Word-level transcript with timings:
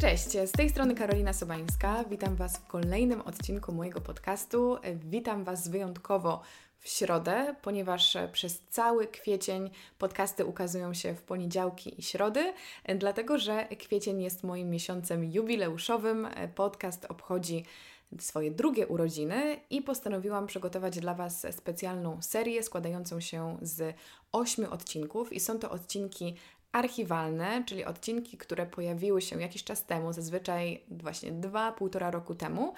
Cześć, 0.00 0.30
z 0.30 0.52
tej 0.52 0.70
strony 0.70 0.94
Karolina 0.94 1.32
Sobańska. 1.32 2.04
Witam 2.10 2.36
Was 2.36 2.56
w 2.56 2.66
kolejnym 2.66 3.20
odcinku 3.20 3.72
mojego 3.72 4.00
podcastu. 4.00 4.76
Witam 4.94 5.44
Was 5.44 5.68
wyjątkowo 5.68 6.42
w 6.78 6.88
środę, 6.88 7.54
ponieważ 7.62 8.16
przez 8.32 8.60
cały 8.70 9.06
kwiecień 9.06 9.70
podcasty 9.98 10.44
ukazują 10.44 10.94
się 10.94 11.14
w 11.14 11.22
poniedziałki 11.22 12.00
i 12.00 12.02
środy, 12.02 12.52
dlatego 12.98 13.38
że 13.38 13.64
kwiecień 13.64 14.22
jest 14.22 14.44
moim 14.44 14.70
miesiącem 14.70 15.24
jubileuszowym. 15.24 16.28
Podcast 16.54 17.04
obchodzi 17.04 17.64
swoje 18.20 18.50
drugie 18.50 18.86
urodziny 18.86 19.60
i 19.70 19.82
postanowiłam 19.82 20.46
przygotować 20.46 20.98
dla 20.98 21.14
Was 21.14 21.46
specjalną 21.50 22.22
serię 22.22 22.62
składającą 22.62 23.20
się 23.20 23.58
z 23.62 23.96
ośmiu 24.32 24.70
odcinków 24.70 25.32
i 25.32 25.40
są 25.40 25.58
to 25.58 25.70
odcinki 25.70 26.34
archiwalne, 26.76 27.64
czyli 27.66 27.84
odcinki, 27.84 28.36
które 28.36 28.66
pojawiły 28.66 29.22
się 29.22 29.40
jakiś 29.40 29.64
czas 29.64 29.84
temu, 29.84 30.12
zazwyczaj 30.12 30.82
właśnie 30.90 31.32
dwa, 31.32 31.72
półtora 31.72 32.10
roku 32.10 32.34
temu, 32.34 32.74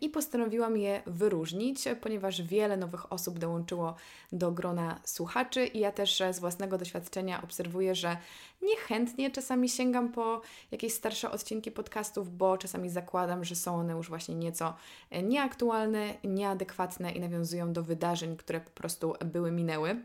i 0.00 0.08
postanowiłam 0.08 0.76
je 0.76 1.02
wyróżnić, 1.06 1.84
ponieważ 2.00 2.42
wiele 2.42 2.76
nowych 2.76 3.12
osób 3.12 3.38
dołączyło 3.38 3.94
do 4.32 4.52
grona 4.52 5.00
słuchaczy, 5.04 5.66
i 5.66 5.78
ja 5.78 5.92
też 5.92 6.22
z 6.30 6.38
własnego 6.38 6.78
doświadczenia 6.78 7.42
obserwuję, 7.42 7.94
że 7.94 8.16
niechętnie 8.62 9.30
czasami 9.30 9.68
sięgam 9.68 10.12
po 10.12 10.40
jakieś 10.70 10.92
starsze 10.92 11.30
odcinki 11.30 11.70
podcastów, 11.70 12.36
bo 12.36 12.58
czasami 12.58 12.90
zakładam, 12.90 13.44
że 13.44 13.56
są 13.56 13.76
one 13.76 13.92
już 13.92 14.08
właśnie 14.08 14.34
nieco 14.34 14.74
nieaktualne, 15.22 16.14
nieadekwatne 16.24 17.12
i 17.12 17.20
nawiązują 17.20 17.72
do 17.72 17.82
wydarzeń, 17.82 18.36
które 18.36 18.60
po 18.60 18.70
prostu 18.70 19.14
były 19.24 19.52
minęły. 19.52 20.02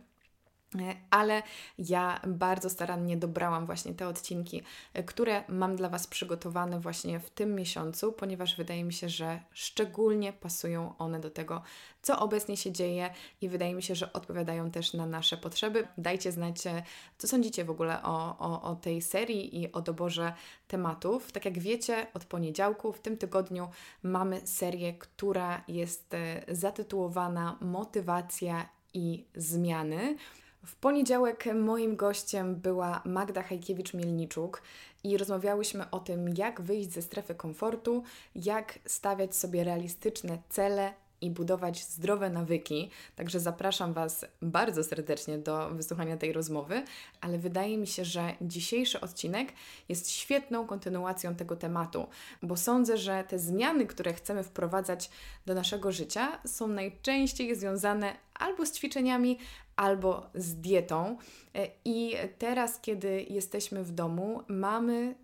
E, 0.79 0.95
ale 1.09 1.43
ja 1.77 2.21
bardzo 2.27 2.69
starannie 2.69 3.17
dobrałam 3.17 3.65
właśnie 3.65 3.93
te 3.93 4.07
odcinki, 4.07 4.63
e, 4.93 5.03
które 5.03 5.43
mam 5.47 5.75
dla 5.75 5.89
Was 5.89 6.07
przygotowane 6.07 6.79
właśnie 6.79 7.19
w 7.19 7.29
tym 7.29 7.55
miesiącu, 7.55 8.13
ponieważ 8.13 8.55
wydaje 8.55 8.83
mi 8.83 8.93
się, 8.93 9.09
że 9.09 9.39
szczególnie 9.53 10.33
pasują 10.33 10.97
one 10.97 11.19
do 11.19 11.29
tego, 11.29 11.61
co 12.01 12.19
obecnie 12.19 12.57
się 12.57 12.71
dzieje 12.71 13.09
i 13.41 13.49
wydaje 13.49 13.73
mi 13.73 13.83
się, 13.83 13.95
że 13.95 14.13
odpowiadają 14.13 14.71
też 14.71 14.93
na 14.93 15.05
nasze 15.05 15.37
potrzeby. 15.37 15.87
Dajcie 15.97 16.31
znać, 16.31 16.67
e, 16.67 16.83
co 17.17 17.27
sądzicie 17.27 17.65
w 17.65 17.69
ogóle 17.69 18.03
o, 18.03 18.37
o, 18.39 18.61
o 18.61 18.75
tej 18.75 19.01
serii 19.01 19.61
i 19.61 19.71
o 19.71 19.81
doborze 19.81 20.33
tematów. 20.67 21.31
Tak 21.31 21.45
jak 21.45 21.59
wiecie, 21.59 22.07
od 22.13 22.25
poniedziałku 22.25 22.93
w 22.93 22.99
tym 22.99 23.17
tygodniu 23.17 23.69
mamy 24.03 24.47
serię, 24.47 24.93
która 24.93 25.63
jest 25.67 26.15
zatytułowana 26.47 27.57
Motywacja 27.61 28.69
i 28.93 29.25
zmiany. 29.35 30.17
W 30.65 30.75
poniedziałek 30.75 31.45
moim 31.55 31.95
gościem 31.95 32.55
była 32.55 33.01
Magda 33.05 33.43
Hajkiewicz-Mielniczuk 33.43 34.61
i 35.03 35.17
rozmawiałyśmy 35.17 35.89
o 35.91 35.99
tym, 35.99 36.33
jak 36.37 36.61
wyjść 36.61 36.91
ze 36.91 37.01
strefy 37.01 37.35
komfortu, 37.35 38.03
jak 38.35 38.79
stawiać 38.85 39.35
sobie 39.35 39.63
realistyczne 39.63 40.37
cele 40.49 40.93
i 41.21 41.29
budować 41.29 41.83
zdrowe 41.83 42.29
nawyki. 42.29 42.89
Także 43.15 43.39
zapraszam 43.39 43.93
Was 43.93 44.25
bardzo 44.41 44.83
serdecznie 44.83 45.37
do 45.37 45.69
wysłuchania 45.69 46.17
tej 46.17 46.33
rozmowy, 46.33 46.83
ale 47.21 47.37
wydaje 47.37 47.77
mi 47.77 47.87
się, 47.87 48.05
że 48.05 48.33
dzisiejszy 48.41 49.01
odcinek 49.01 49.53
jest 49.89 50.09
świetną 50.09 50.67
kontynuacją 50.67 51.35
tego 51.35 51.55
tematu, 51.55 52.07
bo 52.43 52.57
sądzę, 52.57 52.97
że 52.97 53.23
te 53.27 53.39
zmiany, 53.39 53.85
które 53.85 54.13
chcemy 54.13 54.43
wprowadzać 54.43 55.09
do 55.45 55.53
naszego 55.53 55.91
życia, 55.91 56.39
są 56.45 56.67
najczęściej 56.67 57.55
związane 57.55 58.13
albo 58.33 58.65
z 58.65 58.71
ćwiczeniami, 58.71 59.37
albo 59.75 60.29
z 60.35 60.55
dietą. 60.55 61.17
E, 61.55 61.67
I 61.85 62.15
teraz, 62.37 62.79
kiedy 62.79 63.25
jesteśmy 63.29 63.83
w 63.83 63.91
domu, 63.91 64.43
mamy, 64.47 65.15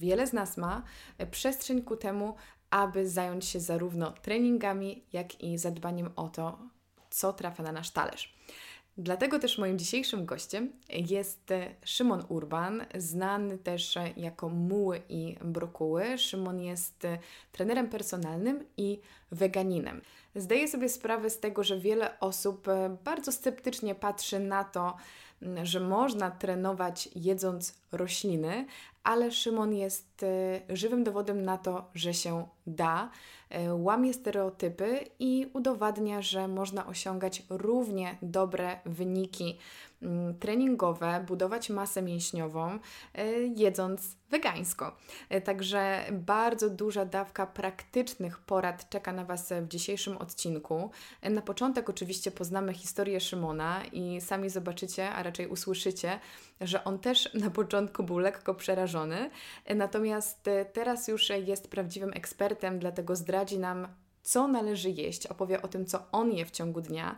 wiele 0.00 0.26
z 0.26 0.32
nas 0.32 0.56
ma, 0.56 0.82
e, 1.18 1.26
przestrzeń 1.26 1.82
ku 1.82 1.96
temu, 1.96 2.34
aby 2.70 3.08
zająć 3.08 3.44
się 3.44 3.60
zarówno 3.60 4.12
treningami, 4.12 5.04
jak 5.12 5.42
i 5.42 5.58
zadbaniem 5.58 6.10
o 6.16 6.28
to, 6.28 6.58
co 7.10 7.32
trafia 7.32 7.62
na 7.62 7.72
nasz 7.72 7.90
talerz. 7.90 8.34
Dlatego 8.98 9.38
też 9.38 9.58
moim 9.58 9.78
dzisiejszym 9.78 10.26
gościem 10.26 10.72
jest 10.88 11.50
Szymon 11.84 12.24
Urban, 12.28 12.84
znany 12.94 13.58
też 13.58 13.98
jako 14.16 14.48
Muły 14.48 15.02
i 15.08 15.36
Brokuły. 15.44 16.18
Szymon 16.18 16.60
jest 16.60 17.06
trenerem 17.52 17.88
personalnym 17.88 18.64
i 18.76 19.00
weganinem. 19.30 20.00
Zdaję 20.34 20.68
sobie 20.68 20.88
sprawę 20.88 21.30
z 21.30 21.40
tego, 21.40 21.64
że 21.64 21.78
wiele 21.78 22.20
osób 22.20 22.66
bardzo 23.04 23.32
sceptycznie 23.32 23.94
patrzy 23.94 24.38
na 24.38 24.64
to, 24.64 24.96
że 25.62 25.80
można 25.80 26.30
trenować 26.30 27.08
jedząc 27.14 27.74
rośliny, 27.92 28.66
ale 29.04 29.30
Szymon 29.30 29.74
jest 29.74 30.22
e, 30.22 30.76
żywym 30.76 31.04
dowodem 31.04 31.44
na 31.44 31.58
to, 31.58 31.90
że 31.94 32.14
się 32.14 32.46
da, 32.66 33.10
e, 33.50 33.74
łamie 33.74 34.14
stereotypy 34.14 35.04
i 35.18 35.46
udowadnia, 35.52 36.22
że 36.22 36.48
można 36.48 36.86
osiągać 36.86 37.42
równie 37.48 38.18
dobre 38.22 38.80
wyniki 38.86 39.58
mm, 40.02 40.38
treningowe, 40.38 41.24
budować 41.26 41.70
masę 41.70 42.02
mięśniową, 42.02 42.78
e, 43.14 43.32
jedząc 43.56 44.16
wegańsko. 44.30 44.96
Także 45.44 46.04
bardzo 46.12 46.70
duża 46.70 47.04
dawka 47.04 47.46
praktycznych 47.46 48.38
porad 48.38 48.88
czeka 48.88 49.12
na 49.12 49.24
Was 49.24 49.52
w 49.62 49.68
dzisiejszym 49.68 50.16
odcinku. 50.16 50.90
Na 51.22 51.42
początek 51.42 51.90
oczywiście 51.90 52.30
poznamy 52.30 52.74
historię 52.74 53.20
Szymona 53.20 53.84
i 53.92 54.20
sami 54.20 54.50
zobaczycie, 54.50 55.10
a 55.10 55.22
raczej 55.22 55.46
usłyszycie, 55.46 56.20
że 56.60 56.84
on 56.84 56.98
też 56.98 57.34
na 57.34 57.50
początku 57.50 58.02
był 58.02 58.18
lekko 58.18 58.54
przerażony, 58.54 59.30
natomiast 59.74 60.48
e, 60.48 60.64
teraz 60.64 61.08
już 61.08 61.28
jest 61.28 61.70
prawdziwym 61.70 62.12
ekspertem, 62.14 62.51
dlatego 62.78 63.16
zdradzi 63.16 63.58
nam 63.58 63.88
co 64.22 64.48
należy 64.48 64.90
jeść, 64.90 65.26
opowie 65.26 65.62
o 65.62 65.68
tym, 65.68 65.86
co 65.86 66.04
on 66.12 66.32
je 66.32 66.46
w 66.46 66.50
ciągu 66.50 66.80
dnia, 66.80 67.16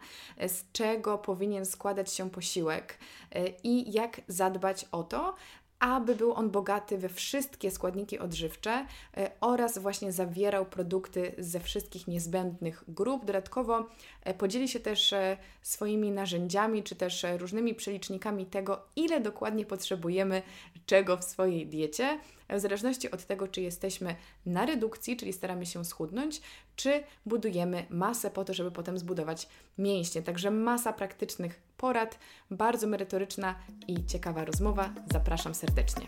z 0.49 0.73
czego 0.73 1.19
powinien 1.19 1.67
składać 1.67 2.13
się 2.13 2.31
posiłek 2.31 2.99
e, 3.33 3.49
i 3.49 3.93
jak 3.93 4.21
zadbać 4.29 4.87
o 4.93 5.03
to, 5.03 5.35
aby 5.79 6.15
był 6.15 6.33
on 6.33 6.51
bogaty 6.51 6.99
we 6.99 7.09
wszystkie 7.09 7.71
składniki 7.71 8.19
odżywcze 8.19 8.87
e, 9.17 9.31
oraz 9.41 9.79
właśnie 9.79 10.13
zawierał 10.13 10.67
produkty 10.67 11.35
ze 11.39 11.61
wszystkich 11.61 12.07
niezbędnych 12.07 12.85
grup. 12.89 13.25
Dodatkowo 13.25 13.87
e, 14.23 14.35
podzieli 14.35 14.69
się 14.69 14.81
też 14.81 15.15
swoimi 15.63 16.11
narzędziami 16.11 16.83
czy 16.83 16.97
też 16.97 17.27
różnymi 17.39 17.75
przelicznikami 17.75 18.47
tego, 18.47 18.83
ile 18.97 19.21
dokładnie 19.21 19.67
potrzebujemy 19.67 20.43
czego 20.87 21.17
w 21.17 21.25
swojej 21.25 21.67
diecie, 21.67 22.19
w 22.49 22.61
zależności 22.61 23.11
od 23.11 23.25
tego, 23.27 23.49
czy 23.49 23.61
jesteśmy 23.61 24.17
na 24.47 24.67
redukcji, 24.67 25.17
czyli 25.17 25.33
staramy 25.33 25.67
się 25.67 25.85
schudnąć, 25.85 26.41
czy 26.77 27.03
budujemy 27.27 27.87
masę 27.91 28.31
po 28.31 28.45
to, 28.45 28.55
żeby 28.55 28.71
potem 28.71 28.99
zbudować 28.99 29.49
mięśnie. 29.79 30.23
Także 30.23 30.51
masa 30.51 30.93
praktycznych 30.93 31.63
porad, 31.77 32.19
bardzo 32.51 32.87
merytoryczna 32.87 33.55
i 33.89 34.07
ciekawa 34.07 34.45
rozmowa. 34.45 34.91
Zapraszam 35.13 35.55
serdecznie. 35.55 36.07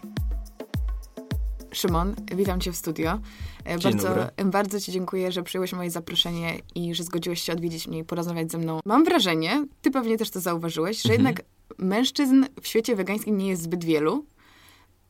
Szymon, 1.72 2.14
witam 2.36 2.60
Cię 2.60 2.72
w 2.72 2.76
studio. 2.76 3.20
E, 3.66 3.78
Dzień 3.78 3.92
bardzo, 3.92 4.08
dobry. 4.08 4.44
bardzo 4.44 4.80
Ci 4.80 4.92
dziękuję, 4.92 5.32
że 5.32 5.42
przyjąłeś 5.42 5.72
moje 5.72 5.90
zaproszenie 5.90 6.54
i 6.74 6.94
że 6.94 7.04
zgodziłeś 7.04 7.42
się 7.42 7.52
odwiedzić 7.52 7.88
mnie 7.88 7.98
i 7.98 8.04
porozmawiać 8.04 8.52
ze 8.52 8.58
mną. 8.58 8.80
Mam 8.84 9.04
wrażenie, 9.04 9.66
Ty 9.82 9.90
pewnie 9.90 10.18
też 10.18 10.30
to 10.30 10.40
zauważyłeś, 10.40 11.02
że 11.02 11.12
mhm. 11.12 11.26
jednak 11.26 11.46
mężczyzn 11.78 12.44
w 12.62 12.66
świecie 12.66 12.96
wegańskim 12.96 13.38
nie 13.38 13.48
jest 13.48 13.62
zbyt 13.62 13.84
wielu. 13.84 14.26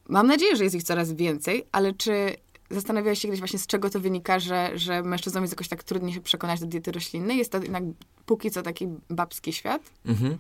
Mam 0.09 0.27
nadzieję, 0.27 0.57
że 0.57 0.65
jest 0.65 0.77
ich 0.77 0.83
coraz 0.83 1.13
więcej, 1.13 1.67
ale 1.73 1.93
czy 1.93 2.37
zastanawiałeś 2.71 3.19
się 3.19 3.29
kiedyś 3.29 3.41
właśnie, 3.41 3.59
z 3.59 3.67
czego 3.67 3.91
to 3.91 4.01
wynika, 4.01 4.41
że, 4.41 4.71
że 4.75 5.03
mężczyznom 5.03 5.45
jest 5.45 5.53
jakoś 5.53 5.69
tak 5.69 5.85
trudniej 5.85 6.15
się 6.15 6.21
przekonać 6.21 6.61
do 6.61 6.67
diety 6.67 6.93
roślinnej? 6.93 7.39
Jest 7.39 7.53
to 7.53 7.63
jednak 7.63 7.83
póki 8.27 8.51
co 8.51 8.63
taki 8.63 8.89
babski 9.11 9.53
świat? 9.53 9.83
Mhm. 10.07 10.39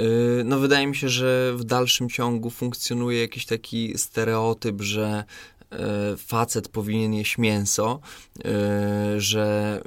Y, 0.00 0.42
no, 0.44 0.58
wydaje 0.58 0.86
mi 0.86 0.96
się, 0.96 1.08
że 1.08 1.52
w 1.56 1.64
dalszym 1.64 2.08
ciągu 2.08 2.50
funkcjonuje 2.50 3.20
jakiś 3.20 3.46
taki 3.46 3.98
stereotyp, 3.98 4.82
że 4.82 5.24
E, 5.72 6.16
facet 6.16 6.68
powinien 6.68 7.14
jeść 7.14 7.38
mięso, 7.38 8.00
e, 8.44 8.50
że 9.20 9.80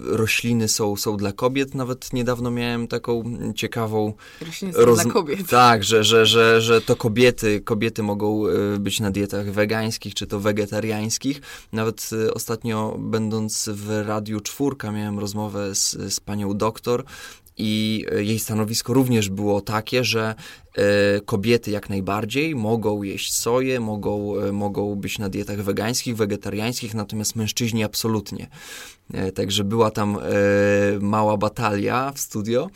rośliny 0.00 0.68
są, 0.68 0.96
są 0.96 1.16
dla 1.16 1.32
kobiet. 1.32 1.74
Nawet 1.74 2.12
niedawno 2.12 2.50
miałem 2.50 2.88
taką 2.88 3.24
ciekawą... 3.54 4.12
Rośliny 4.40 4.74
są 4.74 4.80
roz... 4.80 5.02
dla 5.02 5.12
kobiet. 5.12 5.48
Tak, 5.48 5.84
że, 5.84 6.04
że, 6.04 6.26
że, 6.26 6.60
że 6.60 6.80
to 6.80 6.96
kobiety, 6.96 7.60
kobiety 7.60 8.02
mogą 8.02 8.46
e, 8.46 8.78
być 8.78 9.00
na 9.00 9.10
dietach 9.10 9.52
wegańskich, 9.52 10.14
czy 10.14 10.26
to 10.26 10.40
wegetariańskich. 10.40 11.40
Nawet 11.72 12.10
ostatnio 12.34 12.96
będąc 12.98 13.68
w 13.72 14.02
Radiu 14.06 14.40
Czwórka 14.40 14.92
miałem 14.92 15.18
rozmowę 15.18 15.74
z, 15.74 16.14
z 16.14 16.20
panią 16.20 16.56
doktor, 16.56 17.04
i 17.60 18.04
jej 18.16 18.38
stanowisko 18.38 18.94
również 18.94 19.28
było 19.28 19.60
takie, 19.60 20.04
że 20.04 20.34
e, 20.74 20.82
kobiety 21.20 21.70
jak 21.70 21.90
najbardziej 21.90 22.54
mogą 22.54 23.02
jeść 23.02 23.34
soję, 23.34 23.80
mogą, 23.80 24.36
e, 24.36 24.52
mogą 24.52 24.94
być 24.94 25.18
na 25.18 25.28
dietach 25.28 25.62
wegańskich, 25.62 26.16
wegetariańskich, 26.16 26.94
natomiast 26.94 27.36
mężczyźni 27.36 27.84
absolutnie. 27.84 28.48
E, 29.14 29.32
także 29.32 29.64
była 29.64 29.90
tam 29.90 30.18
mała 31.00 31.36
batalia 31.36 32.12
w 32.14 32.20
studio 32.20 32.70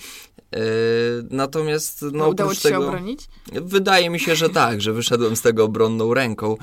Natomiast 1.30 2.04
no, 2.12 2.28
udało 2.28 2.54
ci 2.54 2.60
się 2.60 2.68
tego, 2.68 2.88
obronić? 2.88 3.28
Wydaje 3.52 4.10
mi 4.10 4.20
się, 4.20 4.36
że 4.36 4.50
tak, 4.50 4.80
że 4.80 4.92
wyszedłem 4.92 5.36
z 5.36 5.42
tego 5.42 5.64
obronną 5.64 6.14
ręką, 6.14 6.56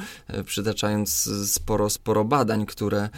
przytaczając 0.45 1.29
sporo, 1.51 1.89
sporo 1.89 2.25
badań, 2.25 2.65
które 2.65 3.09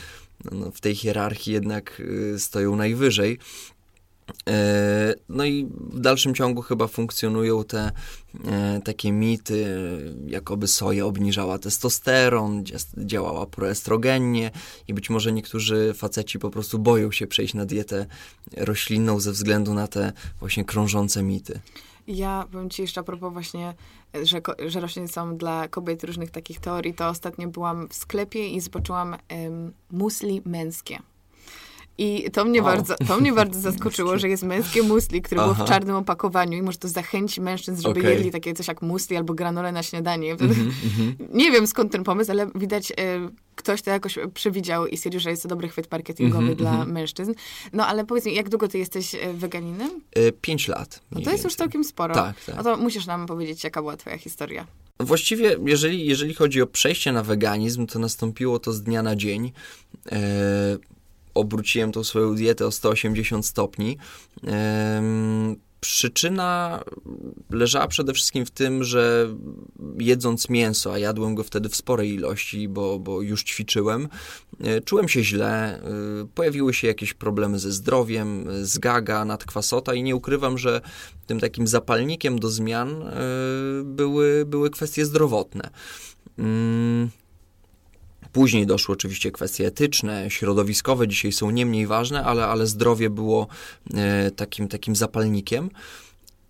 no, 0.52 0.72
w 0.72 0.82
tej 0.82 0.96
hierarchii 0.96 1.54
jednak 1.54 2.02
stoją 2.38 2.76
najwyżej. 2.76 3.40
E, 4.50 5.14
no 5.30 5.46
i 5.46 5.66
w 5.80 6.00
dalszym 6.00 6.36
ciągu 6.36 6.62
chyba 6.62 6.88
funkcjonują 6.88 7.64
te 7.64 7.92
e, 8.46 8.82
takie 8.84 9.12
mity, 9.12 9.66
jakoby 10.28 10.68
soja 10.68 11.06
obniżała 11.06 11.60
testosteron, 11.60 12.64
działała 12.98 13.46
proestrogennie 13.46 14.52
i 14.88 14.94
być 14.94 15.10
może 15.10 15.32
niektórzy 15.32 15.94
faceci 15.94 16.40
po 16.40 16.50
prostu 16.50 16.80
boją 16.80 17.12
się 17.12 17.28
przejść 17.28 17.54
na 17.54 17.66
dietę 17.66 18.06
roślinną 18.58 19.20
ze 19.20 19.32
względu 19.32 19.74
na 19.74 19.88
te 19.88 20.14
właśnie 20.40 20.66
krążące 20.66 21.24
mity. 21.24 21.60
Ja 22.08 22.48
powiem 22.52 22.70
Ci 22.70 22.82
jeszcze 22.82 23.02
a 23.02 23.04
propos 23.04 23.34
właśnie, 23.34 23.74
że, 24.24 24.42
że 24.68 24.80
rośliny 24.80 25.08
są 25.08 25.38
dla 25.38 25.68
kobiet 25.68 26.04
różnych 26.04 26.32
takich 26.32 26.60
teorii, 26.60 26.94
to 26.94 27.10
ostatnio 27.10 27.48
byłam 27.48 27.88
w 27.88 27.94
sklepie 27.94 28.50
i 28.50 28.62
zobaczyłam 28.62 29.16
musli 29.92 30.42
męskie. 30.46 31.00
I 31.98 32.32
to 32.32 32.46
mnie, 32.46 32.62
wow. 32.62 32.76
bardzo, 32.76 32.96
to 33.08 33.18
mnie 33.18 33.34
bardzo 33.34 33.60
zaskoczyło, 33.60 34.18
że 34.18 34.30
jest 34.30 34.44
męskie 34.44 34.84
musli, 34.84 35.22
które 35.22 35.42
Aha. 35.42 35.54
było 35.54 35.66
w 35.66 35.70
czarnym 35.70 35.96
opakowaniu 35.96 36.58
i 36.58 36.62
może 36.62 36.78
to 36.78 36.88
zachęci 36.88 37.42
mężczyzn, 37.42 37.82
żeby 37.82 38.00
okay. 38.00 38.14
jedli 38.14 38.32
takie 38.32 38.54
coś 38.54 38.68
jak 38.68 38.82
musli 38.82 39.18
albo 39.18 39.34
granole 39.34 39.72
na 39.72 39.84
śniadanie. 39.84 40.32
Mm 40.32 40.54
-hmm, 40.54 41.14
nie 41.34 41.52
wiem 41.52 41.68
skąd 41.68 41.92
ten 41.92 42.04
pomysł, 42.04 42.32
ale 42.32 42.48
widać 42.56 42.92
e, 42.92 42.96
ktoś 43.56 43.82
to 43.82 43.90
jakoś 43.90 44.20
przewidział 44.34 44.88
i 44.88 44.98
stwierdził, 44.98 45.22
że 45.22 45.30
jest 45.30 45.44
to 45.44 45.50
dobry 45.50 45.70
chwyt 45.70 45.92
marketingowy 45.92 46.44
mm 46.44 46.56
-hmm, 46.56 46.58
dla 46.58 46.74
mm 46.74 46.88
-hmm. 46.88 46.92
mężczyzn. 46.92 47.34
No 47.74 47.88
ale 47.88 48.06
powiedz 48.06 48.26
mi, 48.26 48.36
jak 48.36 48.50
długo 48.50 48.68
ty 48.68 48.78
jesteś 48.78 49.16
e, 49.16 49.34
weganinem? 49.34 50.02
E, 50.16 50.32
pięć 50.32 50.68
lat. 50.68 51.02
No 51.12 51.22
to 51.22 51.32
jest 51.32 51.44
już 51.44 51.56
całkiem 51.56 51.84
sporo. 51.84 52.14
Tak, 52.16 52.44
tak. 52.46 52.56
No 52.56 52.64
to 52.64 52.78
musisz 52.78 53.06
nam 53.06 53.26
powiedzieć, 53.26 53.64
jaka 53.64 53.82
była 53.82 53.98
twoja 53.98 54.18
historia. 54.18 54.68
Właściwie, 55.00 55.58
jeżeli, 55.66 56.06
jeżeli 56.06 56.34
chodzi 56.34 56.62
o 56.62 56.68
przejście 56.68 57.12
na 57.12 57.24
weganizm, 57.24 57.88
to 57.88 58.00
nastąpiło 58.00 58.60
to 58.60 58.74
z 58.74 58.82
dnia 58.82 59.04
na 59.04 59.16
dzień. 59.16 59.52
E, 60.12 60.18
obróciłem 61.34 61.92
tą 61.92 62.04
swoją 62.04 62.36
dietę 62.36 62.66
o 62.66 62.72
180 62.72 63.46
stopni. 63.46 63.98
Przyczyna 65.84 66.84
leżała 67.50 67.88
przede 67.88 68.14
wszystkim 68.14 68.46
w 68.46 68.52
tym, 68.52 68.84
że 68.84 69.36
jedząc 70.00 70.50
mięso, 70.50 70.94
a 70.94 70.98
jadłem 70.98 71.36
go 71.36 71.44
wtedy 71.44 71.70
w 71.70 71.76
sporej 71.76 72.14
ilości, 72.14 72.68
bo, 72.68 73.00
bo 73.00 73.22
już 73.22 73.44
ćwiczyłem, 73.44 74.08
e, 74.60 74.82
czułem 74.82 75.08
się 75.08 75.24
źle, 75.24 75.80
e, 75.80 75.82
pojawiły 76.36 76.74
się 76.74 76.88
jakieś 76.88 77.14
problemy 77.14 77.60
ze 77.60 77.72
zdrowiem, 77.72 78.48
zgaga, 78.62 79.26
nadkwasota 79.26 79.94
i 79.94 80.04
nie 80.04 80.16
ukrywam, 80.16 80.58
że 80.58 80.82
tym 81.28 81.40
takim 81.40 81.68
zapalnikiem 81.68 82.40
do 82.40 82.50
zmian 82.50 83.04
e, 83.04 83.14
były, 83.84 84.46
były 84.46 84.70
kwestie 84.70 85.06
zdrowotne. 85.06 85.70
Później 88.34 88.66
doszły 88.66 88.94
oczywiście 88.94 89.32
kwestie 89.32 89.68
etyczne, 89.68 90.30
środowiskowe, 90.30 91.08
dzisiaj 91.08 91.32
są 91.32 91.50
nie 91.50 91.66
mniej 91.66 91.88
ważne, 91.88 92.24
ale, 92.24 92.46
ale 92.48 92.68
zdrowie 92.68 93.10
było 93.10 93.48
e, 93.94 94.32
takim, 94.32 94.68
takim 94.68 94.96
zapalnikiem. 94.96 95.70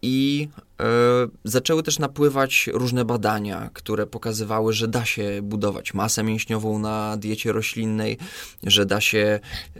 I 0.04 0.48
e, 0.80 0.86
zaczęły 1.44 1.84
też 1.84 2.00
napływać 2.00 2.70
różne 2.74 3.06
badania, 3.06 3.70
które 3.74 4.08
pokazywały, 4.08 4.74
że 4.74 4.88
da 4.88 5.06
się 5.06 5.40
budować 5.44 5.94
masę 5.94 6.24
mięśniową 6.24 6.80
na 6.80 7.18
diecie 7.18 7.52
roślinnej, 7.52 8.18
że 8.64 8.86
da 8.86 9.02
się 9.02 9.40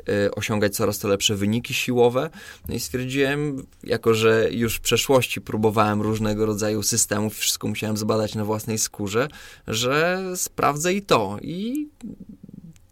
e, 0.10 0.32
osiągać 0.32 0.76
coraz 0.76 1.00
to 1.00 1.08
lepsze 1.08 1.36
wyniki 1.36 1.74
siłowe. 1.74 2.30
No 2.68 2.76
i 2.76 2.80
stwierdziłem, 2.80 3.66
jako 3.84 4.14
że 4.14 4.50
już 4.52 4.76
w 4.76 4.82
przeszłości 4.82 5.42
próbowałem 5.42 6.02
różnego 6.02 6.46
rodzaju 6.46 6.84
systemów, 6.84 7.38
wszystko 7.38 7.68
musiałem 7.68 7.98
zbadać 7.98 8.36
na 8.36 8.46
własnej 8.46 8.78
skórze, 8.78 9.28
że 9.68 10.24
sprawdzę 10.36 10.94
i 10.94 11.02
to. 11.02 11.38
I 11.42 11.88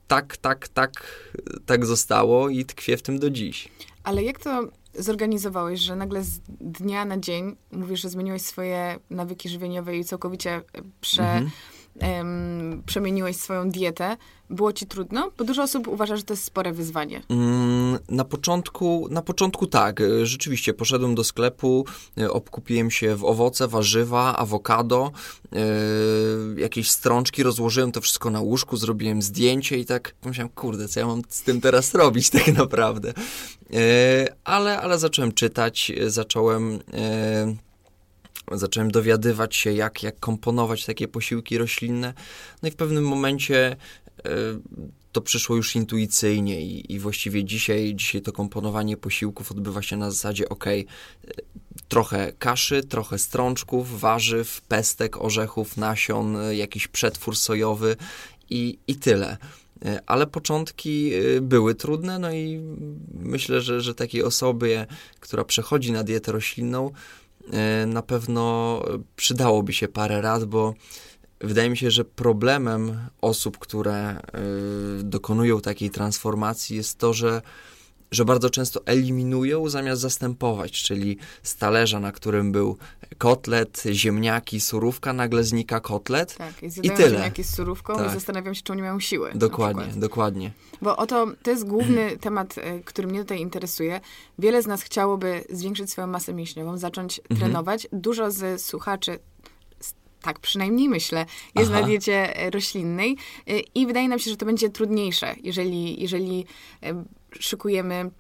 tak, 0.08 0.38
tak, 0.38 0.68
tak, 0.68 1.22
tak 1.66 1.86
zostało 1.86 2.50
i 2.50 2.66
tkwię 2.66 2.98
w 2.98 3.02
tym 3.02 3.20
do 3.20 3.30
dziś. 3.30 3.70
Ale 4.04 4.24
jak 4.24 4.40
to 4.40 4.68
zorganizowałeś, 4.94 5.80
że 5.80 5.96
nagle 5.96 6.24
z 6.24 6.40
dnia 6.60 7.06
na 7.06 7.18
dzień 7.18 7.56
mówisz, 7.72 8.02
że 8.02 8.10
zmieniłeś 8.10 8.42
swoje 8.42 9.00
nawyki 9.10 9.50
żywieniowe 9.50 9.98
i 9.98 10.06
całkowicie 10.06 10.62
prze, 11.02 11.24
mhm. 11.24 11.52
Um, 11.96 12.84
przemieniłeś 12.86 13.38
swoją 13.38 13.70
dietę, 13.70 14.18
było 14.50 14.74
ci 14.74 14.86
trudno? 14.86 15.32
Bo 15.38 15.44
dużo 15.44 15.64
osób 15.64 15.88
uważa, 15.88 16.18
że 16.18 16.24
to 16.24 16.34
jest 16.34 16.44
spore 16.44 16.74
wyzwanie. 16.74 17.22
Mm, 17.30 18.00
na 18.10 18.26
początku, 18.26 19.08
na 19.12 19.22
początku 19.22 19.68
tak. 19.68 20.02
Rzeczywiście 20.24 20.74
poszedłem 20.74 21.16
do 21.16 21.24
sklepu, 21.24 21.86
e, 22.18 22.32
obkupiłem 22.32 22.92
się 22.92 23.16
w 23.16 23.24
owoce, 23.24 23.68
warzywa, 23.68 24.38
awokado, 24.38 25.12
yy, 25.52 25.60
jakieś 26.58 26.90
strączki, 26.90 27.44
rozłożyłem 27.44 27.92
to 27.92 28.02
wszystko 28.02 28.30
na 28.30 28.42
łóżku, 28.42 28.78
zrobiłem 28.78 29.22
zdjęcie 29.22 29.78
i 29.78 29.86
tak 29.86 30.14
pomyślałem, 30.22 30.50
kurde, 30.50 30.88
co 30.88 31.00
ja 31.00 31.08
mam 31.08 31.22
z 31.30 31.44
tym 31.44 31.62
teraz 31.62 31.94
robić 31.94 32.30
tak 32.30 32.48
naprawdę. 32.48 33.14
Ale, 34.44 34.82
ale 34.82 35.00
zacząłem 35.00 35.32
czytać, 35.32 35.92
zacząłem... 36.08 36.80
zacząłem 38.52 38.92
dowiadywać 38.92 39.56
się, 39.56 39.74
jak, 39.74 40.04
jak 40.04 40.20
komponować 40.20 40.86
takie 40.86 41.08
posiłki 41.08 41.58
roślinne. 41.58 42.14
No 42.62 42.70
i 42.70 42.72
w 42.72 42.76
pewnym 42.76 43.04
momencie 43.04 43.76
to 45.12 45.22
przyszło 45.22 45.56
już 45.56 45.76
intuicyjnie 45.76 46.62
i, 46.62 46.94
i, 46.94 47.00
właściwie 47.00 47.44
dzisiaj, 47.44 47.96
dzisiaj 47.96 48.22
to 48.22 48.32
komponowanie 48.32 48.98
posiłków 48.98 49.52
odbywa 49.52 49.82
się 49.82 49.98
na 49.98 50.12
zasadzie 50.12 50.50
ok, 50.50 50.66
trochę 51.88 52.34
kaszy, 52.40 52.84
trochę 52.84 53.20
strączków, 53.20 54.00
warzyw, 54.00 54.62
pestek, 54.62 55.22
orzechów, 55.22 55.78
nasion, 55.78 56.38
jakiś 56.52 56.88
przetwór 56.88 57.38
sojowy 57.38 57.96
i, 58.50 58.78
i 58.88 58.96
tyle. 58.96 59.38
Ale 60.06 60.28
początki 60.28 61.12
były 61.42 61.76
trudne, 61.76 62.20
no 62.20 62.32
i 62.32 62.62
myślę, 63.14 63.62
że, 63.62 63.82
że 63.82 63.96
takiej 63.96 64.24
osobie, 64.24 64.88
która 65.20 65.44
przechodzi 65.44 65.92
na 65.92 66.04
dietę 66.04 66.32
roślinną, 66.32 66.92
na 67.88 68.02
pewno 68.02 68.82
przydałoby 69.16 69.74
się 69.74 69.88
parę 69.88 70.22
rad, 70.22 70.46
bo 70.46 70.74
Wydaje 71.44 71.70
mi 71.70 71.78
się, 71.78 71.92
że 71.92 72.06
problemem 72.06 72.98
osób, 73.22 73.58
które 73.58 74.18
y, 75.00 75.04
dokonują 75.04 75.62
takiej 75.62 75.90
transformacji 75.90 76.78
jest 76.78 76.98
to, 76.98 77.14
że 77.14 77.42
że 78.12 78.26
bardzo 78.26 78.50
często 78.50 78.86
eliminują 78.86 79.70
zamiast 79.70 80.02
zastępować, 80.02 80.84
czyli 80.84 81.18
z 81.44 81.56
talerza, 81.56 82.00
na 82.00 82.12
którym 82.12 82.52
był 82.52 82.78
kotlet, 83.18 83.84
ziemniaki, 83.92 84.60
surówka, 84.60 85.14
nagle 85.14 85.44
znika 85.44 85.80
kotlet 85.80 86.36
tak, 86.38 86.64
i, 86.64 86.66
i 86.66 86.92
tyle. 86.92 87.10
ziemniaki 87.10 87.44
z 87.44 87.56
surówką 87.56 87.96
tak. 87.96 88.08
i 88.08 88.14
zastanawiam 88.14 88.56
się, 88.56 88.62
czy 88.62 88.74
oni 88.74 88.82
mają 88.82 89.00
siłę. 89.00 89.32
Dokładnie, 89.36 89.88
dokładnie. 89.96 90.52
Bo 90.82 90.98
oto 90.98 91.28
to 91.44 91.52
jest 91.52 91.68
główny 91.68 92.12
temat, 92.22 92.58
y, 92.58 92.84
który 92.86 93.08
mnie 93.08 93.20
tutaj 93.20 93.40
interesuje. 93.40 94.02
Wiele 94.40 94.62
z 94.62 94.68
nas 94.68 94.82
chciałoby 94.82 95.44
zwiększyć 95.50 95.92
swoją 95.92 96.08
masę 96.08 96.34
mięśniową, 96.34 96.78
zacząć 96.78 97.20
mhm. 97.20 97.40
trenować. 97.40 97.88
Dużo 97.94 98.32
z 98.32 98.62
słuchaczy 98.62 99.20
tak 100.22 100.40
przynajmniej 100.40 100.90
myślę, 100.90 101.26
jest 101.56 101.72
Aha. 101.72 101.82
na 101.82 101.88
diecie 101.88 102.38
e, 102.38 102.50
roślinnej 102.50 103.18
e, 103.48 103.60
i 103.60 103.88
wydaje 103.88 104.10
nam 104.10 104.20
się, 104.20 104.32
że 104.32 104.38
to 104.38 104.46
będzie 104.46 104.70
trudniejsze, 104.70 105.36
jeżeli, 105.44 106.02
jeżeli 106.02 106.46
e, 106.84 107.04
szykujemy, 107.40 108.12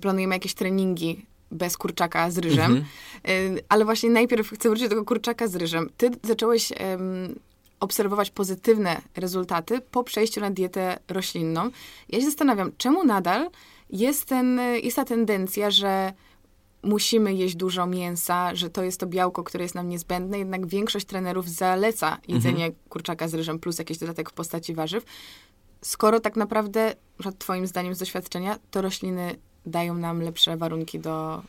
planujemy 0.00 0.34
jakieś 0.34 0.54
treningi 0.54 1.26
bez 1.50 1.76
kurczaka 1.76 2.30
z 2.30 2.38
ryżem. 2.38 2.84
Mhm. 3.24 3.60
Ale 3.68 3.84
właśnie 3.84 4.10
najpierw 4.10 4.50
chcę 4.50 4.68
wrócić 4.68 4.84
do 4.84 4.90
tego 4.90 5.04
kurczaka 5.04 5.48
z 5.48 5.56
ryżem. 5.56 5.90
Ty 5.96 6.10
zacząłeś 6.22 6.70
um, 6.70 7.34
obserwować 7.80 8.30
pozytywne 8.30 9.02
rezultaty 9.16 9.80
po 9.80 10.04
przejściu 10.04 10.40
na 10.40 10.50
dietę 10.50 10.98
roślinną. 11.08 11.70
Ja 12.08 12.20
się 12.20 12.26
zastanawiam, 12.26 12.72
czemu 12.78 13.04
nadal 13.04 13.50
jest, 13.90 14.24
ten, 14.24 14.60
jest 14.82 14.96
ta 14.96 15.04
tendencja, 15.04 15.70
że 15.70 16.12
musimy 16.82 17.34
jeść 17.34 17.56
dużo 17.56 17.86
mięsa, 17.86 18.54
że 18.54 18.70
to 18.70 18.82
jest 18.82 19.00
to 19.00 19.06
białko, 19.06 19.44
które 19.44 19.64
jest 19.64 19.74
nam 19.74 19.88
niezbędne, 19.88 20.38
jednak 20.38 20.66
większość 20.66 21.06
trenerów 21.06 21.48
zaleca 21.48 22.18
jedzenie 22.28 22.64
mhm. 22.64 22.74
kurczaka 22.88 23.28
z 23.28 23.34
ryżem 23.34 23.58
plus 23.58 23.78
jakiś 23.78 23.98
dodatek 23.98 24.30
w 24.30 24.32
postaci 24.32 24.74
warzyw. 24.74 25.04
Skoro 25.86 26.20
tak 26.20 26.36
naprawdę, 26.36 26.94
twoim 27.38 27.66
zdaniem 27.66 27.94
z 27.94 27.98
doświadczenia, 27.98 28.58
to 28.70 28.82
rośliny 28.82 29.36
dają 29.66 29.94
nam 29.94 30.22
lepsze 30.22 30.56
warunki 30.56 30.98
do, 30.98 31.42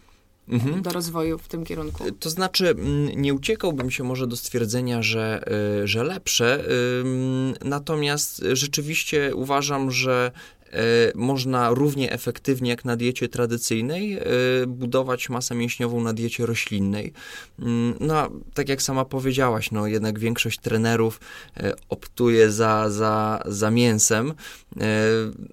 mhm. 0.50 0.82
do 0.82 0.90
rozwoju 0.90 1.38
w 1.38 1.48
tym 1.48 1.66
kierunku. 1.66 2.12
To 2.12 2.30
znaczy, 2.30 2.76
nie 3.16 3.34
uciekałbym 3.34 3.92
się 3.92 4.04
może 4.04 4.28
do 4.28 4.36
stwierdzenia, 4.36 5.02
że, 5.02 5.44
y, 5.84 5.88
że 5.88 6.04
lepsze, 6.04 6.64
natomiast 7.64 8.44
rzeczywiście 8.54 9.36
uważam, 9.36 9.92
że 9.92 10.32
można 11.16 11.70
równie 11.70 12.12
efektywnie 12.12 12.70
jak 12.70 12.86
na 12.86 12.96
diecie 12.96 13.30
tradycyjnej 13.30 14.20
budować 14.68 15.30
masę 15.30 15.56
mięśniową 15.56 16.02
na 16.02 16.14
diecie 16.14 16.46
roślinnej. 16.46 17.14
Mm, 17.60 17.94
no, 18.00 18.30
tak 18.54 18.70
jak 18.70 18.82
sama 18.82 19.06
powiedziałaś, 19.06 19.72
no 19.72 19.88
jednak 19.88 20.20
większość 20.20 20.60
trenerów 20.60 21.20
optuje 21.90 22.52
za, 22.52 22.90
za, 22.90 23.44
za 23.46 23.72
mięsem. 23.72 24.34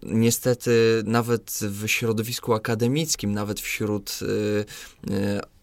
Niestety 0.02 1.02
nawet 1.06 1.60
w 1.62 1.88
środowisku 1.88 2.54
akademickim, 2.54 3.32
nawet 3.32 3.60
wśród 3.60 4.18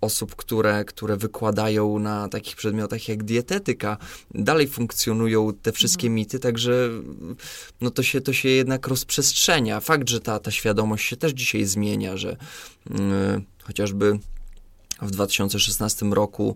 osób, 0.01 0.35
które, 0.35 0.85
które 0.85 1.17
wykładają 1.17 1.99
na 1.99 2.29
takich 2.29 2.55
przedmiotach 2.55 3.07
jak 3.07 3.23
dietetyka, 3.23 3.97
dalej 4.33 4.67
funkcjonują 4.67 5.53
te 5.53 5.71
wszystkie 5.71 6.07
mhm. 6.07 6.15
mity, 6.15 6.39
także 6.39 6.89
no 7.81 7.91
to, 7.91 8.03
się, 8.03 8.21
to 8.21 8.33
się 8.33 8.49
jednak 8.49 8.87
rozprzestrzenia. 8.87 9.79
Fakt, 9.79 10.09
że 10.09 10.19
ta, 10.19 10.39
ta 10.39 10.51
świadomość 10.51 11.09
się 11.09 11.17
też 11.17 11.31
dzisiaj 11.31 11.65
zmienia, 11.65 12.17
że 12.17 12.37
yy, 12.89 12.97
chociażby 13.63 14.19
w 15.01 15.11
2016 15.11 16.05
roku 16.05 16.55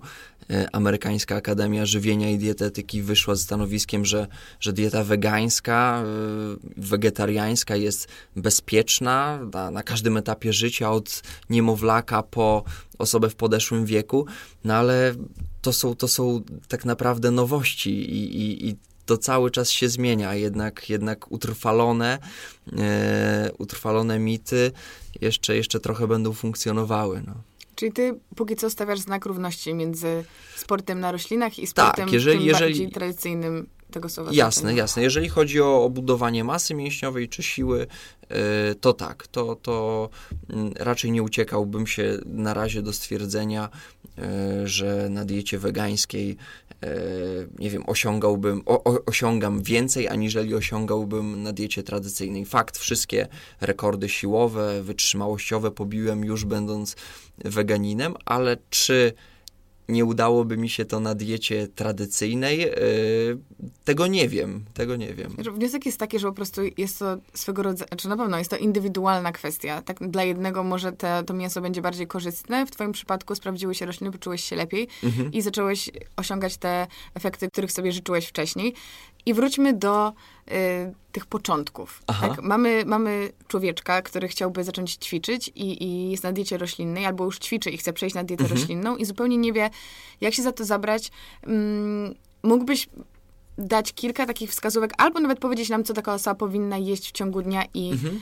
e, 0.49 0.75
Amerykańska 0.75 1.35
Akademia 1.35 1.85
Żywienia 1.85 2.29
i 2.29 2.37
Dietetyki 2.37 3.01
wyszła 3.01 3.35
z 3.35 3.41
stanowiskiem, 3.41 4.05
że, 4.05 4.27
że 4.59 4.73
dieta 4.73 5.03
wegańska, 5.03 6.03
e, 6.03 6.05
wegetariańska 6.77 7.75
jest 7.75 8.07
bezpieczna 8.35 9.39
na, 9.53 9.71
na 9.71 9.83
każdym 9.83 10.17
etapie 10.17 10.53
życia, 10.53 10.91
od 10.91 11.21
niemowlaka 11.49 12.23
po 12.23 12.63
osobę 12.97 13.29
w 13.29 13.35
podeszłym 13.35 13.85
wieku, 13.85 14.25
no 14.63 14.73
ale 14.73 15.15
to 15.61 15.73
są, 15.73 15.95
to 15.95 16.07
są 16.07 16.41
tak 16.67 16.85
naprawdę 16.85 17.31
nowości 17.31 17.91
i, 17.91 18.41
i, 18.41 18.69
i 18.69 18.75
to 19.05 19.17
cały 19.17 19.51
czas 19.51 19.69
się 19.69 19.89
zmienia, 19.89 20.35
jednak, 20.35 20.89
jednak 20.89 21.31
utrwalone, 21.31 22.19
e, 22.77 23.51
utrwalone 23.57 24.19
mity 24.19 24.71
jeszcze, 25.21 25.55
jeszcze 25.55 25.79
trochę 25.79 26.07
będą 26.07 26.33
funkcjonowały. 26.33 27.23
No. 27.27 27.33
Czyli 27.75 27.91
ty 27.91 28.19
póki 28.35 28.55
co 28.55 28.69
stawiasz 28.69 28.99
znak 28.99 29.25
równości 29.25 29.73
między 29.73 30.23
sportem 30.55 30.99
na 30.99 31.11
roślinach 31.11 31.59
i 31.59 31.67
sportem 31.67 32.05
tak, 32.05 32.13
jeżeli, 32.13 32.37
tym 32.37 32.47
jeżeli, 32.47 32.73
bardziej 32.73 32.89
tradycyjnym 32.91 33.67
tego 33.91 34.09
słowa. 34.09 34.31
Jasne, 34.33 34.75
jasne. 34.75 35.03
Jeżeli 35.03 35.29
chodzi 35.29 35.61
o 35.61 35.89
budowanie 35.89 36.43
masy 36.43 36.73
mięśniowej 36.73 37.29
czy 37.29 37.43
siły, 37.43 37.87
y, 38.71 38.75
to 38.75 38.93
tak, 38.93 39.27
to, 39.27 39.55
to 39.55 40.09
mm, 40.49 40.73
raczej 40.79 41.11
nie 41.11 41.23
uciekałbym 41.23 41.87
się 41.87 42.17
na 42.25 42.53
razie 42.53 42.81
do 42.81 42.93
stwierdzenia, 42.93 43.69
y, 44.63 44.67
że 44.67 45.09
na 45.09 45.25
diecie 45.25 45.59
wegańskiej 45.59 46.37
nie 47.59 47.69
wiem, 47.69 47.83
osiągałbym, 47.87 48.61
o, 48.65 49.05
osiągam 49.05 49.63
więcej, 49.63 50.07
aniżeli 50.07 50.55
osiągałbym 50.55 51.43
na 51.43 51.53
diecie 51.53 51.83
tradycyjnej. 51.83 52.45
Fakt, 52.45 52.77
wszystkie 52.77 53.27
rekordy 53.61 54.09
siłowe, 54.09 54.83
wytrzymałościowe 54.83 55.71
pobiłem 55.71 56.25
już 56.25 56.45
będąc 56.45 56.95
weganinem, 57.37 58.13
ale 58.25 58.57
czy 58.69 59.13
nie 59.89 60.05
udałoby 60.05 60.57
mi 60.57 60.69
się 60.69 60.85
to 60.85 60.99
na 60.99 61.15
diecie 61.15 61.67
tradycyjnej, 61.67 62.59
yy, 62.59 62.69
tego 63.83 64.07
nie 64.07 64.29
wiem, 64.29 64.65
tego 64.73 64.95
nie 64.95 65.13
wiem. 65.13 65.35
Wniosek 65.53 65.85
jest 65.85 65.97
taki, 65.97 66.19
że 66.19 66.27
po 66.27 66.33
prostu 66.33 66.61
jest 66.77 66.99
to 66.99 67.17
swego 67.33 67.63
rodzaju, 67.63 67.87
czy 67.89 67.95
znaczy 67.95 68.09
na 68.09 68.17
pewno 68.17 68.37
jest 68.37 68.49
to 68.49 68.57
indywidualna 68.57 69.31
kwestia. 69.31 69.81
Tak 69.81 70.09
dla 70.09 70.23
jednego 70.23 70.63
może 70.63 70.91
te, 70.91 71.23
to 71.23 71.33
mięso 71.33 71.61
będzie 71.61 71.81
bardziej 71.81 72.07
korzystne, 72.07 72.65
w 72.65 72.71
twoim 72.71 72.91
przypadku 72.91 73.35
sprawdziły 73.35 73.75
się 73.75 73.85
rośliny, 73.85 74.11
poczułeś 74.11 74.43
się 74.43 74.55
lepiej 74.55 74.87
mhm. 75.03 75.31
i 75.31 75.41
zacząłeś 75.41 75.89
osiągać 76.15 76.57
te 76.57 76.87
efekty, 77.13 77.47
których 77.47 77.71
sobie 77.71 77.91
życzyłeś 77.91 78.25
wcześniej. 78.25 78.73
I 79.25 79.33
wróćmy 79.33 79.73
do 79.73 80.09
y, 80.09 80.13
tych 81.11 81.25
początków. 81.25 82.03
Tak? 82.05 82.41
Mamy, 82.41 82.83
mamy 82.85 83.29
człowieczka, 83.47 84.01
który 84.01 84.27
chciałby 84.27 84.63
zacząć 84.63 84.93
ćwiczyć 84.93 85.47
i, 85.47 85.83
i, 85.83 86.11
jest 86.11 86.23
na 86.23 86.31
diecie 86.31 86.57
roślinnej, 86.57 87.05
albo 87.05 87.25
już 87.25 87.39
ćwiczy 87.39 87.69
i 87.69 87.77
chce 87.77 87.93
przejść 87.93 88.15
na 88.15 88.23
dietę 88.23 88.43
mhm. 88.43 88.59
roślinną 88.59 88.97
i 88.97 89.05
zupełnie 89.05 89.37
nie 89.37 89.53
wie, 89.53 89.69
jak 90.21 90.33
się 90.33 90.43
za 90.43 90.51
to 90.51 90.65
zabrać. 90.65 91.11
Mm, 91.43 92.15
mógłbyś 92.43 92.89
dać 93.57 93.93
kilka 93.93 94.25
takich 94.25 94.51
wskazówek, 94.51 94.93
albo 94.97 95.19
nawet 95.19 95.39
powiedzieć 95.39 95.69
nam, 95.69 95.83
co 95.83 95.93
taka 95.93 96.13
osoba 96.13 96.35
powinna 96.35 96.77
jeść 96.77 97.09
w 97.09 97.11
ciągu 97.11 97.41
dnia 97.41 97.63
i 97.73 97.91
mhm 97.91 98.19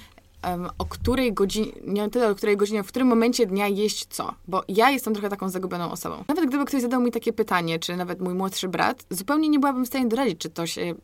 o 0.77 0.85
której 0.85 1.33
godzinie, 1.33 1.71
nie 1.87 2.09
tyle 2.09 2.29
o 2.29 2.35
której 2.35 2.57
godzinie, 2.57 2.83
w 2.83 2.87
którym 2.87 3.07
momencie 3.07 3.45
dnia 3.45 3.67
jeść 3.67 4.05
co. 4.09 4.33
Bo 4.47 4.63
ja 4.67 4.91
jestem 4.91 5.13
trochę 5.13 5.29
taką 5.29 5.49
zagubioną 5.49 5.91
osobą. 5.91 6.23
Nawet 6.27 6.45
gdyby 6.45 6.65
ktoś 6.65 6.81
zadał 6.81 7.01
mi 7.01 7.11
takie 7.11 7.33
pytanie, 7.33 7.79
czy 7.79 7.95
nawet 7.95 8.21
mój 8.21 8.33
młodszy 8.33 8.67
brat, 8.67 9.05
zupełnie 9.09 9.49
nie 9.49 9.59
byłabym 9.59 9.85
w 9.85 9.87
stanie 9.87 10.07
doradzić, 10.07 10.37
czy 10.37 10.49
to 10.49 10.67
się 10.67 10.81
y, 10.81 10.95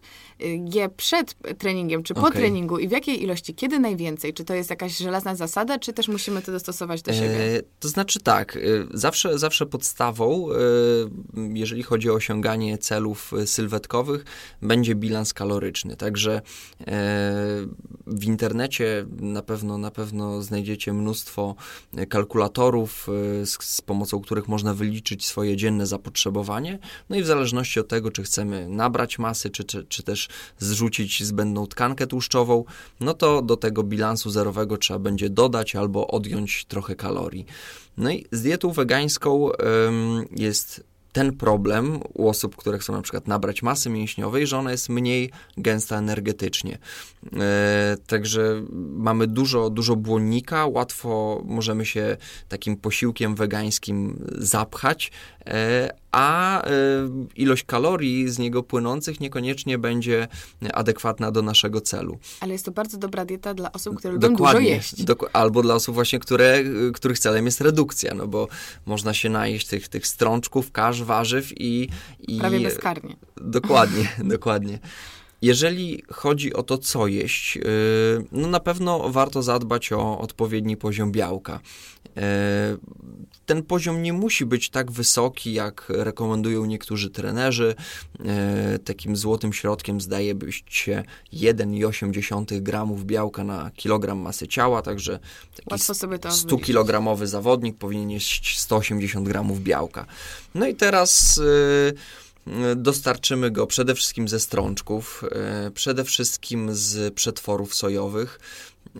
je 0.73 0.89
przed 0.89 1.35
treningiem, 1.57 2.03
czy 2.03 2.13
po 2.13 2.21
okay. 2.21 2.31
treningu 2.31 2.77
i 2.77 2.87
w 2.87 2.91
jakiej 2.91 3.23
ilości, 3.23 3.55
kiedy 3.55 3.79
najwięcej. 3.79 4.33
Czy 4.33 4.43
to 4.43 4.53
jest 4.53 4.69
jakaś 4.69 4.97
żelazna 4.97 5.35
zasada, 5.35 5.79
czy 5.79 5.93
też 5.93 6.07
musimy 6.07 6.41
to 6.41 6.51
dostosować 6.51 7.01
do 7.01 7.13
siebie? 7.13 7.57
E, 7.57 7.61
to 7.79 7.87
znaczy 7.87 8.19
tak, 8.19 8.55
y, 8.55 8.87
zawsze, 8.93 9.39
zawsze 9.39 9.65
podstawą, 9.65 10.49
y, 10.51 10.55
jeżeli 11.53 11.83
chodzi 11.83 12.09
o 12.09 12.13
osiąganie 12.13 12.77
celów 12.77 13.31
sylwetkowych, 13.45 14.25
będzie 14.61 14.95
bilans 14.95 15.33
kaloryczny. 15.33 15.95
Także 15.95 16.35
e, 16.35 16.41
w 18.07 18.23
internecie 18.23 19.05
na 19.29 19.41
pewno, 19.41 19.77
na 19.77 19.91
pewno 19.91 20.41
znajdziecie 20.41 20.93
mnóstwo 20.93 21.55
e, 21.97 22.05
kalkulatorów, 22.05 23.07
e, 23.41 23.45
z, 23.45 23.57
z, 23.61 23.81
pomocą 23.81 24.21
których 24.21 24.47
można 24.47 24.73
wyliczyć 24.73 25.25
swoje 25.25 25.57
dzienne 25.57 25.87
zapotrzebowanie. 25.87 26.79
No 27.09 27.15
i 27.15 27.23
w 27.23 27.25
zależności 27.25 27.79
od 27.79 27.87
tego, 27.87 28.11
czy 28.11 28.23
chcemy 28.23 28.67
nabrać 28.69 29.19
masy, 29.19 29.49
czy, 29.49 29.63
czy, 29.63 29.83
czy 29.83 30.03
też 30.03 30.27
zrzucić 30.59 31.23
zbędną 31.23 31.67
tkankę 31.67 32.07
tłuszczową, 32.07 32.63
no 32.99 33.13
to 33.13 33.41
do 33.41 33.57
tego 33.57 33.83
bilansu 33.83 34.29
zerowego 34.29 34.77
trzeba 34.77 34.99
będzie 34.99 35.29
dodać 35.29 35.75
albo 35.75 36.07
odjąć 36.07 36.65
trochę 36.65 36.95
kalorii. 36.95 37.45
No 37.97 38.11
i 38.11 38.25
z 38.31 38.41
dietą 38.41 38.71
wegańską 38.71 39.49
ym, 39.87 40.25
jest 40.31 40.88
ten 41.11 41.37
problem 41.37 41.99
u 42.13 42.29
osób, 42.29 42.55
które 42.55 42.79
chcą 42.79 42.93
na 42.93 43.01
przykład 43.01 43.27
nabrać 43.27 43.61
masy 43.61 43.89
mięśniowej, 43.89 44.47
że 44.47 44.57
ona 44.57 44.71
jest 44.71 44.89
mniej 44.89 45.31
gęsta 45.57 45.97
energetycznie. 45.97 46.77
E, 47.39 47.97
także 48.07 48.61
mamy 48.93 49.27
dużo, 49.27 49.69
dużo 49.69 49.95
błonnika, 49.95 50.65
łatwo 50.65 51.41
możemy 51.45 51.85
się 51.85 52.17
takim 52.49 52.77
posiłkiem 52.77 53.35
wegańskim 53.35 54.25
zapchać, 54.37 55.11
e, 55.45 55.89
a 56.11 56.61
e, 56.63 56.69
ilość 57.35 57.63
kalorii 57.63 58.29
z 58.29 58.39
niego 58.39 58.63
płynących 58.63 59.19
niekoniecznie 59.19 59.77
będzie 59.77 60.27
adekwatna 60.73 61.31
do 61.31 61.41
naszego 61.41 61.81
celu. 61.81 62.19
Ale 62.39 62.51
jest 62.51 62.65
to 62.65 62.71
bardzo 62.71 62.97
dobra 62.97 63.25
dieta 63.25 63.53
dla 63.53 63.71
osób, 63.71 63.97
które 63.97 64.13
lubią 64.13 64.29
Dokładnie, 64.29 64.59
dużo 64.59 64.73
jeść. 64.75 65.03
Dok 65.03 65.29
albo 65.33 65.61
dla 65.61 65.75
osób 65.75 65.95
właśnie, 65.95 66.19
które, 66.19 66.63
których 66.93 67.19
celem 67.19 67.45
jest 67.45 67.61
redukcja, 67.61 68.13
no 68.13 68.27
bo 68.27 68.47
można 68.85 69.13
się 69.13 69.29
najeść 69.29 69.67
tych, 69.67 69.87
tych 69.87 70.07
strączków, 70.07 70.71
kasz, 70.71 71.03
warzyw 71.03 71.61
i... 71.61 71.89
i 72.19 72.39
Prawie 72.39 72.59
bezkarnie. 72.59 73.15
Dokładnie, 73.37 74.09
dokładnie. 74.35 74.79
Jeżeli 75.41 76.03
chodzi 76.11 76.53
o 76.53 76.63
to, 76.63 76.77
co 76.77 77.07
jeść, 77.07 77.57
y, 77.57 77.61
no 78.31 78.47
na 78.47 78.59
pewno 78.59 79.09
warto 79.09 79.43
zadbać 79.43 79.91
o 79.91 80.19
odpowiedni 80.19 80.77
poziom 80.77 81.11
białka. 81.11 81.59
Y, 82.07 82.21
ten 83.45 83.63
poziom 83.63 84.01
nie 84.01 84.13
musi 84.13 84.45
być 84.45 84.69
tak 84.69 84.91
wysoki, 84.91 85.53
jak 85.53 85.85
rekomendują 85.89 86.65
niektórzy 86.65 87.09
trenerzy. 87.09 87.75
Y, 88.75 88.79
takim 88.79 89.15
złotym 89.15 89.53
środkiem 89.53 90.01
zdaje 90.01 90.35
być 90.35 90.63
się 90.69 91.03
1,8 91.33 92.61
gramów 92.61 93.05
białka 93.05 93.43
na 93.43 93.71
kilogram 93.75 94.17
masy 94.17 94.47
ciała, 94.47 94.81
także 94.81 95.19
taki 95.55 95.83
100-kilogramowy 96.31 97.25
zawodnik 97.25 97.77
powinien 97.77 98.09
jeść 98.09 98.59
180 98.59 99.27
gramów 99.27 99.61
białka. 99.63 100.05
No 100.55 100.67
i 100.67 100.75
teraz 100.75 101.41
Dostarczymy 102.75 103.51
go 103.51 103.67
przede 103.67 103.95
wszystkim 103.95 104.27
ze 104.27 104.39
strączków, 104.39 105.23
e, 105.31 105.71
przede 105.71 106.03
wszystkim 106.03 106.69
z 106.75 107.13
przetworów 107.13 107.75
sojowych, 107.75 108.39
e, 108.95 108.99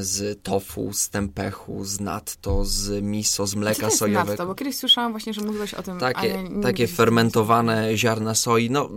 z 0.00 0.42
tofu, 0.42 0.92
z 0.92 1.10
tempechu, 1.10 1.84
z 1.84 2.00
natto, 2.00 2.64
z 2.64 3.04
miso, 3.04 3.46
z 3.46 3.54
mleka 3.54 3.74
Co 3.74 3.80
to 3.80 3.86
jest 3.86 3.98
sojowego. 3.98 4.30
Natto? 4.30 4.46
Bo 4.46 4.54
kiedyś 4.54 4.76
słyszałam 4.76 5.12
właśnie, 5.12 5.34
że 5.34 5.40
mówiłeś 5.40 5.74
o 5.74 5.82
tym, 5.82 5.98
Takie, 5.98 6.44
takie 6.62 6.88
fermentowane 6.88 7.96
ziarna 7.96 8.34
soi, 8.34 8.70
no 8.70 8.90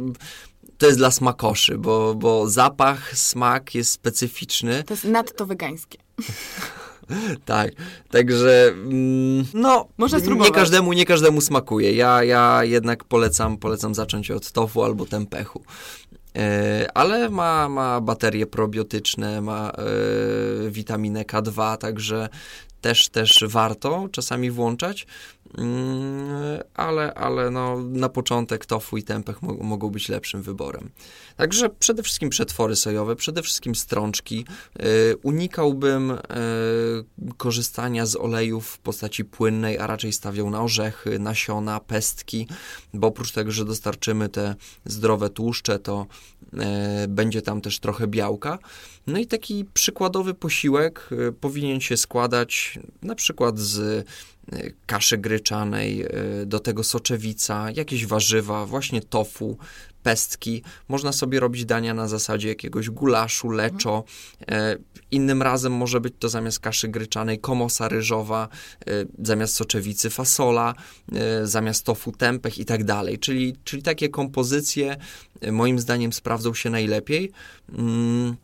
to 0.78 0.86
jest 0.86 0.98
dla 0.98 1.12
smakoszy, 1.12 1.78
bo, 1.78 2.16
bo 2.16 2.50
zapach, 2.50 3.18
smak 3.18 3.76
jest 3.76 3.92
specyficzny. 3.92 4.84
To 4.84 4.94
jest 4.94 5.04
natto 5.04 5.46
wegańskie. 5.46 5.98
tak, 7.46 7.72
także 8.10 8.68
mm, 8.68 9.46
no, 9.54 9.88
Można 9.98 10.20
nie 10.20 10.52
każdemu, 10.52 10.94
nie 10.94 11.06
każdemu 11.06 11.42
smakuje. 11.42 11.94
Ja, 11.94 12.24
ja 12.24 12.64
jednak 12.64 13.04
polecam, 13.04 13.58
polecam 13.58 13.96
zacząć 13.96 14.32
od 14.32 14.52
tofu 14.52 14.84
albo 14.84 15.06
tempechu. 15.06 15.64
E, 16.36 16.88
ale 16.94 17.30
ma, 17.30 17.70
ma 17.70 18.02
baterie 18.02 18.48
probiotyczne, 18.48 19.42
ma 19.42 19.72
e, 19.72 20.70
witaminę 20.70 21.24
K2, 21.24 21.78
także 21.78 22.30
też, 22.82 23.10
też 23.10 23.44
warto 23.48 24.08
czasami 24.12 24.52
włączać. 24.52 25.08
Mm, 25.58 26.64
ale, 26.74 27.14
ale 27.14 27.50
no, 27.50 27.80
na 27.80 28.10
początek 28.10 28.66
tofu 28.66 28.98
i 28.98 29.04
tempeh 29.04 29.42
mo 29.42 29.54
mogą 29.54 29.90
być 29.90 30.10
lepszym 30.10 30.42
wyborem. 30.42 30.90
Także 31.36 31.70
przede 31.70 32.04
wszystkim 32.04 32.30
przetwory 32.30 32.76
sojowe, 32.76 33.16
przede 33.16 33.42
wszystkim 33.42 33.76
strączki. 33.76 34.46
Y, 34.80 35.18
unikałbym 35.24 36.12
y, 36.12 36.18
korzystania 37.38 38.06
z 38.06 38.16
olejów 38.16 38.68
w 38.68 38.78
postaci 38.78 39.26
płynnej, 39.26 39.78
a 39.80 39.88
raczej 39.88 40.14
stawiał 40.14 40.50
na 40.50 40.62
orzechy, 40.64 41.20
nasiona, 41.20 41.80
pestki, 41.80 42.48
bo 42.94 43.08
oprócz 43.08 43.32
tego, 43.32 43.52
że 43.52 43.66
dostarczymy 43.66 44.30
te 44.30 44.56
zdrowe 44.86 45.30
tłuszcze, 45.30 45.80
to 45.80 46.08
y, 46.54 46.58
będzie 47.08 47.42
tam 47.42 47.62
też 47.62 47.80
trochę 47.80 48.08
białka. 48.08 48.60
No 49.08 49.20
i 49.20 49.28
taki 49.28 49.66
przykładowy 49.74 50.34
posiłek 50.34 51.10
powinien 51.42 51.82
się 51.82 51.98
składać 51.98 52.80
na 53.02 53.16
przykład 53.16 53.60
z 53.60 54.08
kaszy 54.86 55.18
gryczanej, 55.18 56.06
do 56.46 56.60
tego 56.60 56.84
soczewica, 56.84 57.72
jakieś 57.72 58.06
warzywa, 58.06 58.66
właśnie 58.66 59.02
tofu, 59.02 59.58
pestki. 60.04 60.64
Można 60.88 61.12
sobie 61.12 61.40
robić 61.40 61.66
dania 61.66 61.94
na 61.94 62.08
zasadzie 62.08 62.48
jakiegoś 62.48 62.90
gulaszu, 62.90 63.50
leczo. 63.50 64.04
E, 64.52 64.78
innym 65.12 65.42
razem 65.42 65.74
może 65.74 66.02
być 66.02 66.14
to 66.20 66.30
zamiast 66.30 66.60
kaszy 66.60 66.88
gryczanej 66.88 67.40
komosa 67.40 67.88
ryżowa, 67.88 68.50
e, 68.88 68.92
zamiast 69.20 69.56
soczewicy 69.56 70.10
fasola, 70.10 70.74
e, 71.12 71.48
zamiast 71.48 71.86
tofu 71.86 72.12
tempeh 72.12 72.58
i 72.58 72.66
tak 72.66 72.84
dalej. 72.84 73.20
Czyli, 73.20 73.56
czyli 73.64 73.84
takie 73.84 74.10
kompozycje 74.10 74.98
moim 75.52 75.80
zdaniem 75.80 76.14
sprawdzą 76.14 76.54
się 76.54 76.70
najlepiej. 76.70 77.32
Mm, 77.70 78.36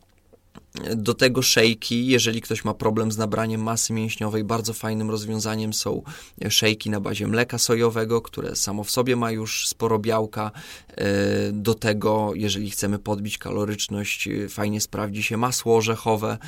do 0.96 1.14
tego 1.14 1.42
szejki, 1.42 2.06
jeżeli 2.06 2.40
ktoś 2.40 2.64
ma 2.64 2.74
problem 2.74 3.12
z 3.12 3.18
nabraniem 3.18 3.62
masy 3.62 3.92
mięśniowej, 3.92 4.44
bardzo 4.44 4.72
fajnym 4.72 5.10
rozwiązaniem 5.10 5.72
są 5.72 6.02
szejki 6.48 6.90
na 6.90 7.00
bazie 7.00 7.26
mleka 7.26 7.58
sojowego, 7.58 8.22
które 8.22 8.56
samo 8.56 8.84
w 8.84 8.90
sobie 8.90 9.16
ma 9.16 9.30
już 9.30 9.68
sporo 9.68 9.98
białka. 9.98 10.50
E, 10.96 11.52
do 11.52 11.74
tego, 11.74 12.32
jeżeli 12.34 12.70
chcemy 12.70 12.98
podbić 12.98 13.38
kaloryczność, 13.38 14.28
fajnie 14.48 14.80
sprawdzi 14.80 15.22
się 15.22 15.36
masło 15.36 15.76
orzechowe, 15.76 16.38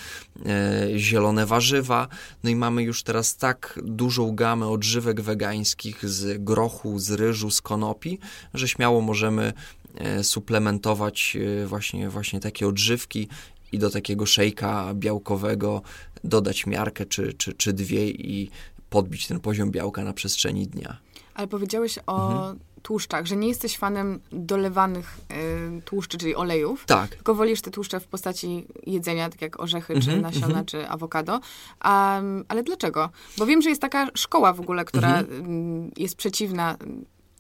e, 0.46 0.98
zielone 0.98 1.46
warzywa. 1.46 2.08
No 2.44 2.50
i 2.50 2.56
mamy 2.56 2.82
już 2.82 3.02
teraz 3.02 3.36
tak 3.36 3.80
dużą 3.84 4.34
gamę 4.34 4.68
odżywek 4.68 5.20
wegańskich 5.20 6.08
z 6.08 6.44
grochu, 6.44 6.98
z 6.98 7.10
ryżu, 7.10 7.50
z 7.50 7.60
konopi, 7.60 8.18
że 8.54 8.68
śmiało 8.68 9.00
możemy 9.00 9.52
e, 9.94 10.24
suplementować 10.24 11.36
właśnie, 11.66 12.08
właśnie 12.08 12.40
takie 12.40 12.68
odżywki 12.68 13.28
i 13.72 13.78
do 13.78 13.90
takiego 13.90 14.26
szejka 14.26 14.94
białkowego 14.94 15.82
dodać 16.24 16.66
miarkę 16.66 17.06
czy, 17.06 17.32
czy, 17.32 17.52
czy 17.52 17.72
dwie 17.72 18.10
i 18.10 18.50
podbić 18.90 19.26
ten 19.26 19.40
poziom 19.40 19.70
białka 19.70 20.04
na 20.04 20.12
przestrzeni 20.12 20.66
dnia. 20.66 20.96
Ale 21.34 21.48
powiedziałeś 21.48 21.98
o 22.06 22.32
mhm. 22.32 22.58
tłuszczach, 22.82 23.26
że 23.26 23.36
nie 23.36 23.48
jesteś 23.48 23.78
fanem 23.78 24.20
dolewanych 24.32 25.18
y, 25.78 25.82
tłuszczy, 25.82 26.18
czyli 26.18 26.34
olejów. 26.34 26.84
Tak. 26.86 27.10
Tylko 27.10 27.34
wolisz 27.34 27.60
te 27.60 27.70
tłuszcze 27.70 28.00
w 28.00 28.06
postaci 28.06 28.66
jedzenia, 28.86 29.30
tak 29.30 29.42
jak 29.42 29.60
orzechy, 29.60 29.94
mhm, 29.94 30.16
czy 30.16 30.22
nasiona, 30.22 30.46
mhm. 30.46 30.66
czy 30.66 30.88
awokado. 30.88 31.32
Um, 31.32 32.44
ale 32.48 32.62
dlaczego? 32.62 33.10
Bo 33.38 33.46
wiem, 33.46 33.62
że 33.62 33.68
jest 33.68 33.82
taka 33.82 34.08
szkoła 34.14 34.52
w 34.52 34.60
ogóle, 34.60 34.84
która 34.84 35.18
mhm. 35.18 35.90
jest 35.96 36.16
przeciwna 36.16 36.76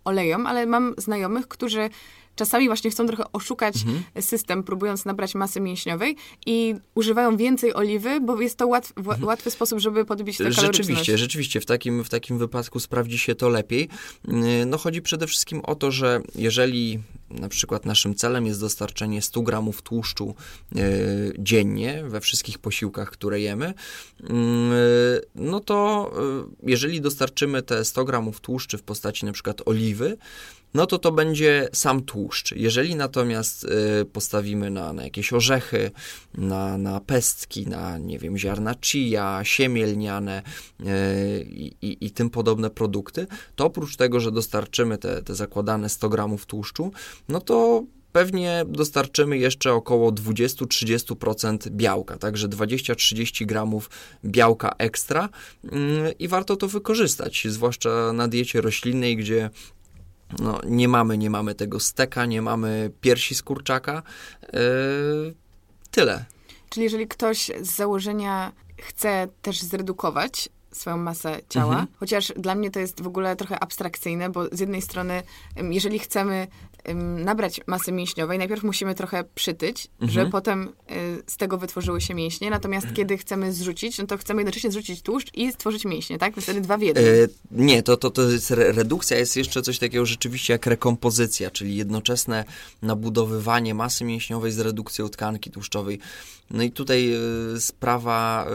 olejom, 0.04 0.46
ale 0.46 0.66
mam 0.66 0.94
znajomych, 0.98 1.48
którzy 1.48 1.90
czasami 2.36 2.66
właśnie 2.66 2.90
chcą 2.90 3.06
trochę 3.06 3.24
oszukać 3.32 3.76
mhm. 3.76 4.02
system, 4.20 4.62
próbując 4.62 5.04
nabrać 5.04 5.34
masy 5.34 5.60
mięśniowej 5.60 6.16
i 6.46 6.74
używają 6.94 7.36
więcej 7.36 7.74
oliwy, 7.74 8.20
bo 8.20 8.40
jest 8.40 8.58
to 8.58 8.66
łatw, 8.66 8.92
mhm. 8.96 9.24
łatwy 9.24 9.50
sposób, 9.50 9.78
żeby 9.78 10.04
podbić 10.04 10.36
tę 10.36 10.44
kaloryczność. 10.44 10.76
Rzeczywiście, 10.76 11.18
rzeczywiście. 11.18 11.60
W 11.60 11.66
takim, 11.66 12.04
w 12.04 12.08
takim 12.08 12.38
wypadku 12.38 12.80
sprawdzi 12.80 13.18
się 13.18 13.34
to 13.34 13.48
lepiej. 13.48 13.88
Yy, 14.28 14.66
no 14.66 14.78
chodzi 14.78 15.02
przede 15.02 15.26
wszystkim 15.26 15.60
o 15.60 15.74
to, 15.74 15.90
że 15.90 16.20
jeżeli 16.34 16.98
na 17.30 17.48
przykład 17.48 17.86
naszym 17.86 18.14
celem 18.14 18.46
jest 18.46 18.60
dostarczenie 18.60 19.22
100 19.22 19.42
gramów 19.42 19.82
tłuszczu 19.82 20.34
yy, 20.72 20.82
dziennie 21.38 22.04
we 22.06 22.20
wszystkich 22.20 22.58
posiłkach, 22.58 23.10
które 23.10 23.40
jemy, 23.40 23.74
yy, 24.20 24.28
no 25.34 25.60
to 25.60 26.10
jeżeli 26.62 27.00
dostarczymy 27.00 27.62
te 27.62 27.84
100 27.84 28.04
gramów 28.04 28.40
tłuszczy 28.40 28.78
w 28.78 28.82
postaci 28.82 29.26
na 29.26 29.32
przykład 29.32 29.62
oliwy, 29.66 30.16
no 30.74 30.86
to 30.86 30.98
to 30.98 31.12
będzie 31.12 31.68
sam 31.72 32.02
tłuszcz. 32.02 32.52
Jeżeli 32.56 32.96
natomiast 32.96 33.64
y, 33.64 34.04
postawimy 34.04 34.70
na, 34.70 34.92
na 34.92 35.04
jakieś 35.04 35.32
orzechy, 35.32 35.90
na, 36.34 36.78
na 36.78 37.00
pestki, 37.00 37.66
na, 37.66 37.98
nie 37.98 38.18
wiem, 38.18 38.38
ziarna 38.38 38.74
chia, 38.82 39.40
siemię 39.42 39.86
lniane 39.86 40.42
y, 40.80 40.84
i, 41.82 42.06
i, 42.06 42.10
tym 42.10 42.30
podobne 42.30 42.70
produkty, 42.70 43.26
to 43.56 43.66
oprócz 43.66 43.96
tego, 43.96 44.20
że 44.20 44.32
dostarczymy 44.32 44.98
te, 44.98 45.22
te 45.22 45.34
zakładane 45.34 45.88
100 45.88 46.08
gramów 46.08 46.46
tłuszczu, 46.46 46.92
no 47.28 47.40
to 47.40 47.84
pewnie 48.12 48.64
dostarczymy 48.68 49.38
jeszcze 49.38 49.72
około 49.72 50.12
20-30% 50.12 51.70
białka, 51.70 52.18
także 52.18 52.48
20-30 52.48 53.46
gramów 53.46 53.90
białka 54.24 54.74
ekstra 54.78 55.28
mm, 55.72 56.12
i 56.18 56.28
warto 56.28 56.56
to 56.56 56.68
wykorzystać, 56.68 57.46
zwłaszcza 57.48 58.12
na 58.12 58.28
diecie 58.28 58.60
roślinnej, 58.60 59.16
gdzie 59.16 59.50
no, 60.38 60.60
nie 60.66 60.88
mamy, 60.88 61.18
nie 61.18 61.30
mamy 61.30 61.54
tego 61.54 61.80
steka, 61.80 62.26
nie 62.26 62.42
mamy 62.42 62.90
piersi 63.00 63.34
z 63.34 63.42
kurczaka. 63.42 64.02
Yy, 64.52 65.34
tyle. 65.90 66.24
Czyli 66.68 66.84
jeżeli 66.84 67.08
ktoś 67.08 67.50
z 67.60 67.76
założenia 67.76 68.52
chce 68.78 69.28
też 69.42 69.62
zredukować 69.62 70.48
swoją 70.72 70.96
masę 70.96 71.40
ciała, 71.48 71.72
mhm. 71.72 71.86
chociaż 72.00 72.32
dla 72.36 72.54
mnie 72.54 72.70
to 72.70 72.80
jest 72.80 73.02
w 73.02 73.06
ogóle 73.06 73.36
trochę 73.36 73.60
abstrakcyjne, 73.60 74.30
bo 74.30 74.46
z 74.52 74.60
jednej 74.60 74.82
strony, 74.82 75.22
jeżeli 75.56 75.98
chcemy 75.98 76.46
nabrać 77.24 77.60
masy 77.66 77.92
mięśniowej, 77.92 78.38
najpierw 78.38 78.62
musimy 78.62 78.94
trochę 78.94 79.24
przytyć, 79.34 79.88
mhm. 79.92 80.10
żeby 80.10 80.30
potem 80.30 80.68
y, 80.90 81.22
z 81.26 81.36
tego 81.36 81.58
wytworzyły 81.58 82.00
się 82.00 82.14
mięśnie. 82.14 82.50
Natomiast 82.50 82.84
mhm. 82.84 82.96
kiedy 82.96 83.18
chcemy 83.18 83.52
zrzucić, 83.52 83.98
no 83.98 84.06
to 84.06 84.18
chcemy 84.18 84.40
jednocześnie 84.40 84.70
zrzucić 84.70 85.02
tłuszcz 85.02 85.34
i 85.34 85.52
stworzyć 85.52 85.84
mięśnie, 85.84 86.18
tak? 86.18 86.36
Wtedy 86.36 86.60
dwa 86.60 86.78
w 86.78 86.82
jednym. 86.82 87.04
E, 87.04 87.08
nie, 87.50 87.82
to, 87.82 87.96
to, 87.96 88.10
to 88.10 88.22
jest 88.22 88.50
redukcja, 88.50 89.18
jest 89.18 89.36
jeszcze 89.36 89.62
coś 89.62 89.78
takiego 89.78 90.06
rzeczywiście 90.06 90.52
jak 90.52 90.66
rekompozycja, 90.66 91.50
czyli 91.50 91.76
jednoczesne 91.76 92.44
nabudowywanie 92.82 93.74
masy 93.74 94.04
mięśniowej 94.04 94.52
z 94.52 94.58
redukcją 94.58 95.08
tkanki 95.08 95.50
tłuszczowej. 95.50 95.98
No 96.50 96.62
i 96.62 96.70
tutaj 96.70 97.14
y, 97.54 97.60
sprawa 97.60 98.46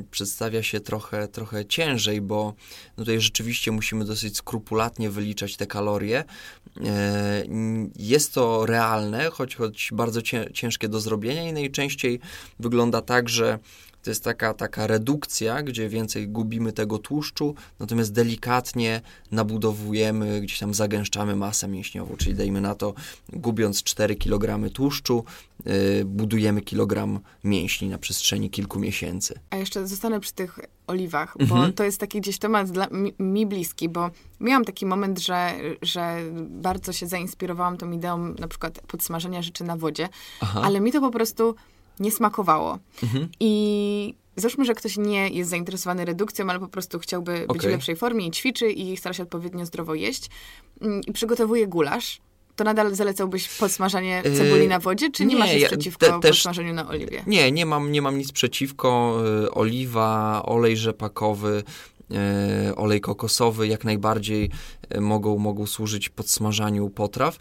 y, 0.00 0.04
przedstawia 0.10 0.62
się 0.62 0.80
trochę, 0.80 1.28
trochę 1.28 1.51
ciężej, 1.68 2.20
bo 2.20 2.54
tutaj 2.96 3.20
rzeczywiście 3.20 3.72
musimy 3.72 4.04
dosyć 4.04 4.36
skrupulatnie 4.36 5.10
wyliczać 5.10 5.56
te 5.56 5.66
kalorie. 5.66 6.24
E, 6.84 7.44
jest 7.96 8.34
to 8.34 8.66
realne, 8.66 9.30
choć, 9.30 9.56
choć 9.56 9.90
bardzo 9.92 10.22
ciężkie 10.52 10.88
do 10.88 11.00
zrobienia 11.00 11.48
i 11.48 11.52
najczęściej 11.52 12.20
wygląda 12.58 13.02
tak, 13.02 13.28
że 13.28 13.58
to 14.02 14.10
jest 14.10 14.24
taka, 14.24 14.54
taka 14.54 14.86
redukcja, 14.86 15.62
gdzie 15.62 15.88
więcej 15.88 16.28
gubimy 16.28 16.72
tego 16.72 16.98
tłuszczu, 16.98 17.54
natomiast 17.80 18.12
delikatnie 18.12 19.00
nabudowujemy, 19.30 20.40
gdzieś 20.40 20.58
tam 20.58 20.74
zagęszczamy 20.74 21.36
masę 21.36 21.68
mięśniową, 21.68 22.16
czyli 22.16 22.34
dajmy 22.34 22.60
na 22.60 22.74
to, 22.74 22.94
gubiąc 23.32 23.82
4 23.82 24.16
kg 24.16 24.72
tłuszczu, 24.72 25.24
budujemy 26.04 26.60
kilogram 26.60 27.20
mięśni 27.44 27.88
na 27.88 27.98
przestrzeni 27.98 28.50
kilku 28.50 28.78
miesięcy. 28.78 29.40
A 29.50 29.56
jeszcze 29.56 29.86
zostanę 29.86 30.20
przy 30.20 30.32
tych 30.32 30.58
oliwach, 30.86 31.34
bo 31.38 31.54
mhm. 31.54 31.72
to 31.72 31.84
jest 31.84 32.00
taki 32.00 32.20
gdzieś 32.20 32.38
temat 32.38 32.70
dla 32.70 32.86
mi, 32.86 33.14
mi, 33.18 33.46
bliski, 33.46 33.88
bo 33.88 34.10
miałam 34.40 34.64
taki 34.64 34.86
moment, 34.86 35.18
że, 35.18 35.52
że 35.82 36.16
bardzo 36.48 36.92
się 36.92 37.06
zainspirowałam 37.06 37.76
tą 37.76 37.90
ideą 37.90 38.18
na 38.18 38.48
przykład 38.48 38.80
podsmażenia 38.86 39.42
rzeczy 39.42 39.64
na 39.64 39.76
wodzie, 39.76 40.08
Aha. 40.40 40.60
ale 40.64 40.80
mi 40.80 40.92
to 40.92 41.00
po 41.00 41.10
prostu 41.10 41.54
nie 42.00 42.12
smakowało. 42.12 42.78
Mhm. 43.02 43.28
I 43.40 44.14
załóżmy, 44.36 44.64
że 44.64 44.74
ktoś 44.74 44.96
nie 44.96 45.28
jest 45.28 45.50
zainteresowany 45.50 46.04
redukcją, 46.04 46.50
ale 46.50 46.60
po 46.60 46.68
prostu 46.68 46.98
chciałby 46.98 47.32
okay. 47.32 47.46
być 47.46 47.62
w 47.62 47.70
lepszej 47.70 47.96
formie 47.96 48.26
i 48.26 48.30
ćwiczy 48.30 48.70
i 48.70 48.96
stara 48.96 49.12
się 49.12 49.22
odpowiednio 49.22 49.66
zdrowo 49.66 49.94
jeść 49.94 50.30
mm, 50.80 51.00
i 51.06 51.12
przygotowuje 51.12 51.66
gulasz, 51.66 52.20
to 52.56 52.64
nadal 52.64 52.94
zalecałbyś 52.94 53.48
podsmażanie 53.48 54.22
yy, 54.24 54.36
cebuli 54.36 54.68
na 54.68 54.78
wodzie, 54.78 55.10
czy 55.10 55.26
nie, 55.26 55.34
nie 55.34 55.40
masz 55.40 55.54
nic 55.54 55.66
przeciwko 55.66 56.20
te, 56.20 56.28
podsmażeniu 56.28 56.74
na 56.74 56.88
oliwie? 56.88 57.22
Nie, 57.26 57.52
nie 57.52 57.66
mam, 57.66 57.92
nie 57.92 58.02
mam 58.02 58.18
nic 58.18 58.32
przeciwko. 58.32 59.22
Y, 59.44 59.50
oliwa, 59.50 60.42
olej 60.46 60.76
rzepakowy, 60.76 61.62
y, 62.70 62.76
olej 62.76 63.00
kokosowy 63.00 63.68
jak 63.68 63.84
najbardziej 63.84 64.50
mogą, 65.00 65.38
mogą 65.38 65.66
służyć 65.66 66.08
podsmażaniu 66.08 66.90
potraw. 66.90 67.38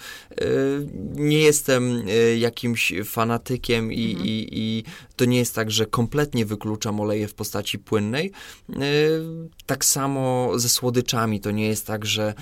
Nie 1.13 1.39
jestem 1.39 2.03
jakimś 2.37 2.93
fanatykiem 3.05 3.91
i, 3.91 4.11
mhm. 4.11 4.27
i, 4.27 4.47
i 4.51 4.83
to 5.15 5.25
nie 5.25 5.37
jest 5.37 5.55
tak, 5.55 5.71
że 5.71 5.85
kompletnie 5.85 6.45
wykluczam 6.45 6.99
oleje 6.99 7.27
w 7.27 7.33
postaci 7.33 7.79
płynnej. 7.79 8.31
Tak 9.65 9.85
samo 9.85 10.51
ze 10.55 10.69
słodyczami. 10.69 11.39
To 11.39 11.51
nie 11.51 11.67
jest 11.67 11.87
tak, 11.87 12.05
że 12.05 12.33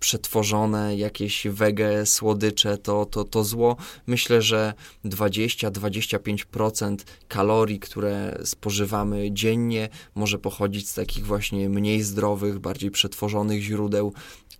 przetworzone 0.00 0.96
jakieś 0.96 1.46
wege 1.48 2.06
słodycze 2.06 2.78
to, 2.78 3.06
to, 3.06 3.24
to 3.24 3.44
zło. 3.44 3.76
Myślę, 4.06 4.42
że 4.42 4.74
20-25% 5.04 6.96
kalorii, 7.28 7.80
które 7.80 8.38
spożywamy 8.44 9.32
dziennie, 9.32 9.88
może 10.14 10.38
pochodzić 10.38 10.88
z 10.88 10.94
takich 10.94 11.26
właśnie 11.26 11.68
mniej 11.68 12.02
zdrowych, 12.02 12.58
bardziej 12.58 12.90
przetworzonych 12.90 13.62
źródeł 13.66 14.12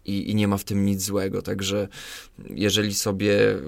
i, 0.05 0.31
i 0.31 0.35
nie 0.35 0.49
ma 0.49 0.57
w 0.57 0.65
tym 0.65 0.87
nic 0.87 1.03
złego. 1.03 1.43
Także 1.43 1.89
jeżeli 2.51 2.95
sobie, 2.95 3.33
y, 3.33 3.61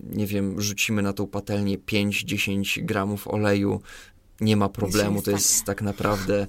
nie 0.00 0.26
wiem, 0.26 0.60
rzucimy 0.60 1.02
na 1.02 1.12
tą 1.12 1.26
patelnię 1.26 1.78
5-10 1.78 2.84
gramów 2.84 3.28
oleju, 3.28 3.80
nie 4.40 4.56
ma 4.56 4.68
problemu. 4.68 5.22
To 5.22 5.30
jest 5.30 5.64
tak 5.64 5.82
naprawdę 5.82 6.46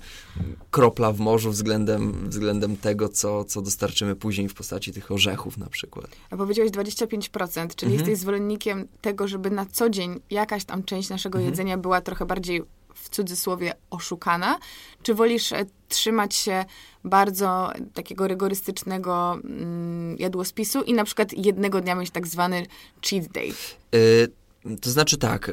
kropla 0.72 1.12
w 1.12 1.20
morzu 1.20 1.52
względem, 1.52 2.30
względem 2.30 2.78
tego, 2.78 3.10
co, 3.10 3.44
co 3.46 3.62
dostarczymy 3.62 4.16
później 4.16 4.50
w 4.50 4.54
postaci 4.54 4.94
tych 4.94 5.12
orzechów 5.12 5.58
na 5.58 5.70
przykład. 5.70 6.08
A 6.30 6.38
powiedziałeś 6.38 6.72
25%, 6.72 7.76
czyli 7.76 7.92
mhm. 7.92 7.92
jesteś 7.92 8.18
zwolennikiem 8.18 8.88
tego, 9.02 9.28
żeby 9.28 9.52
na 9.52 9.66
co 9.66 9.90
dzień 9.90 10.20
jakaś 10.30 10.66
tam 10.66 10.84
część 10.84 11.10
naszego 11.10 11.38
mhm. 11.38 11.52
jedzenia 11.52 11.78
była 11.78 12.02
trochę 12.02 12.26
bardziej 12.26 12.64
w 13.04 13.10
cudzysłowie 13.10 13.74
oszukana? 13.90 14.60
Czy 15.04 15.14
wolisz 15.14 15.52
e, 15.52 15.66
trzymać 15.90 16.36
się 16.36 16.66
bardzo 17.04 17.72
takiego 17.94 18.28
rygorystycznego 18.28 19.40
mm, 19.44 20.18
jadłospisu 20.20 20.82
i 20.82 20.94
na 20.94 21.04
przykład 21.04 21.34
jednego 21.34 21.82
dnia 21.82 21.96
mieć 21.96 22.12
tak 22.12 22.28
zwany 22.28 22.66
cheat 23.10 23.28
day? 23.28 23.52
Yy, 23.92 24.78
to 24.82 24.90
znaczy 24.90 25.18
tak... 25.18 25.52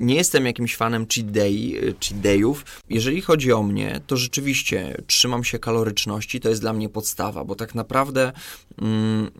nie 0.00 0.14
jestem 0.14 0.46
jakimś 0.46 0.76
fanem 0.76 1.06
cheat, 1.14 1.30
day, 1.30 1.52
cheat 2.00 2.20
dayów. 2.20 2.64
Jeżeli 2.88 3.20
chodzi 3.20 3.52
o 3.52 3.62
mnie, 3.62 4.00
to 4.06 4.16
rzeczywiście 4.16 5.02
trzymam 5.06 5.44
się 5.44 5.58
kaloryczności, 5.58 6.40
to 6.40 6.48
jest 6.48 6.60
dla 6.60 6.72
mnie 6.72 6.88
podstawa, 6.88 7.44
bo 7.44 7.54
tak 7.54 7.74
naprawdę 7.74 8.32
mm, 8.82 9.30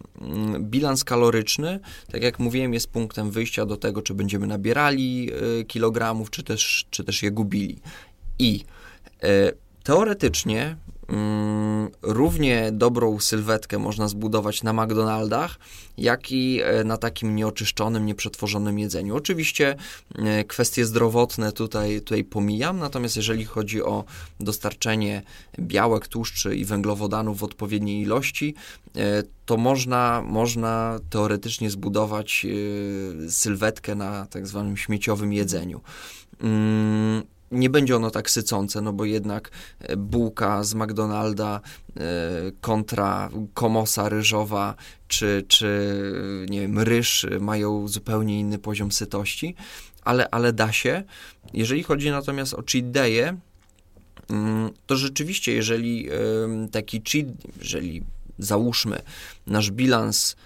bilans 0.60 1.04
kaloryczny, 1.04 1.80
tak 2.12 2.22
jak 2.22 2.38
mówiłem, 2.38 2.74
jest 2.74 2.90
punktem 2.90 3.30
wyjścia 3.30 3.66
do 3.66 3.76
tego, 3.76 4.02
czy 4.02 4.14
będziemy 4.14 4.46
nabierali 4.46 5.30
y, 5.60 5.64
kilogramów, 5.64 6.30
czy 6.30 6.42
też, 6.42 6.86
czy 6.90 7.04
też 7.04 7.22
je 7.22 7.30
gubili. 7.30 7.78
I 8.38 8.64
y, 9.24 9.28
teoretycznie 9.82 10.76
Mm, 10.76 10.97
równie 12.02 12.70
dobrą 12.72 13.20
sylwetkę 13.20 13.78
można 13.78 14.08
zbudować 14.08 14.62
na 14.62 14.72
McDonaldach, 14.72 15.58
jak 15.98 16.32
i 16.32 16.60
e, 16.62 16.84
na 16.84 16.96
takim 16.96 17.36
nieoczyszczonym, 17.36 18.06
nieprzetworzonym 18.06 18.78
jedzeniu. 18.78 19.16
Oczywiście 19.16 19.76
e, 20.14 20.44
kwestie 20.44 20.86
zdrowotne 20.86 21.52
tutaj, 21.52 22.00
tutaj 22.00 22.24
pomijam, 22.24 22.78
natomiast 22.78 23.16
jeżeli 23.16 23.44
chodzi 23.44 23.82
o 23.82 24.04
dostarczenie 24.40 25.22
białek, 25.58 26.08
tłuszczy 26.08 26.56
i 26.56 26.64
węglowodanów 26.64 27.38
w 27.38 27.44
odpowiedniej 27.44 28.02
ilości, 28.02 28.54
e, 28.96 29.22
to 29.46 29.56
można, 29.56 30.22
można 30.26 30.98
teoretycznie 31.10 31.70
zbudować 31.70 32.46
sylwetkę 33.28 33.94
na 33.94 34.26
tak 34.26 34.46
zwanym 34.46 34.76
śmieciowym 34.76 35.32
jedzeniu. 35.32 35.80
Nie 37.50 37.70
będzie 37.70 37.96
ono 37.96 38.10
tak 38.10 38.30
sycące, 38.30 38.80
no 38.80 38.92
bo 38.92 39.04
jednak 39.04 39.50
e, 39.80 39.96
bułka 39.96 40.64
z 40.64 40.74
McDonalda 40.74 41.60
e, 41.60 42.00
kontra 42.60 43.30
komosa 43.54 44.08
ryżowa 44.08 44.74
czy, 45.08 45.44
czy 45.48 45.92
nie 46.50 46.60
wiem, 46.60 46.78
ryż 46.78 47.26
mają 47.40 47.88
zupełnie 47.88 48.40
inny 48.40 48.58
poziom 48.58 48.92
sytości, 48.92 49.54
ale, 50.02 50.30
ale 50.30 50.52
da 50.52 50.72
się. 50.72 51.02
Jeżeli 51.52 51.82
chodzi 51.82 52.10
natomiast 52.10 52.54
o 52.54 52.62
cheat 52.72 52.84
day'e, 52.84 53.36
mm, 54.30 54.70
to 54.86 54.96
rzeczywiście, 54.96 55.52
jeżeli 55.52 56.08
taki 56.72 57.02
cheat, 57.02 57.26
jeżeli 57.60 58.02
załóżmy 58.38 59.02
nasz 59.46 59.70
bilans 59.70 60.36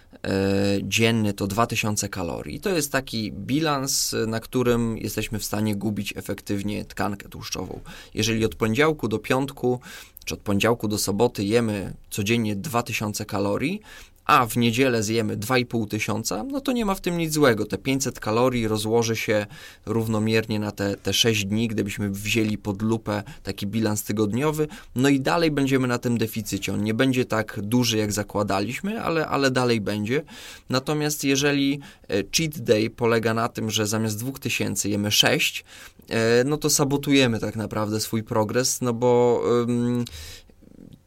dzienny 0.82 1.32
to 1.32 1.46
2000 1.46 2.08
kalorii. 2.08 2.60
To 2.60 2.70
jest 2.70 2.92
taki 2.92 3.32
bilans, 3.32 4.14
na 4.26 4.40
którym 4.40 4.98
jesteśmy 4.98 5.38
w 5.38 5.44
stanie 5.44 5.76
gubić 5.76 6.14
efektywnie 6.16 6.84
tkankę 6.84 7.28
tłuszczową. 7.28 7.80
Jeżeli 8.14 8.44
od 8.44 8.54
poniedziałku 8.54 9.08
do 9.08 9.18
piątku, 9.18 9.80
czy 10.24 10.34
od 10.34 10.40
poniedziałku 10.40 10.88
do 10.88 10.98
soboty 10.98 11.44
jemy 11.44 11.94
codziennie 12.10 12.56
2000 12.56 13.24
kalorii, 13.24 13.80
a 14.24 14.46
w 14.46 14.56
niedzielę 14.56 15.02
zjemy 15.02 15.36
2,5 15.36 15.88
tysiąca, 15.88 16.44
no 16.44 16.60
to 16.60 16.72
nie 16.72 16.84
ma 16.84 16.94
w 16.94 17.00
tym 17.00 17.18
nic 17.18 17.32
złego. 17.32 17.66
Te 17.66 17.78
500 17.78 18.20
kalorii 18.20 18.68
rozłoży 18.68 19.16
się 19.16 19.46
równomiernie 19.86 20.58
na 20.58 20.72
te, 20.72 20.96
te 20.96 21.12
6 21.12 21.44
dni, 21.44 21.68
gdybyśmy 21.68 22.10
wzięli 22.10 22.58
pod 22.58 22.82
lupę 22.82 23.22
taki 23.42 23.66
bilans 23.66 24.02
tygodniowy, 24.02 24.68
no 24.94 25.08
i 25.08 25.20
dalej 25.20 25.50
będziemy 25.50 25.88
na 25.88 25.98
tym 25.98 26.18
deficycie. 26.18 26.72
On 26.72 26.82
nie 26.82 26.94
będzie 26.94 27.24
tak 27.24 27.60
duży, 27.62 27.98
jak 27.98 28.12
zakładaliśmy, 28.12 29.02
ale, 29.02 29.26
ale 29.26 29.50
dalej 29.50 29.80
będzie. 29.80 30.22
Natomiast 30.70 31.24
jeżeli 31.24 31.80
e, 32.08 32.22
cheat 32.36 32.58
day 32.58 32.90
polega 32.90 33.34
na 33.34 33.48
tym, 33.48 33.70
że 33.70 33.86
zamiast 33.86 34.18
2000 34.18 34.88
jemy 34.88 35.10
6, 35.10 35.64
e, 36.08 36.44
no 36.44 36.56
to 36.56 36.70
sabotujemy 36.70 37.40
tak 37.40 37.56
naprawdę 37.56 38.00
swój 38.00 38.22
progres, 38.22 38.80
no 38.80 38.92
bo 38.92 39.42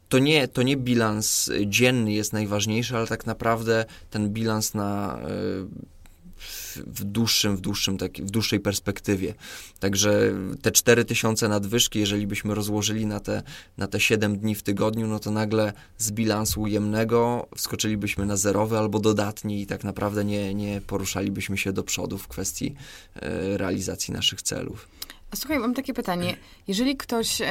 to 0.08 0.18
nie, 0.18 0.48
to 0.48 0.62
nie 0.62 0.76
bilans 0.76 1.50
dzienny 1.66 2.12
jest 2.12 2.32
najważniejszy, 2.32 2.96
ale 2.96 3.06
tak 3.06 3.26
naprawdę 3.26 3.84
ten 4.10 4.30
bilans 4.30 4.74
na 4.74 5.18
e, 5.18 5.96
w 6.86 7.04
dłuższym, 7.04 7.56
w 7.56 7.60
dłuższym, 7.60 7.98
tak, 7.98 8.12
w 8.12 8.30
dłuższej 8.30 8.60
perspektywie. 8.60 9.34
Także 9.80 10.32
te 10.62 10.70
4000 10.70 11.48
nadwyżki, 11.48 11.98
jeżeli 11.98 12.26
byśmy 12.26 12.54
rozłożyli 12.54 13.06
na 13.06 13.20
te, 13.20 13.42
na 13.78 13.86
te 13.86 14.00
7 14.00 14.38
dni 14.38 14.54
w 14.54 14.62
tygodniu, 14.62 15.06
no 15.06 15.18
to 15.18 15.30
nagle 15.30 15.72
z 15.98 16.12
bilansu 16.12 16.60
ujemnego 16.60 17.48
wskoczylibyśmy 17.56 18.26
na 18.26 18.36
zerowy 18.36 18.78
albo 18.78 18.98
dodatni 18.98 19.62
i 19.62 19.66
tak 19.66 19.84
naprawdę 19.84 20.24
nie, 20.24 20.54
nie 20.54 20.80
poruszalibyśmy 20.80 21.58
się 21.58 21.72
do 21.72 21.82
przodu 21.82 22.18
w 22.18 22.28
kwestii 22.28 22.74
e, 23.14 23.58
realizacji 23.58 24.14
naszych 24.14 24.42
celów. 24.42 24.88
A 25.30 25.36
słuchaj, 25.36 25.58
mam 25.58 25.74
takie 25.74 25.94
pytanie. 25.94 26.36
Jeżeli 26.68 26.96
ktoś 26.96 27.42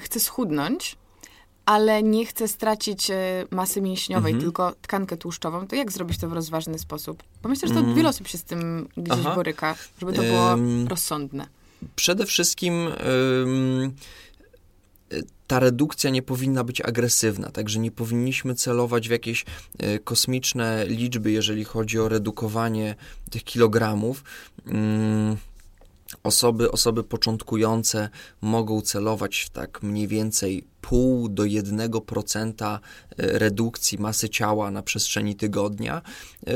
chce 0.00 0.20
schudnąć, 0.20 0.96
ale 1.66 2.02
nie 2.02 2.26
chcę 2.26 2.48
stracić 2.48 3.10
e, 3.10 3.44
masy 3.50 3.80
mięśniowej, 3.80 4.32
mhm. 4.32 4.42
tylko 4.42 4.74
tkankę 4.82 5.16
tłuszczową, 5.16 5.66
to 5.66 5.76
jak 5.76 5.92
zrobić 5.92 6.18
to 6.18 6.28
w 6.28 6.32
rozważny 6.32 6.78
sposób? 6.78 7.22
Bo 7.42 7.48
myślę, 7.48 7.68
że 7.68 7.74
to 7.74 7.80
mm. 7.80 7.94
wiele 7.94 8.08
osób 8.08 8.28
się 8.28 8.38
z 8.38 8.44
tym 8.44 8.88
gdzieś 8.96 9.18
Aha. 9.20 9.34
boryka, 9.34 9.76
żeby 10.00 10.12
to 10.12 10.22
było 10.22 10.46
um, 10.46 10.88
rozsądne. 10.88 11.46
Przede 11.96 12.26
wszystkim 12.26 12.74
um, 12.74 13.92
ta 15.46 15.60
redukcja 15.60 16.10
nie 16.10 16.22
powinna 16.22 16.64
być 16.64 16.80
agresywna, 16.80 17.50
także 17.50 17.78
nie 17.78 17.90
powinniśmy 17.90 18.54
celować 18.54 19.08
w 19.08 19.10
jakieś 19.10 19.44
e, 19.78 19.98
kosmiczne 19.98 20.84
liczby, 20.86 21.30
jeżeli 21.30 21.64
chodzi 21.64 21.98
o 21.98 22.08
redukowanie 22.08 22.94
tych 23.30 23.44
kilogramów. 23.44 24.24
Um, 24.66 25.36
osoby, 26.22 26.70
osoby 26.72 27.04
początkujące 27.04 28.08
mogą 28.40 28.80
celować 28.80 29.36
w 29.40 29.50
tak 29.50 29.82
mniej 29.82 30.08
więcej 30.08 30.64
pół 30.80 31.28
do 31.28 31.42
1% 31.42 32.64
e, 32.64 32.78
redukcji 33.16 33.98
masy 33.98 34.28
ciała 34.28 34.70
na 34.70 34.82
przestrzeni 34.82 35.36
tygodnia. 35.36 36.02
E, 36.46 36.52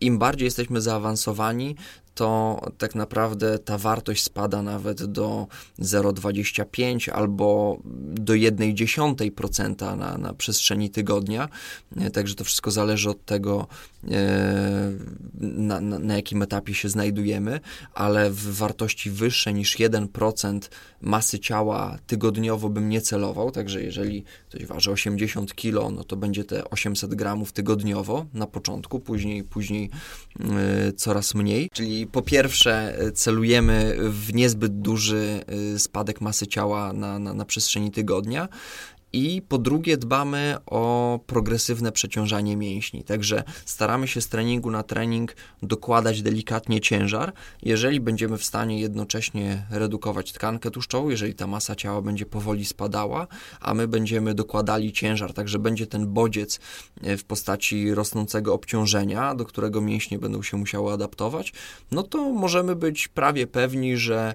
Im 0.00 0.18
bardziej 0.18 0.44
jesteśmy 0.44 0.80
zaawansowani, 0.80 1.76
to 2.14 2.60
tak 2.78 2.94
naprawdę 2.94 3.58
ta 3.58 3.78
wartość 3.78 4.22
spada 4.22 4.62
nawet 4.62 5.04
do 5.04 5.46
0,25 5.78 7.10
albo 7.10 7.78
do 8.14 8.32
1,1% 8.32 9.96
na, 9.96 10.18
na 10.18 10.34
przestrzeni 10.34 10.90
tygodnia. 10.90 11.48
E, 11.96 12.10
także 12.10 12.34
to 12.34 12.44
wszystko 12.44 12.70
zależy 12.70 13.10
od 13.10 13.24
tego, 13.24 13.66
e, 14.10 14.92
na, 15.40 15.80
na, 15.80 15.98
na 15.98 16.16
jakim 16.16 16.42
etapie 16.42 16.74
się 16.74 16.88
znajdujemy, 16.88 17.60
ale 17.94 18.30
w 18.30 18.56
wartości 18.56 19.10
wyższe 19.10 19.52
niż 19.52 19.76
1% 19.78 20.60
masy 21.00 21.38
ciała 21.38 21.98
tygodniowo 22.06 22.68
bym 22.68 22.88
nie 22.88 23.00
celował. 23.00 23.50
Także 23.50 23.82
jeżeli 23.82 24.24
ktoś 24.48 24.66
waży 24.66 24.90
80 24.90 25.54
kg, 25.54 25.96
no 25.96 26.04
to 26.04 26.16
będzie 26.16 26.44
te 26.44 26.70
800 26.70 27.14
gramów 27.14 27.52
tygodniowo 27.52 28.26
na 28.34 28.46
początku, 28.46 29.00
później, 29.00 29.44
później 29.44 29.90
yy, 30.40 30.92
coraz 30.92 31.34
mniej. 31.34 31.68
Czyli 31.72 32.01
po 32.06 32.22
pierwsze 32.22 32.98
e, 32.98 33.12
celujemy 33.12 33.96
w 33.98 34.34
niezbyt 34.34 34.80
duży 34.80 35.44
e, 35.74 35.78
spadek 35.78 36.20
masy 36.20 36.46
ciała 36.46 36.92
na, 36.92 37.18
na, 37.18 37.34
na 37.34 37.44
przestrzeni 37.44 37.90
tygodnia 37.90 38.48
I 39.12 39.42
po 39.48 39.58
drugie, 39.58 39.96
dbamy 39.96 40.56
o 40.66 41.20
progresywne 41.26 41.92
przeciążanie 41.92 42.56
mięśni. 42.56 43.04
Także 43.04 43.44
staramy 43.64 44.08
się 44.08 44.20
z 44.20 44.28
treningu 44.28 44.70
na 44.70 44.82
trening 44.82 45.36
dokładać 45.62 46.22
delikatnie 46.22 46.80
ciężar. 46.80 47.32
Jeżeli 47.62 48.00
będziemy 48.00 48.38
w 48.38 48.44
stanie 48.44 48.80
jednocześnie 48.80 49.66
redukować 49.70 50.32
tkankę 50.32 50.70
tłuszczową, 50.70 51.10
jeżeli 51.10 51.34
ta 51.34 51.46
masa 51.46 51.74
ciała 51.74 52.02
będzie 52.02 52.26
powoli 52.26 52.64
spadała, 52.64 53.26
a 53.60 53.74
my 53.74 53.88
będziemy 53.88 54.34
dokładali 54.34 54.92
ciężar, 54.92 55.34
także 55.34 55.58
będzie 55.58 55.86
ten 55.86 56.06
bodziec 56.06 56.60
e, 57.02 57.16
w 57.16 57.24
postaci 57.24 57.94
rosnącego 57.94 58.54
obciążenia, 58.54 59.34
do 59.34 59.44
którego 59.44 59.80
mięśnie 59.80 60.18
będą 60.18 60.42
się 60.42 60.56
musiały 60.56 60.92
adaptować, 60.92 61.52
no 61.90 62.02
to 62.02 62.32
możemy 62.32 62.76
być 62.76 63.08
prawie 63.08 63.46
pewni, 63.46 63.96
że 63.96 64.34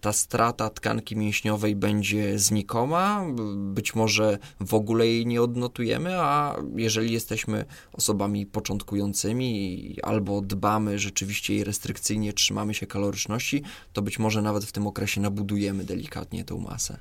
ta 0.00 0.12
strata 0.12 0.70
tkanki 0.70 1.16
mięśniowej 1.16 1.76
będzie 1.76 2.38
znikoma, 2.38 3.24
być 3.56 3.94
może 3.94 4.38
w 4.60 4.74
ogóle 4.74 5.06
jej 5.06 5.26
nie 5.26 5.42
odnotujemy, 5.42 6.20
a 6.20 6.56
jeżeli 6.76 7.12
jesteśmy 7.12 7.64
osobami 7.92 8.46
początkującymi 8.46 9.96
albo 10.02 10.40
dbamy 10.40 10.98
rzeczywiście 10.98 11.56
i 11.56 11.64
restrykcyjnie 11.64 12.32
trzymamy 12.32 12.74
się 12.74 12.86
kaloryczności, 12.86 13.62
to 13.92 14.02
być 14.02 14.18
może 14.18 14.42
nawet 14.42 14.64
w 14.64 14.72
tym 14.72 14.86
okresie 14.86 15.20
nabudujemy 15.20 15.84
delikatnie 15.84 16.44
tą 16.44 16.58
masę. 16.58 16.98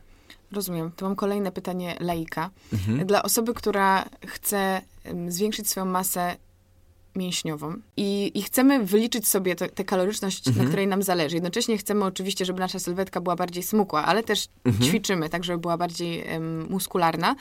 Rozumiem. 0.52 0.92
To 0.96 1.06
mam 1.06 1.16
kolejne 1.16 1.52
pytanie 1.52 1.98
laika. 2.00 2.50
Mhm. 2.74 3.08
Dla 3.08 3.24
osoby, 3.24 3.54
która 3.54 4.06
chce 4.28 4.82
zwiększyć 5.28 5.70
swoją 5.70 5.86
masę 5.86 6.36
mięśniową 7.16 7.76
i, 7.98 8.32
i 8.36 8.42
chcemy 8.42 8.86
wyliczyć 8.86 9.28
sobie 9.28 9.56
tę 9.56 9.84
kaloryczność, 9.84 10.48
mhm. 10.48 10.66
na 10.66 10.70
której 10.72 10.88
nam 10.88 11.04
zależy. 11.04 11.36
Jednocześnie 11.36 11.78
chcemy 11.78 12.06
oczywiście, 12.06 12.46
żeby 12.46 12.60
nasza 12.60 12.80
sylwetka 12.80 13.22
była 13.22 13.36
bardziej 13.36 13.64
smukła, 13.64 14.06
ale 14.06 14.24
też 14.24 14.48
mhm. 14.66 14.86
ćwiczymy 14.90 15.30
tak, 15.30 15.44
żeby 15.44 15.60
była 15.60 15.78
bardziej 15.78 16.24
um, 16.34 16.68
muskularna 16.70 17.36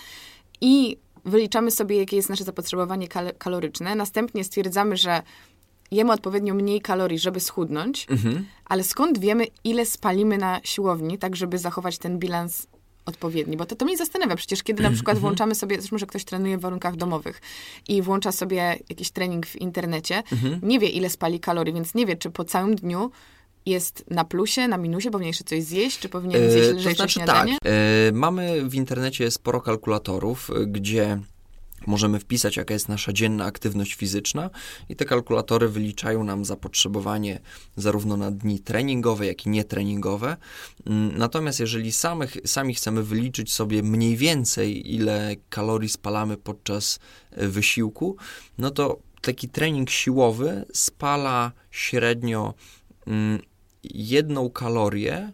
i 0.60 0.96
wyliczamy 1.24 1.70
sobie, 1.70 1.96
jakie 1.96 2.16
jest 2.16 2.28
nasze 2.28 2.44
zapotrzebowanie 2.44 3.08
kal 3.08 3.32
kaloryczne. 3.38 3.94
Następnie 3.94 4.44
stwierdzamy, 4.44 4.96
że 4.96 5.22
jemy 5.90 6.12
odpowiednio 6.12 6.54
mniej 6.54 6.80
kalorii, 6.80 7.18
żeby 7.18 7.40
schudnąć, 7.40 8.06
mhm. 8.10 8.46
ale 8.64 8.84
skąd 8.84 9.18
wiemy, 9.18 9.46
ile 9.64 9.86
spalimy 9.86 10.38
na 10.38 10.60
siłowni, 10.64 11.18
tak 11.18 11.36
żeby 11.36 11.58
zachować 11.58 11.98
ten 11.98 12.18
bilans 12.18 12.66
odpowiedni, 13.10 13.56
bo 13.56 13.66
to, 13.66 13.76
to 13.76 13.84
mnie 13.84 13.96
zastanawia 13.96 14.36
przecież, 14.36 14.62
kiedy 14.62 14.82
na 14.82 14.90
przykład 14.90 15.16
mhm. 15.16 15.20
włączamy 15.20 15.54
sobie, 15.54 15.76
zresztą, 15.76 15.98
że 15.98 16.06
ktoś 16.06 16.24
trenuje 16.24 16.58
w 16.58 16.60
warunkach 16.60 16.96
domowych 16.96 17.40
i 17.88 18.02
włącza 18.02 18.32
sobie 18.32 18.78
jakiś 18.88 19.10
trening 19.10 19.46
w 19.46 19.56
internecie, 19.56 20.22
mhm. 20.32 20.60
nie 20.62 20.78
wie 20.78 20.88
ile 20.88 21.10
spali 21.10 21.40
kalorii, 21.40 21.74
więc 21.74 21.94
nie 21.94 22.06
wie, 22.06 22.16
czy 22.16 22.30
po 22.30 22.44
całym 22.44 22.74
dniu 22.74 23.10
jest 23.66 24.04
na 24.10 24.24
plusie, 24.24 24.68
na 24.68 24.76
minusie, 24.76 25.10
powinien 25.10 25.28
jeszcze 25.28 25.44
coś 25.44 25.62
zjeść, 25.62 25.98
czy 25.98 26.08
powinien 26.08 26.50
zjeść 26.50 26.68
lżejsze 26.68 26.90
to 26.90 26.96
znaczy, 26.96 27.12
śniadanie? 27.12 27.56
Tak, 27.62 27.72
e, 27.72 28.12
mamy 28.12 28.68
w 28.68 28.74
internecie 28.74 29.30
sporo 29.30 29.60
kalkulatorów, 29.60 30.50
gdzie 30.66 31.18
Możemy 31.86 32.20
wpisać, 32.20 32.56
jaka 32.56 32.74
jest 32.74 32.88
nasza 32.88 33.12
dzienna 33.12 33.44
aktywność 33.44 33.94
fizyczna, 33.94 34.50
i 34.88 34.96
te 34.96 35.04
kalkulatory 35.04 35.68
wyliczają 35.68 36.24
nam 36.24 36.44
zapotrzebowanie 36.44 37.40
zarówno 37.76 38.16
na 38.16 38.30
dni 38.30 38.60
treningowe, 38.60 39.26
jak 39.26 39.46
i 39.46 39.48
nietreningowe. 39.48 40.36
Mm, 40.86 41.18
natomiast 41.18 41.60
jeżeli 41.60 41.92
samych, 41.92 42.36
sami 42.46 42.74
chcemy 42.74 43.02
wyliczyć 43.02 43.52
sobie 43.52 43.82
mniej 43.82 44.16
więcej, 44.16 44.94
ile 44.94 45.36
kalorii 45.48 45.88
spalamy 45.88 46.36
podczas 46.36 46.98
e, 47.30 47.48
wysiłku, 47.48 48.16
no 48.58 48.70
to 48.70 48.98
taki 49.20 49.48
trening 49.48 49.90
siłowy 49.90 50.64
spala 50.72 51.52
średnio 51.70 52.54
mm, 53.06 53.40
jedną 53.84 54.50
kalorię 54.50 55.32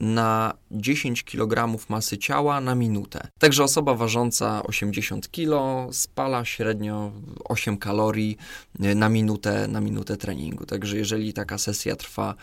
na 0.00 0.54
10 0.70 1.24
kg 1.24 1.78
masy 1.88 2.18
ciała 2.18 2.60
na 2.60 2.74
minutę. 2.74 3.28
Także 3.38 3.64
osoba 3.64 3.94
ważąca 3.94 4.62
80 4.62 5.30
kg 5.30 5.88
spala 5.92 6.44
średnio 6.44 7.12
8 7.44 7.78
kalorii 7.78 8.36
e, 8.80 8.94
na 8.94 9.08
minutę, 9.08 9.68
na 9.68 9.80
minutę 9.80 10.16
treningu. 10.16 10.66
Także 10.66 10.96
jeżeli 10.96 11.32
taka 11.32 11.58
sesja 11.58 11.96
trwa 11.96 12.34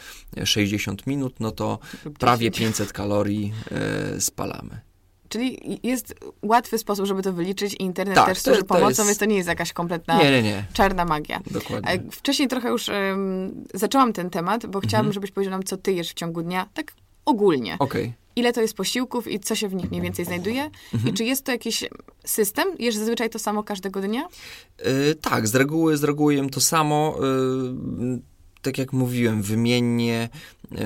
60 0.46 1.08
minut, 1.08 1.40
no 1.40 1.52
to 1.52 1.80
prawie 2.20 2.52
500 2.52 2.94
kalorii 2.94 3.54
e, 3.72 4.22
spalamy. 4.22 4.82
Czyli 5.30 5.80
jest 5.84 6.16
łatwy 6.42 6.78
sposób, 6.78 7.06
żeby 7.06 7.22
to 7.22 7.34
wyliczyć 7.34 7.74
i 7.74 7.84
internet 7.84 8.16
tak, 8.16 8.26
też 8.26 8.40
służy 8.40 8.60
to, 8.60 8.66
pomocą, 8.66 8.88
jest... 8.88 9.06
więc 9.06 9.18
to 9.18 9.26
nie 9.26 9.36
jest 9.36 9.50
jakaś 9.50 9.74
kompletna 9.74 10.24
nie, 10.24 10.32
nie, 10.32 10.44
nie. 10.44 10.66
czarna 10.74 11.06
magia. 11.06 11.40
Dokładnie. 11.52 12.04
Wcześniej 12.12 12.48
trochę 12.48 12.70
już 12.70 12.90
um, 12.90 13.66
zaczęłam 13.74 14.14
ten 14.14 14.30
temat, 14.30 14.66
bo 14.66 14.80
chciałabym, 14.80 15.10
mhm. 15.10 15.14
żebyś 15.14 15.32
powiedział 15.32 15.52
nam, 15.52 15.64
co 15.64 15.78
ty 15.78 15.94
jesz 15.94 16.10
w 16.10 16.14
ciągu 16.14 16.42
dnia, 16.42 16.70
tak 16.74 16.94
ogólnie. 17.26 17.76
Okay. 17.80 18.14
Ile 18.36 18.54
to 18.54 18.62
jest 18.62 18.74
posiłków 18.74 19.28
i 19.28 19.40
co 19.40 19.56
się 19.56 19.68
w 19.68 19.74
nich 19.74 19.92
mniej 19.92 20.02
więcej 20.02 20.26
znajduje? 20.26 20.70
Mhm. 20.94 21.14
I 21.14 21.18
czy 21.18 21.24
jest 21.24 21.46
to 21.46 21.52
jakiś 21.52 21.84
system? 22.26 22.68
Jesz 22.80 22.96
zazwyczaj 22.96 23.30
to 23.30 23.40
samo 23.40 23.64
każdego 23.64 24.02
dnia? 24.02 24.28
Yy, 24.86 25.16
tak, 25.16 25.48
z 25.48 25.56
reguły, 25.56 25.98
z 25.98 26.04
reguły 26.04 26.36
jem 26.36 26.50
to 26.50 26.62
samo. 26.62 27.16
Yy, 27.22 28.20
tak 28.62 28.78
jak 28.78 28.94
mówiłem, 28.94 29.42
wymiennie 29.42 30.30
yy, 30.72 30.78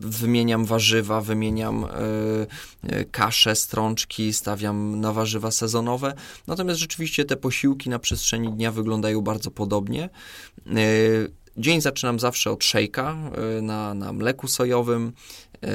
wymieniam 0.00 0.64
warzywa, 0.64 1.20
wymieniam 1.20 1.86
yy, 2.82 3.04
kasze, 3.04 3.56
strączki, 3.56 4.32
stawiam 4.32 5.00
na 5.00 5.12
warzywa 5.12 5.50
sezonowe. 5.50 6.14
Natomiast 6.46 6.80
rzeczywiście 6.80 7.24
te 7.24 7.36
posiłki 7.36 7.90
na 7.90 7.98
przestrzeni 7.98 8.52
dnia 8.52 8.72
wyglądają 8.72 9.20
bardzo 9.20 9.50
podobnie. 9.50 10.10
Yy, 10.66 11.32
Dzień 11.58 11.80
zaczynam 11.80 12.18
zawsze 12.18 12.50
od 12.50 12.64
szejka 12.64 13.16
y, 13.58 13.62
na, 13.62 13.94
na 13.94 14.12
mleku 14.12 14.48
sojowym. 14.48 15.12
Y, 15.54 15.68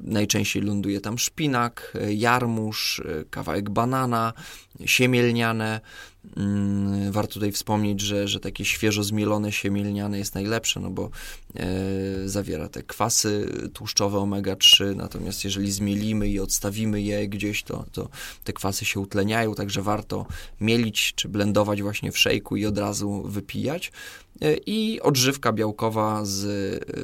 najczęściej 0.00 0.62
ląduje 0.62 1.00
tam 1.00 1.18
szpinak, 1.18 1.96
y, 2.08 2.14
jarmuż, 2.14 3.02
kawałek 3.30 3.70
banana, 3.70 4.32
siemielniane. 4.84 5.80
Mm, 6.36 7.12
warto 7.12 7.34
tutaj 7.34 7.52
wspomnieć, 7.52 8.00
że, 8.00 8.28
że 8.28 8.40
takie 8.40 8.64
świeżo 8.64 9.02
zmielone 9.02 9.52
siemielniane 9.52 10.18
jest 10.18 10.34
najlepsze, 10.34 10.80
no 10.80 10.90
bo 10.90 11.10
zawiera 12.24 12.68
te 12.68 12.82
kwasy 12.82 13.48
tłuszczowe 13.74 14.18
omega-3, 14.18 14.96
natomiast 14.96 15.44
jeżeli 15.44 15.72
zmielimy 15.72 16.28
i 16.28 16.40
odstawimy 16.40 17.02
je 17.02 17.28
gdzieś, 17.28 17.62
to, 17.62 17.84
to 17.92 18.08
te 18.44 18.52
kwasy 18.52 18.84
się 18.84 19.00
utleniają, 19.00 19.54
także 19.54 19.82
warto 19.82 20.26
mielić 20.60 21.12
czy 21.14 21.28
blendować 21.28 21.82
właśnie 21.82 22.12
w 22.12 22.18
szejku 22.18 22.56
i 22.56 22.66
od 22.66 22.78
razu 22.78 23.22
wypijać. 23.22 23.92
E, 24.42 24.54
I 24.66 25.00
odżywka 25.00 25.52
białkowa 25.52 26.24
z 26.24 26.44
e, 26.44 26.94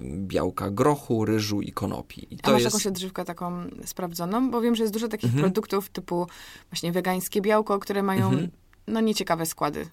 białka 0.00 0.70
grochu, 0.70 1.24
ryżu 1.24 1.60
i 1.60 1.72
konopi. 1.72 2.34
I 2.34 2.38
A 2.42 2.50
masz 2.50 2.62
jest... 2.62 2.74
jakąś 2.74 2.86
odżywkę 2.86 3.24
taką 3.24 3.64
sprawdzoną? 3.84 4.50
Bo 4.50 4.60
wiem, 4.60 4.74
że 4.74 4.82
jest 4.82 4.92
dużo 4.92 5.08
takich 5.08 5.30
mhm. 5.30 5.42
produktów 5.42 5.88
typu 5.88 6.26
właśnie 6.70 6.92
wegańskie 6.92 7.40
białko, 7.40 7.78
które 7.78 8.02
mają 8.02 8.26
mhm 8.26 8.48
no 8.86 9.00
nieciekawe 9.00 9.46
składy. 9.46 9.86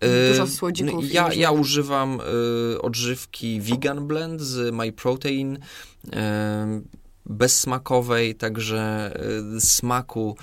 E, 0.00 0.28
Dużo 0.28 0.46
słodzików. 0.46 1.12
Ja, 1.12 1.32
ja 1.32 1.50
używam 1.50 2.20
y, 2.74 2.82
odżywki 2.82 3.60
Vegan 3.60 4.06
Blend 4.06 4.40
z 4.40 4.74
MyProtein. 4.74 5.56
Y, 5.56 6.10
bezsmakowej, 7.26 8.34
także 8.34 9.12
smaku 9.58 10.36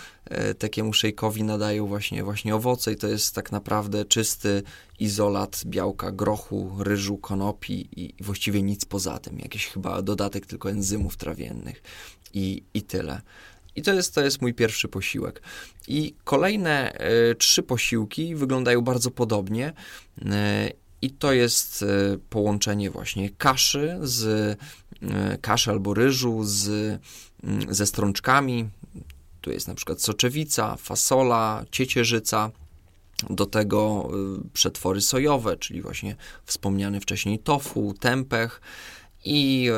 takiemu 0.60 0.94
szejkowi 0.94 1.44
nadają 1.44 1.88
właśnie, 1.88 2.24
właśnie 2.24 2.56
owoce 2.56 2.92
i 2.92 2.96
to 2.96 3.08
jest 3.08 3.36
tak 3.36 3.52
naprawdę 3.52 4.06
czysty 4.06 4.64
izolat 5.00 5.62
białka 5.66 6.12
grochu, 6.12 6.72
ryżu, 6.80 7.18
konopi 7.18 7.90
i 7.96 8.24
właściwie 8.24 8.62
nic 8.62 8.86
poza 8.86 9.20
tym. 9.20 9.40
Jakiś 9.40 9.68
chyba 9.68 10.02
dodatek 10.02 10.46
tylko 10.46 10.70
enzymów 10.70 11.18
trawiennych 11.18 11.84
i, 12.34 12.64
i 12.74 12.82
tyle. 12.82 13.22
I 13.76 13.82
to 13.82 13.94
jest, 13.94 14.16
to 14.16 14.22
jest 14.22 14.42
mój 14.42 14.54
pierwszy 14.54 14.88
posiłek. 14.88 15.42
I 15.88 16.16
kolejne 16.24 16.94
y, 17.32 17.36
trzy 17.36 17.64
posiłki 17.64 18.36
wyglądają 18.36 18.82
bardzo 18.82 19.12
podobnie. 19.12 19.74
Y, 20.22 20.24
I 21.02 21.12
to 21.12 21.34
jest 21.34 21.82
y, 21.82 22.20
połączenie 22.30 22.90
właśnie 22.90 23.30
kaszy 23.30 23.98
z 24.02 24.58
kaszy 25.42 25.72
albo 25.72 25.94
ryżu 25.94 26.40
z, 26.44 26.68
mm, 27.44 27.74
ze 27.74 27.86
strączkami. 27.86 28.70
Tu 29.42 29.52
jest 29.52 29.68
na 29.68 29.76
przykład 29.76 30.02
soczewica, 30.02 30.76
fasola, 30.76 31.66
ciecierzyca. 31.72 32.52
Do 33.30 33.46
tego 33.46 34.10
przetwory 34.54 35.02
sojowe, 35.02 35.58
czyli 35.58 35.82
właśnie 35.82 36.16
wspomniany 36.46 37.00
wcześniej 37.00 37.40
tofu, 37.40 37.94
tempeh 38.00 38.62
i 39.26 39.70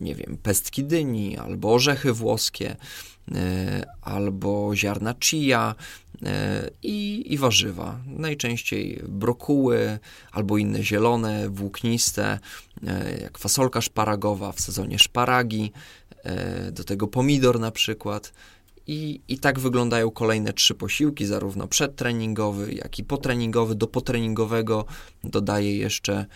nie 0.00 0.14
wiem, 0.14 0.38
pestki 0.42 0.84
dyni 0.84 1.36
albo 1.36 1.74
orzechy 1.74 2.12
włoskie. 2.12 2.76
E, 3.34 3.86
albo 4.02 4.76
ziarna 4.76 5.14
chia 5.20 5.74
e, 6.22 6.70
i, 6.82 7.24
i 7.32 7.38
warzywa. 7.38 7.98
Najczęściej 8.06 9.02
brokuły 9.08 9.98
albo 10.32 10.58
inne 10.58 10.82
zielone, 10.82 11.48
włókniste, 11.50 12.24
e, 12.24 12.38
jak 13.22 13.38
fasolka 13.38 13.80
szparagowa 13.80 14.52
w 14.52 14.60
sezonie 14.60 14.98
szparagi, 14.98 15.72
do 16.72 16.84
tego 16.84 17.06
pomidor 17.06 17.60
na 17.60 17.70
przykład. 17.70 18.32
I, 18.86 19.20
I 19.28 19.38
tak 19.38 19.60
wyglądają 19.60 20.10
kolejne 20.10 20.52
trzy 20.52 20.74
posiłki, 20.74 21.26
zarówno 21.26 21.68
przedtreningowy, 21.68 22.72
jak 22.72 22.98
i 22.98 23.04
potreningowy. 23.04 23.74
Do 23.74 23.86
potreningowego 23.86 24.84
dodaję 25.24 25.76
jeszcze 25.76 26.14
e, 26.14 26.26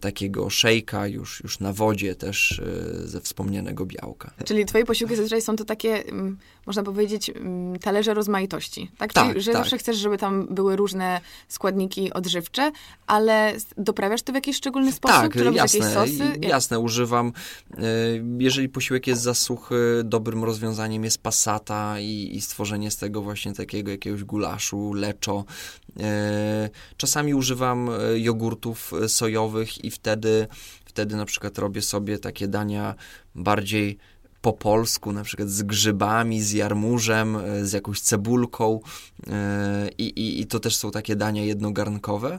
takiego 0.00 0.50
szejka 0.50 1.06
już, 1.06 1.40
już 1.40 1.60
na 1.60 1.72
wodzie 1.72 2.14
też 2.14 2.62
e, 3.04 3.06
ze 3.06 3.20
wspomnianego 3.20 3.86
białka. 3.86 4.30
Czyli 4.44 4.64
twoje 4.64 4.84
posiłki 4.84 5.16
zazwyczaj 5.16 5.42
są 5.42 5.56
to 5.56 5.64
takie, 5.64 6.04
mm, 6.08 6.38
można 6.66 6.82
powiedzieć, 6.82 7.30
mm, 7.30 7.78
talerze 7.78 8.14
rozmaitości, 8.14 8.90
tak? 8.98 9.12
Tak, 9.12 9.28
Czyli, 9.28 9.40
że 9.40 9.52
tak. 9.52 9.62
zawsze 9.62 9.78
chcesz, 9.78 9.96
żeby 9.96 10.18
tam 10.18 10.46
były 10.50 10.76
różne 10.76 11.20
składniki 11.48 12.12
odżywcze, 12.12 12.72
ale 13.06 13.56
doprawiasz 13.76 14.22
to 14.22 14.32
w 14.32 14.34
jakiś 14.34 14.56
szczególny 14.56 14.92
sposób? 14.92 15.16
Tak, 15.16 15.34
robisz 15.36 15.56
jasne, 15.56 15.78
jakieś 15.78 15.94
sosy? 15.94 16.38
jasne, 16.40 16.78
używam, 16.78 17.32
e, 17.72 17.82
jeżeli 18.38 18.68
posiłek 18.68 19.06
jest 19.06 19.22
zasuchy, 19.22 20.02
dobrym 20.04 20.44
rozwiązaniem 20.44 21.04
jest 21.04 21.18
passata 21.18 22.00
i, 22.00 22.30
i 22.36 22.40
stworzenie 22.40 22.90
z 22.90 22.96
tego 22.96 23.22
właśnie 23.22 23.52
takiego 23.52 23.90
jakiegoś 23.90 24.24
gulaszu, 24.24 24.92
leczo. 24.92 25.44
E, 26.00 26.70
Czasami 26.96 27.34
używam 27.34 27.90
e, 27.90 28.18
jogurtów 28.18 28.92
e, 29.04 29.08
sojowych 29.08 29.84
i 29.84 29.90
wtedy, 29.90 30.46
wtedy 30.84 31.16
na 31.16 31.24
przykład 31.24 31.58
robię 31.58 31.82
sobie 31.82 32.18
takie 32.18 32.48
dania 32.48 32.94
bardziej 33.34 33.98
po 34.40 34.52
polsku, 34.52 35.12
na 35.12 35.22
przykład 35.22 35.48
z 35.50 35.62
grzybami, 35.62 36.42
z 36.42 36.52
jarmużem, 36.52 37.38
z 37.62 37.72
jakąś 37.72 38.00
cebulką 38.00 38.80
i, 39.98 40.04
i, 40.04 40.40
i 40.40 40.46
to 40.46 40.60
też 40.60 40.76
są 40.76 40.90
takie 40.90 41.16
dania 41.16 41.44
jednogarnkowe. 41.44 42.38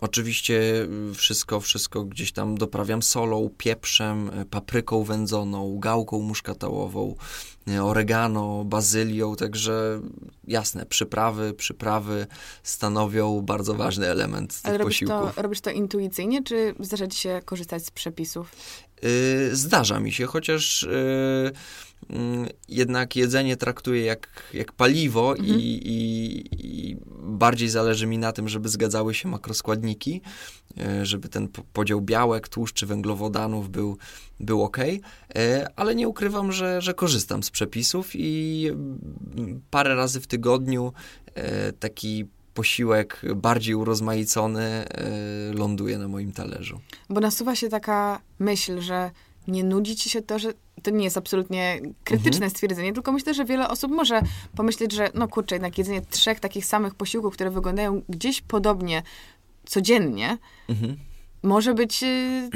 Oczywiście 0.00 0.88
wszystko, 1.14 1.60
wszystko 1.60 2.04
gdzieś 2.04 2.32
tam 2.32 2.58
doprawiam 2.58 3.02
solą, 3.02 3.50
pieprzem, 3.58 4.30
papryką 4.50 5.04
wędzoną, 5.04 5.78
gałką 5.78 6.20
muszkatałową, 6.20 7.10
y, 7.10 7.51
oregano, 7.82 8.64
bazylią, 8.64 9.36
także 9.36 10.00
jasne, 10.46 10.86
przyprawy, 10.86 11.54
przyprawy 11.54 12.26
stanowią 12.62 13.40
bardzo 13.40 13.74
ważny 13.74 14.08
element 14.08 14.54
tych 14.54 14.66
Ale 14.66 14.78
robisz 14.78 14.94
posiłków. 15.00 15.34
to, 15.34 15.42
robisz 15.42 15.60
to 15.60 15.70
intuicyjnie, 15.70 16.42
czy 16.42 16.74
zdarza 16.80 17.06
ci 17.06 17.18
się 17.18 17.40
korzystać 17.44 17.86
z 17.86 17.90
przepisów? 17.90 18.52
Y, 19.04 19.56
Zdarza 19.56 20.00
mi 20.00 20.12
się, 20.12 20.26
chociaż 20.26 20.82
y, 20.82 20.88
mm, 20.88 21.52
jednak 22.68 23.16
jedzenie 23.16 23.56
traktuję 23.56 24.04
jak, 24.04 24.28
jak 24.54 24.72
paliwo 24.72 25.30
Mhm. 25.38 25.60
i, 25.60 25.62
i, 25.62 26.42
i 26.66 26.96
bardziej 27.22 27.68
zależy 27.68 28.06
mi 28.06 28.18
na 28.18 28.32
tym, 28.32 28.48
żeby 28.48 28.68
zgadzały 28.68 29.14
się 29.14 29.28
makroskładniki, 29.28 30.20
y, 31.00 31.06
żeby 31.06 31.28
ten 31.28 31.48
po- 31.48 31.62
podział 31.72 32.00
białek, 32.00 32.48
tłuszczy, 32.48 32.86
węglowodanów 32.86 33.70
był, 33.70 33.96
był 34.40 34.62
ok, 34.62 34.76
ale 35.76 35.94
nie 35.94 36.08
ukrywam, 36.08 36.52
że, 36.52 36.82
że 36.82 36.94
korzystam 36.94 37.42
z 37.42 37.50
przepisów 37.50 38.10
i 38.14 38.66
mm, 38.70 39.60
parę 39.70 39.94
razy 39.94 40.20
w 40.20 40.26
tygodniu 40.26 40.92
y, 41.28 41.72
taki 41.72 42.24
posiłek 42.54 43.22
bardziej 43.36 43.74
urozmaicony 43.74 44.84
ląduje 45.54 45.98
na 45.98 46.08
moim 46.08 46.32
talerzu. 46.32 46.80
Bo 47.10 47.20
nasuwa 47.20 47.56
się 47.56 47.68
taka 47.68 48.20
myśl, 48.38 48.80
że 48.80 49.10
nie 49.48 49.64
nudzi 49.64 49.96
ci 49.96 50.10
się 50.10 50.22
to, 50.22 50.38
że 50.38 50.52
to 50.82 50.90
nie 50.90 51.04
jest 51.04 51.16
absolutnie 51.16 51.80
krytyczne 52.04 52.32
Mhm. 52.36 52.50
stwierdzenie, 52.50 52.92
tylko 52.92 53.12
myślę, 53.12 53.34
że 53.34 53.44
wiele 53.44 53.68
osób 53.68 53.92
może 53.92 54.20
pomyśleć, 54.56 54.92
że 54.92 55.10
no 55.14 55.28
kurczę, 55.28 55.54
jednak 55.54 55.78
jedzenie 55.78 56.00
trzech 56.00 56.40
takich 56.40 56.66
samych 56.66 56.94
posiłków, 56.94 57.34
które 57.34 57.50
wyglądają 57.50 58.02
gdzieś 58.08 58.40
podobnie 58.40 59.02
codziennie, 59.66 60.38
Mhm. 60.68 60.96
Może 61.42 61.74
być 61.74 62.02
y, 62.02 62.50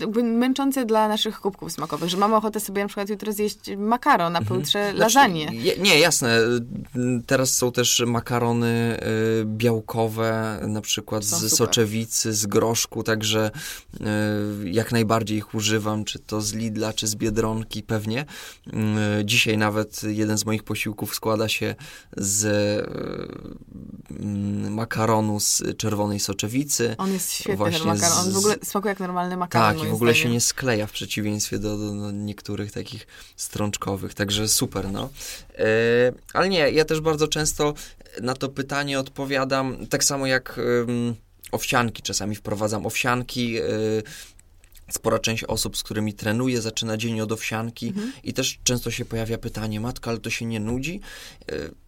jakby 0.00 0.22
męczące 0.22 0.84
dla 0.84 1.08
naszych 1.08 1.40
kubków 1.40 1.72
smakowych, 1.72 2.08
że 2.10 2.16
mamy 2.16 2.36
ochotę 2.36 2.60
sobie 2.60 2.82
na 2.82 2.88
przykład 2.88 3.08
jutro 3.08 3.32
zjeść 3.32 3.58
makaron, 3.76 4.36
a 4.36 4.42
pojutrze 4.42 4.92
lasagne. 4.92 5.42
Znaczy, 5.42 5.56
je- 5.56 5.76
nie, 5.78 5.98
jasne. 5.98 6.38
Teraz 7.26 7.54
są 7.56 7.72
też 7.72 8.02
makarony 8.06 8.98
y, 9.42 9.44
białkowe, 9.44 10.60
na 10.68 10.80
przykład 10.80 11.24
Są 11.24 11.36
z 11.36 11.40
super. 11.40 11.50
soczewicy, 11.58 12.32
z 12.32 12.46
groszku, 12.46 13.02
także 13.02 13.50
y, 14.64 14.70
jak 14.70 14.92
najbardziej 14.92 15.38
ich 15.38 15.54
używam, 15.54 16.04
czy 16.04 16.18
to 16.18 16.40
z 16.40 16.52
Lidla, 16.52 16.92
czy 16.92 17.06
z 17.06 17.14
Biedronki 17.14 17.82
pewnie. 17.82 18.24
Y, 19.20 19.24
Dzisiaj 19.24 19.58
nawet 19.58 20.02
jeden 20.02 20.38
z 20.38 20.46
moich 20.46 20.62
posiłków 20.62 21.14
składa 21.14 21.48
się 21.48 21.74
z 22.16 22.44
mm, 24.20 24.74
makaronu 24.74 25.40
z 25.40 25.62
czerwonej 25.76 26.20
soczewicy. 26.20 26.94
On 26.98 27.12
jest 27.12 27.32
świetny, 27.32 27.56
Właśnie 27.56 27.78
makaron. 28.10 28.28
On 28.28 28.34
w 28.34 28.38
ogóle 28.38 28.56
smakuje 28.62 28.90
jak 28.90 29.00
normalny 29.00 29.36
makaron, 29.36 29.78
Tak, 29.78 29.86
i 29.86 29.90
w 29.90 29.94
ogóle 29.94 30.14
się 30.14 30.18
zdaniem. 30.20 30.32
nie 30.34 30.40
skleja 30.40 30.86
w 30.86 30.92
przeciwieństwie 30.92 31.58
do, 31.58 31.76
do, 31.78 31.94
do 31.94 32.10
niektórych 32.10 32.72
takich 32.72 33.06
strączkowych, 33.36 34.14
także 34.14 34.48
super, 34.48 34.90
no. 34.92 35.10
E, 35.58 35.64
ale 36.32 36.48
nie, 36.48 36.70
ja 36.70 36.84
też 36.84 37.00
bardzo 37.00 37.28
często 37.28 37.74
na 38.22 38.34
to 38.34 38.48
pytanie 38.48 39.00
odpowiadam, 39.00 39.86
tak 39.86 40.04
samo 40.04 40.26
jak 40.26 40.60
owsianki, 41.52 42.02
czasami 42.02 42.36
wprowadzam 42.36 42.86
owsianki, 42.86 43.60
y, 43.60 44.02
Spora 44.92 45.18
część 45.18 45.44
osób, 45.44 45.76
z 45.76 45.82
którymi 45.82 46.14
trenuję, 46.14 46.60
zaczyna 46.60 46.96
dzień 46.96 47.20
od 47.20 47.32
owsianki 47.32 47.88
Mhm. 47.88 48.12
i 48.24 48.32
też 48.32 48.58
często 48.64 48.90
się 48.90 49.04
pojawia 49.04 49.38
pytanie, 49.38 49.80
matka, 49.80 50.10
ale 50.10 50.20
to 50.20 50.30
się 50.30 50.44
nie 50.46 50.60
nudzi? 50.60 51.00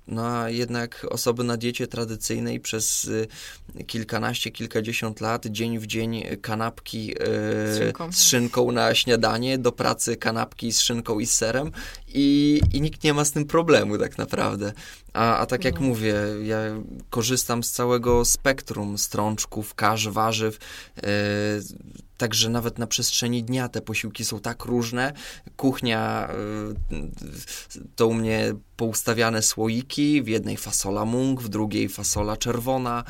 No 0.07 0.27
a 0.27 0.51
jednak 0.51 1.07
osoby 1.11 1.45
na 1.45 1.57
diecie 1.57 1.87
tradycyjnej 1.87 2.61
przez 2.61 3.05
y, 3.05 3.27
kilkanaście, 3.87 4.51
kilkadziesiąt 4.51 5.21
lat, 5.21 5.47
dzień 5.47 5.79
w 5.79 5.87
dzień 5.87 6.23
kanapki 6.43 7.13
y, 7.13 7.17
Z 7.75 7.79
szynką. 7.79 8.13
z 8.13 8.23
szynką 8.23 8.73
na 8.73 8.95
śniadanie, 8.95 9.59
do 9.59 9.73
pracy 9.73 10.17
kanapki 10.17 10.73
z 10.73 10.81
szynką 10.81 11.19
i 11.19 11.27
z 11.27 11.35
serem 11.35 11.71
i, 12.09 12.61
i 12.73 12.81
nikt 12.81 13.05
nie 13.05 13.15
ma 13.15 13.25
z 13.25 13.33
tym 13.33 13.45
problemu 13.45 13.99
tak 13.99 14.19
naprawdę. 14.19 14.73
A, 15.13 15.37
a 15.39 15.47
tak 15.47 15.65
jak 15.65 15.81
No. 15.81 15.87
mówię, 15.87 16.15
ja 16.45 16.59
korzystam 17.11 17.63
z 17.63 17.71
całego 17.73 18.25
spektrum 18.25 18.99
strączków, 18.99 19.75
kasz, 19.75 20.09
warzyw, 20.09 20.59
y, 20.99 21.03
Także 22.17 22.49
nawet 22.51 22.79
na 22.79 22.87
przestrzeni 22.87 23.45
dnia 23.45 23.69
te 23.69 23.81
posiłki 23.81 24.25
są 24.25 24.41
tak 24.41 24.65
różne. 24.65 25.13
Kuchnia 25.57 26.29
y, 26.93 27.87
to 27.97 28.07
u 28.07 28.15
mnie 28.15 28.55
poustawiane 28.83 29.43
słoiki, 29.43 30.23
w 30.23 30.29
jednej 30.29 30.57
fasola 30.57 31.05
mung, 31.05 31.43
w 31.43 31.49
drugiej 31.49 31.89
fasola 31.89 32.37
czerwona. 32.37 33.05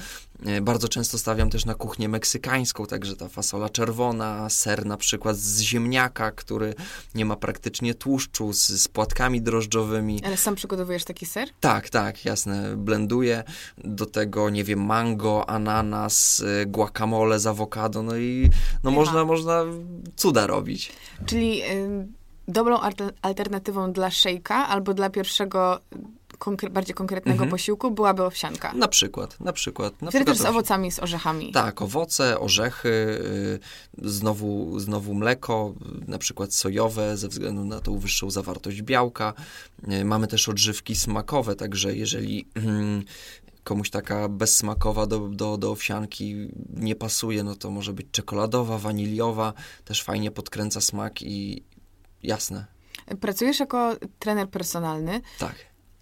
Y, 0.46 0.60
Bardzo 0.60 0.88
często 0.88 1.18
stawiam 1.18 1.50
też 1.50 1.64
na 1.64 1.74
kuchnię 1.74 2.08
meksykańską, 2.08 2.86
także 2.86 3.16
ta 3.16 3.28
fasola 3.28 3.68
czerwona, 3.68 4.50
ser 4.50 4.86
na 4.86 4.96
przykład 4.96 5.36
z 5.36 5.60
ziemniaka, 5.60 6.30
który 6.30 6.74
nie 7.14 7.24
ma 7.24 7.36
praktycznie 7.36 7.94
tłuszczu, 7.94 8.52
z, 8.52 8.66
z 8.66 8.88
płatkami 8.88 9.42
drożdżowymi. 9.42 10.24
Ale 10.24 10.36
sam 10.36 10.54
przygotowujesz 10.54 11.04
taki 11.04 11.26
ser? 11.26 11.48
Tak, 11.60 11.90
tak, 11.90 12.24
jasne. 12.24 12.76
Blenduję 12.76 13.44
do 13.78 14.06
tego, 14.06 14.50
nie 14.50 14.64
wiem, 14.64 14.84
mango, 14.84 15.50
ananas, 15.50 16.40
y, 16.40 16.66
guacamole 16.66 17.40
z 17.40 17.46
awokado, 17.46 18.02
no 18.02 18.16
i 18.16 18.50
no 18.84 18.90
można, 18.90 19.24
można 19.24 19.64
cuda 20.16 20.46
robić. 20.46 20.92
Czyli 21.26 21.62
y, 21.62 22.21
dobrą 22.48 22.76
alter- 22.78 23.12
alternatywą 23.22 23.92
dla 23.92 24.10
szejka 24.10 24.68
albo 24.68 24.94
dla 24.94 25.10
pierwszego 25.10 25.80
konkre- 26.38 26.70
bardziej 26.70 26.94
konkretnego 26.94 27.32
Mhm. 27.34 27.50
posiłku 27.50 27.90
byłaby 27.90 28.22
owsianka. 28.24 28.72
Na 28.72 28.88
przykład, 28.88 29.40
na 29.40 29.52
przykład. 29.52 30.02
Na 30.02 30.10
Wtedy 30.10 30.24
też 30.24 30.34
z 30.34 30.38
przykład 30.38 30.54
owocami, 30.54 30.92
z 30.92 30.98
orzechami. 31.00 31.52
Tak, 31.52 31.82
owoce, 31.82 32.40
orzechy, 32.40 32.88
y, 32.88 33.60
znowu, 34.10 34.78
znowu 34.80 35.14
mleko, 35.14 35.74
y, 36.06 36.10
na 36.10 36.18
przykład 36.18 36.54
sojowe, 36.54 37.16
ze 37.16 37.28
względu 37.28 37.64
na 37.64 37.80
tą 37.80 37.98
wyższą 37.98 38.30
zawartość 38.30 38.82
białka. 38.82 39.34
Y, 39.92 40.04
Mamy 40.04 40.26
też 40.26 40.48
odżywki 40.48 40.96
smakowe, 40.96 41.56
także 41.56 41.96
jeżeli 41.96 42.46
mm, 42.54 43.02
komuś 43.64 43.90
taka 43.90 44.28
bezsmakowa 44.28 45.06
do, 45.06 45.18
do, 45.28 45.56
do 45.58 45.70
owsianki 45.70 46.48
nie 46.74 46.94
pasuje, 46.96 47.42
no 47.44 47.54
to 47.54 47.70
może 47.70 47.92
być 47.92 48.06
czekoladowa, 48.12 48.78
waniliowa, 48.78 49.52
też 49.84 50.02
fajnie 50.02 50.30
podkręca 50.30 50.80
smak 50.80 51.22
i 51.22 51.62
jasne, 52.22 52.64
Pracujesz 53.20 53.60
jako 53.60 53.96
trener 54.18 54.48
personalny. 54.50 55.20
tak. 55.38 55.54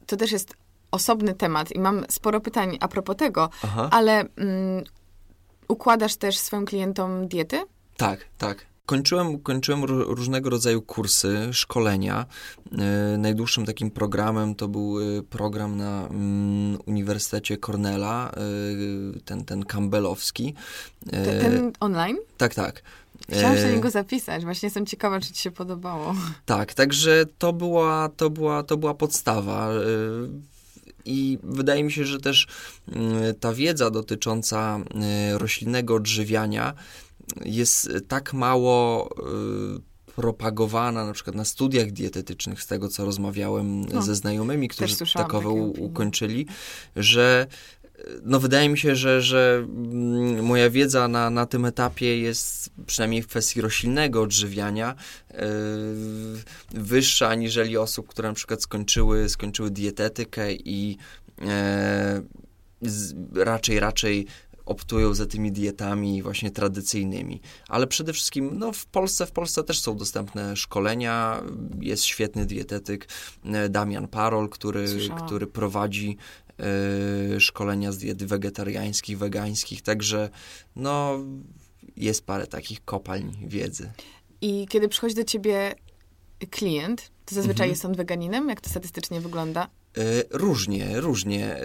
To 0.07 0.17
też 0.17 0.33
jest 0.33 0.55
osobny 0.91 1.35
temat 1.35 1.73
i 1.73 1.79
mam 1.81 2.05
sporo 2.09 2.41
pytań 2.41 2.79
a 2.81 2.89
propos 2.89 3.17
tego, 3.17 3.51
Aha. 3.65 3.89
ale 3.93 4.21
mm, 4.21 4.85
układasz 5.69 6.17
też 6.17 6.39
swoim 6.39 6.67
klientom 6.67 7.29
diety? 7.29 7.63
Tak, 7.97 8.25
tak. 8.39 8.67
Kończyłem, 8.87 9.39
kończyłem 9.41 9.81
ró- 9.83 10.05
różnego 10.15 10.51
rodzaju 10.51 10.83
kursy, 10.83 11.49
szkolenia. 11.53 12.27
E, 12.73 13.19
najdłuższym 13.19 13.67
takim 13.67 13.91
programem 13.91 14.55
to 14.55 14.69
był 14.69 14.99
e, 15.19 15.23
program 15.23 15.77
na 15.77 16.07
mm, 16.07 16.79
Uniwersytecie 16.87 17.59
Cornella, 17.59 18.31
e, 19.17 19.21
ten, 19.25 19.45
ten 19.45 19.65
campbellowski. 19.65 20.55
E, 21.07 21.25
Te- 21.25 21.41
Ten 21.41 21.73
online? 21.81 22.17
Tak, 22.37 22.55
tak. 22.55 22.83
Chciałam 23.33 23.57
się 23.57 23.63
na 23.67 23.71
niego 23.71 23.91
zapisać. 23.91 24.45
Właśnie 24.45 24.67
jestem 24.67 24.87
ciekawa, 24.87 25.21
czy 25.21 25.33
ci 25.33 25.43
się 25.43 25.51
podobało. 25.51 26.15
Tak, 26.47 26.75
także 26.75 27.25
to 27.39 27.53
była, 27.53 28.09
to 28.17 28.31
była, 28.31 28.63
to 28.63 28.77
była 28.77 28.95
podstawa. 28.95 29.69
I 31.05 31.39
wydaje 31.43 31.85
mi 31.85 31.93
się, 31.93 32.05
że 32.05 32.21
też 32.21 32.47
y, 32.89 33.35
ta 33.35 33.53
wiedza 33.53 33.91
dotycząca 33.91 34.79
roślinnego 35.33 35.95
odżywiania 35.95 36.75
jest 37.45 37.91
tak 38.09 38.33
mało 38.33 39.11
y, 39.77 40.13
propagowana 40.17 41.07
na 41.07 41.13
przykład 41.13 41.37
na 41.37 41.45
studiach 41.45 41.91
dietetycznych, 41.91 42.63
z 42.63 42.67
tego 42.67 42.89
co 42.89 43.05
rozmawiałem 43.05 43.85
No, 43.85 44.03
ze 44.03 44.15
znajomymi, 44.15 44.69
którzy 44.69 44.97
takowe 45.15 45.51
ukończyli, 45.51 46.47
że 46.97 47.47
no 48.23 48.41
wydaje 48.41 48.69
mi 48.69 48.79
się, 48.79 48.97
że, 48.97 49.23
że 49.23 49.67
mm, 49.69 50.45
moja 50.45 50.71
wiedza 50.71 51.09
na, 51.09 51.31
na 51.31 51.47
tym 51.47 51.65
etapie 51.65 52.19
jest 52.19 52.71
przynajmniej 52.87 53.23
w 53.23 53.27
kwestii 53.27 53.61
roślinnego 53.61 54.23
odżywiania 54.23 54.95
yy, 55.31 55.39
wyższa 56.71 57.29
aniżeli 57.29 57.77
osób, 57.77 58.09
które 58.09 58.29
na 58.29 58.35
przykład 58.35 58.63
skończyły, 58.63 59.29
skończyły 59.29 59.71
dietetykę 59.71 60.53
i 60.53 60.97
yy, 61.39 61.47
z, 62.83 63.15
raczej, 63.35 63.81
raczej 63.81 64.27
optują 64.71 65.15
za 65.15 65.27
tymi 65.27 65.53
dietami 65.53 66.23
właśnie 66.23 66.51
tradycyjnymi. 66.51 67.41
Ale 67.69 67.87
przede 67.87 68.13
wszystkim 68.13 68.59
no, 68.59 68.73
w 68.73 68.87
Polsce 68.87 69.27
w 69.27 69.33
Polsce 69.33 69.65
też 69.65 69.81
są 69.81 69.97
dostępne 69.97 70.57
szkolenia. 70.57 71.43
Jest 71.81 72.05
świetny 72.05 72.47
dietetyk 72.47 73.09
e, 73.45 73.69
Damian 73.69 74.09
Parol, 74.09 74.49
który, 74.49 74.87
który 75.27 75.47
prowadzi 75.47 76.17
y, 77.37 77.41
szkolenia 77.41 77.93
z 77.93 77.99
diety 77.99 78.27
wegetariańskich, 78.27 79.19
wegańskich, 79.19 79.83
także 79.83 80.31
no 80.77 81.19
jest 81.97 82.27
parę 82.27 82.47
takich 82.47 82.85
kopalń 82.85 83.37
wiedzy. 83.47 83.91
I 84.41 84.67
kiedy 84.69 84.89
przychodzi 84.89 85.15
do 85.15 85.25
ciebie 85.25 85.75
klient, 86.51 87.11
to 87.25 87.35
zazwyczaj 87.35 87.67
mhm. 87.67 87.71
jest 87.71 87.85
on 87.85 87.95
weganinem? 87.95 88.49
Jak 88.49 88.61
to 88.61 88.71
statystycznie 88.71 89.21
wygląda? 89.21 89.69
E, 89.99 90.03
różnie, 90.31 91.01
różnie. 91.01 91.57
E, 91.57 91.63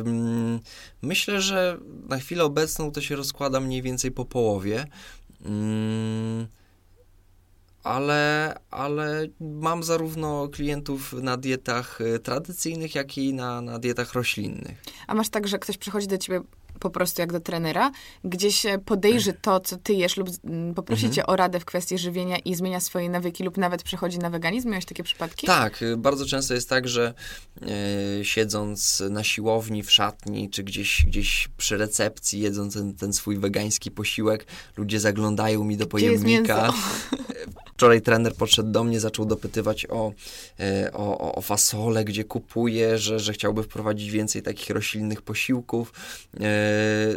mm, 0.00 0.60
myślę, 1.02 1.40
że 1.40 1.78
na 2.08 2.18
chwilę 2.18 2.44
obecną 2.44 2.92
to 2.92 3.00
się 3.00 3.16
rozkłada 3.16 3.60
mniej 3.60 3.82
więcej 3.82 4.10
po 4.10 4.24
połowie. 4.24 4.86
Mm, 5.44 6.46
ale, 7.82 8.54
ale 8.70 9.26
mam 9.40 9.82
zarówno 9.82 10.48
klientów 10.48 11.12
na 11.12 11.36
dietach 11.36 12.00
e, 12.00 12.18
tradycyjnych, 12.18 12.94
jak 12.94 13.18
i 13.18 13.34
na, 13.34 13.60
na 13.60 13.78
dietach 13.78 14.12
roślinnych. 14.12 14.82
A 15.06 15.14
masz 15.14 15.28
tak, 15.28 15.48
że 15.48 15.58
ktoś 15.58 15.78
przychodzi 15.78 16.06
do 16.06 16.18
ciebie 16.18 16.40
po 16.82 16.90
prostu 16.90 17.22
jak 17.22 17.32
do 17.32 17.40
trenera, 17.40 17.92
gdzieś 18.24 18.62
podejrzy 18.84 19.32
to, 19.42 19.60
co 19.60 19.76
ty 19.76 19.92
jesz 19.92 20.16
lub 20.16 20.28
poprosi 20.74 21.06
mhm. 21.06 21.14
cię 21.14 21.26
o 21.26 21.36
radę 21.36 21.60
w 21.60 21.64
kwestii 21.64 21.98
żywienia 21.98 22.38
i 22.38 22.54
zmienia 22.54 22.80
swoje 22.80 23.10
nawyki 23.10 23.44
lub 23.44 23.56
nawet 23.56 23.82
przechodzi 23.82 24.18
na 24.18 24.30
weganizm? 24.30 24.68
Miałeś 24.68 24.84
takie 24.84 25.02
przypadki? 25.02 25.46
Tak, 25.46 25.82
y, 25.82 25.96
bardzo 25.96 26.26
często 26.26 26.54
jest 26.54 26.68
tak, 26.68 26.88
że 26.88 27.14
e, 27.62 28.24
siedząc 28.24 29.02
na 29.10 29.24
siłowni, 29.24 29.82
w 29.82 29.90
szatni, 29.90 30.50
czy 30.50 30.62
gdzieś, 30.62 31.06
gdzieś 31.06 31.48
przy 31.56 31.76
recepcji, 31.76 32.40
jedząc 32.40 32.74
ten, 32.74 32.94
ten 32.94 33.12
swój 33.12 33.38
wegański 33.38 33.90
posiłek, 33.90 34.46
ludzie 34.76 35.00
zaglądają 35.00 35.64
mi 35.64 35.76
do 35.76 35.84
Gdzie 35.84 35.90
pojemnika. 35.90 36.72
Wczoraj 37.82 38.02
trener 38.02 38.34
podszedł 38.34 38.70
do 38.70 38.84
mnie, 38.84 39.00
zaczął 39.00 39.26
dopytywać 39.26 39.86
o, 39.90 40.12
e, 40.60 40.90
o, 40.92 41.34
o 41.34 41.40
fasolę, 41.40 42.04
gdzie 42.04 42.24
kupuje, 42.24 42.98
że, 42.98 43.20
że 43.20 43.32
chciałby 43.32 43.62
wprowadzić 43.62 44.10
więcej 44.10 44.42
takich 44.42 44.70
roślinnych 44.70 45.22
posiłków. 45.22 45.92
E, 46.40 46.44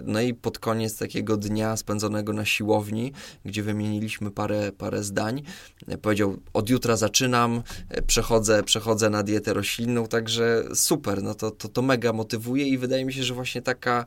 no 0.03 0.22
i 0.22 0.34
pod 0.34 0.59
koniec 0.59 0.97
takiego 0.97 1.38
dnia 1.38 1.78
spędzonego 1.78 2.34
na 2.34 2.45
siłowni, 2.45 3.13
gdzie 3.45 3.63
wymieniliśmy 3.63 4.32
parę, 4.32 4.72
parę 4.78 5.03
zdań, 5.03 5.41
e, 5.88 5.97
powiedział, 5.97 6.38
od 6.53 6.70
jutra 6.70 6.97
zaczynam, 6.97 7.63
przechodzę, 8.07 8.63
przechodzę 8.63 9.09
na 9.09 9.24
dietę 9.24 9.53
roślinną, 9.53 10.07
także 10.07 10.63
super, 10.76 11.24
no 11.24 11.36
to, 11.36 11.51
to, 11.51 11.68
to 11.68 11.82
mega 11.82 12.13
motywuje 12.13 12.68
i 12.68 12.78
wydaje 12.78 13.05
mi 13.05 13.13
się, 13.13 13.24
że 13.24 13.34
właśnie 13.34 13.61
taka 13.61 14.05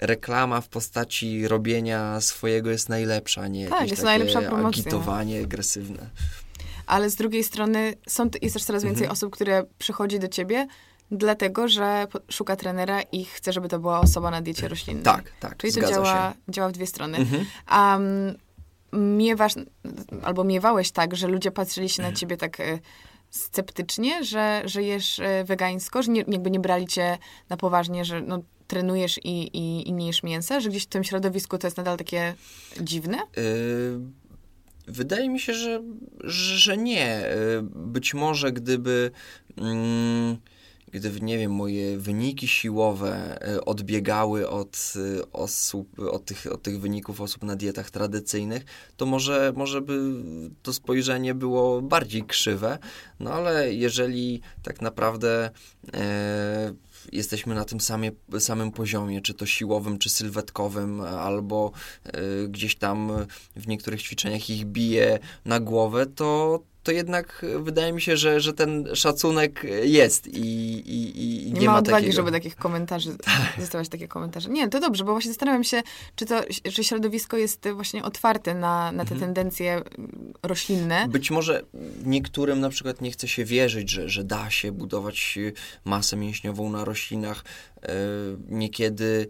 reklama 0.00 0.60
w 0.60 0.68
postaci 0.68 1.48
robienia 1.48 2.20
swojego 2.20 2.70
jest 2.70 2.88
najlepsza, 2.88 3.48
nie 3.48 3.68
tak, 3.68 3.90
jest 3.90 4.02
najlepsza 4.02 4.42
promocja. 4.42 4.68
agitowanie 4.68 5.40
agresywne. 5.40 6.10
Ale 6.86 7.10
z 7.10 7.14
drugiej 7.16 7.44
strony 7.44 7.94
są, 8.08 8.30
jest 8.42 8.54
też 8.54 8.64
coraz 8.64 8.84
więcej 8.84 9.04
mhm. 9.04 9.12
osób, 9.12 9.32
które 9.32 9.64
przychodzi 9.78 10.18
do 10.18 10.28
ciebie 10.28 10.66
dlatego, 11.10 11.68
że 11.68 12.06
szuka 12.30 12.56
trenera 12.56 13.02
i 13.02 13.24
chce, 13.24 13.52
żeby 13.52 13.68
to 13.68 13.78
była 13.78 14.00
osoba 14.00 14.30
na 14.30 14.42
diecie 14.42 14.68
roślinnej. 14.68 15.04
Tak, 15.04 15.32
tak, 15.40 15.56
Czyli 15.56 15.72
to 15.72 15.80
działa, 15.80 16.34
działa 16.48 16.68
w 16.68 16.72
dwie 16.72 16.86
strony. 16.86 17.18
Mhm. 17.18 17.46
Um, 17.72 19.16
miewasz, 19.16 19.52
albo 20.22 20.44
miewałeś 20.44 20.90
tak, 20.90 21.16
że 21.16 21.28
ludzie 21.28 21.50
patrzyli 21.50 21.88
się 21.88 22.02
na 22.02 22.08
mhm. 22.08 22.16
ciebie 22.16 22.36
tak 22.36 22.60
e, 22.60 22.78
sceptycznie, 23.30 24.24
że, 24.24 24.62
że 24.64 24.82
jesz 24.82 25.18
e, 25.18 25.44
wegańsko, 25.44 26.02
że 26.02 26.12
nie, 26.12 26.24
jakby 26.28 26.50
nie 26.50 26.60
brali 26.60 26.86
cię 26.86 27.18
na 27.48 27.56
poważnie, 27.56 28.04
że 28.04 28.20
no, 28.20 28.42
trenujesz 28.70 29.20
i, 29.24 29.56
i, 29.58 29.88
i 29.88 29.92
nie 29.92 30.06
jesz 30.06 30.22
mięsa? 30.22 30.60
Że 30.60 30.68
gdzieś 30.68 30.82
w 30.82 30.86
tym 30.86 31.04
środowisku 31.04 31.58
to 31.58 31.66
jest 31.66 31.76
nadal 31.76 31.96
takie 31.96 32.34
dziwne? 32.80 33.18
Yy, 33.36 34.00
wydaje 34.86 35.28
mi 35.28 35.40
się, 35.40 35.54
że, 35.54 35.82
że 36.24 36.76
nie. 36.76 37.22
Yy, 37.54 37.62
być 37.62 38.14
może 38.14 38.52
gdyby... 38.52 39.10
Yy, 39.56 40.36
gdyby, 40.92 41.20
nie 41.20 41.38
wiem, 41.38 41.52
moje 41.52 41.98
wyniki 41.98 42.48
siłowe 42.48 43.38
yy, 43.48 43.64
odbiegały 43.64 44.48
od 44.48 44.94
osób, 45.32 46.00
od 46.00 46.24
tych, 46.24 46.46
od 46.52 46.62
tych 46.62 46.80
wyników 46.80 47.20
osób 47.20 47.42
na 47.44 47.56
dietach 47.56 47.90
tradycyjnych, 47.90 48.64
to 48.96 49.06
może, 49.06 49.52
może 49.56 49.80
by 49.80 50.00
to 50.62 50.72
spojrzenie 50.72 51.34
było 51.34 51.82
bardziej 51.82 52.22
krzywe, 52.24 52.78
no 53.20 53.32
ale 53.32 53.74
jeżeli 53.74 54.40
tak 54.62 54.80
naprawdę 54.80 55.50
yy, 55.84 55.90
jesteśmy 57.12 57.54
na 57.54 57.64
tym 57.64 57.80
samie, 57.80 58.12
samym 58.38 58.72
poziomie, 58.72 59.20
czy 59.20 59.34
to 59.34 59.46
siłowym, 59.46 59.98
czy 59.98 60.10
sylwetkowym, 60.10 61.00
albo 61.00 61.72
y, 62.44 62.48
gdzieś 62.48 62.76
tam 62.76 63.12
w 63.56 63.68
niektórych 63.68 64.02
ćwiczeniach 64.02 64.50
ich 64.50 64.64
bije 64.64 65.18
na 65.44 65.60
głowę, 65.60 66.06
to, 66.06 66.60
to 66.90 66.94
jednak 66.94 67.46
wydaje 67.58 67.92
mi 67.92 68.00
się, 68.00 68.16
że, 68.16 68.40
że 68.40 68.52
ten 68.52 68.88
szacunek 68.94 69.66
jest 69.82 70.26
i, 70.26 70.40
i, 70.40 71.46
i 71.46 71.52
nie, 71.52 71.60
nie 71.60 71.66
ma, 71.66 71.72
ma 71.72 71.78
odwagi, 71.78 72.06
takiego... 72.06 72.16
żeby 72.16 72.32
takich 72.32 72.56
komentarzy, 72.56 73.16
tak. 73.24 73.60
zostawiać 73.60 73.88
takie 73.88 74.08
komentarze. 74.08 74.48
Nie, 74.48 74.68
to 74.68 74.80
dobrze, 74.80 75.04
bo 75.04 75.12
właśnie 75.12 75.30
zastanawiam 75.30 75.64
się, 75.64 75.82
czy 76.16 76.26
to, 76.26 76.42
czy 76.72 76.84
środowisko 76.84 77.36
jest 77.36 77.68
właśnie 77.74 78.04
otwarte 78.04 78.54
na, 78.54 78.92
na 78.92 79.04
te 79.04 79.12
mhm. 79.12 79.20
tendencje 79.20 79.82
roślinne. 80.42 81.08
Być 81.08 81.30
może 81.30 81.62
niektórym 82.04 82.60
na 82.60 82.68
przykład 82.68 83.00
nie 83.00 83.10
chce 83.10 83.28
się 83.28 83.44
wierzyć, 83.44 83.90
że, 83.90 84.08
że 84.08 84.24
da 84.24 84.50
się 84.50 84.72
budować 84.72 85.38
masę 85.84 86.16
mięśniową 86.16 86.70
na 86.70 86.84
roślinach. 86.84 87.44
E, 87.82 87.88
niekiedy 88.48 89.28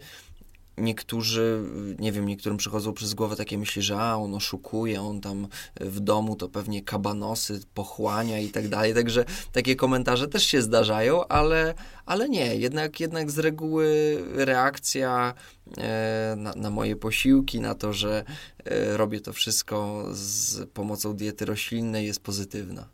niektórzy, 0.80 1.62
nie 1.98 2.12
wiem, 2.12 2.26
niektórym 2.26 2.58
przychodzą 2.58 2.92
przez 2.92 3.14
głowę 3.14 3.36
takie 3.36 3.58
myśli, 3.58 3.82
że 3.82 3.96
a, 4.00 4.16
on 4.16 4.34
oszukuje, 4.34 5.02
on 5.02 5.20
tam 5.20 5.48
w 5.80 6.00
domu 6.00 6.36
to 6.36 6.48
pewnie 6.48 6.82
kabanosy 6.82 7.60
pochłania 7.74 8.38
i 8.38 8.48
tak 8.48 8.68
dalej, 8.68 8.94
także 8.94 9.24
takie 9.52 9.76
komentarze 9.76 10.28
też 10.28 10.46
się 10.46 10.62
zdarzają, 10.62 11.28
ale, 11.28 11.74
ale 12.06 12.28
nie, 12.28 12.56
jednak, 12.56 13.00
jednak 13.00 13.30
z 13.30 13.38
reguły 13.38 14.18
reakcja 14.34 15.34
e, 15.78 16.34
na, 16.36 16.52
na, 16.56 16.70
moje 16.70 16.96
posiłki, 16.96 17.60
na 17.60 17.74
to, 17.74 17.92
że 17.92 18.24
e, 18.64 18.96
robię 18.96 19.20
to 19.20 19.32
wszystko 19.32 20.06
z 20.12 20.68
pomocą 20.70 21.16
diety 21.16 21.44
roślinnej 21.44 22.06
jest 22.06 22.20
pozytywna. 22.20 22.88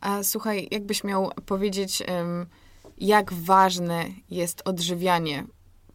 A 0.00 0.22
słuchaj, 0.22 0.68
jakbyś 0.70 1.04
miał 1.04 1.30
powiedzieć, 1.46 2.02
jak 2.98 3.32
ważne 3.32 4.06
jest 4.30 4.62
odżywianie 4.64 5.44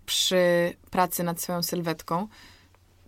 przy 0.07 0.73
pracy 0.91 1.23
nad 1.23 1.41
swoją 1.41 1.63
sylwetką, 1.63 2.27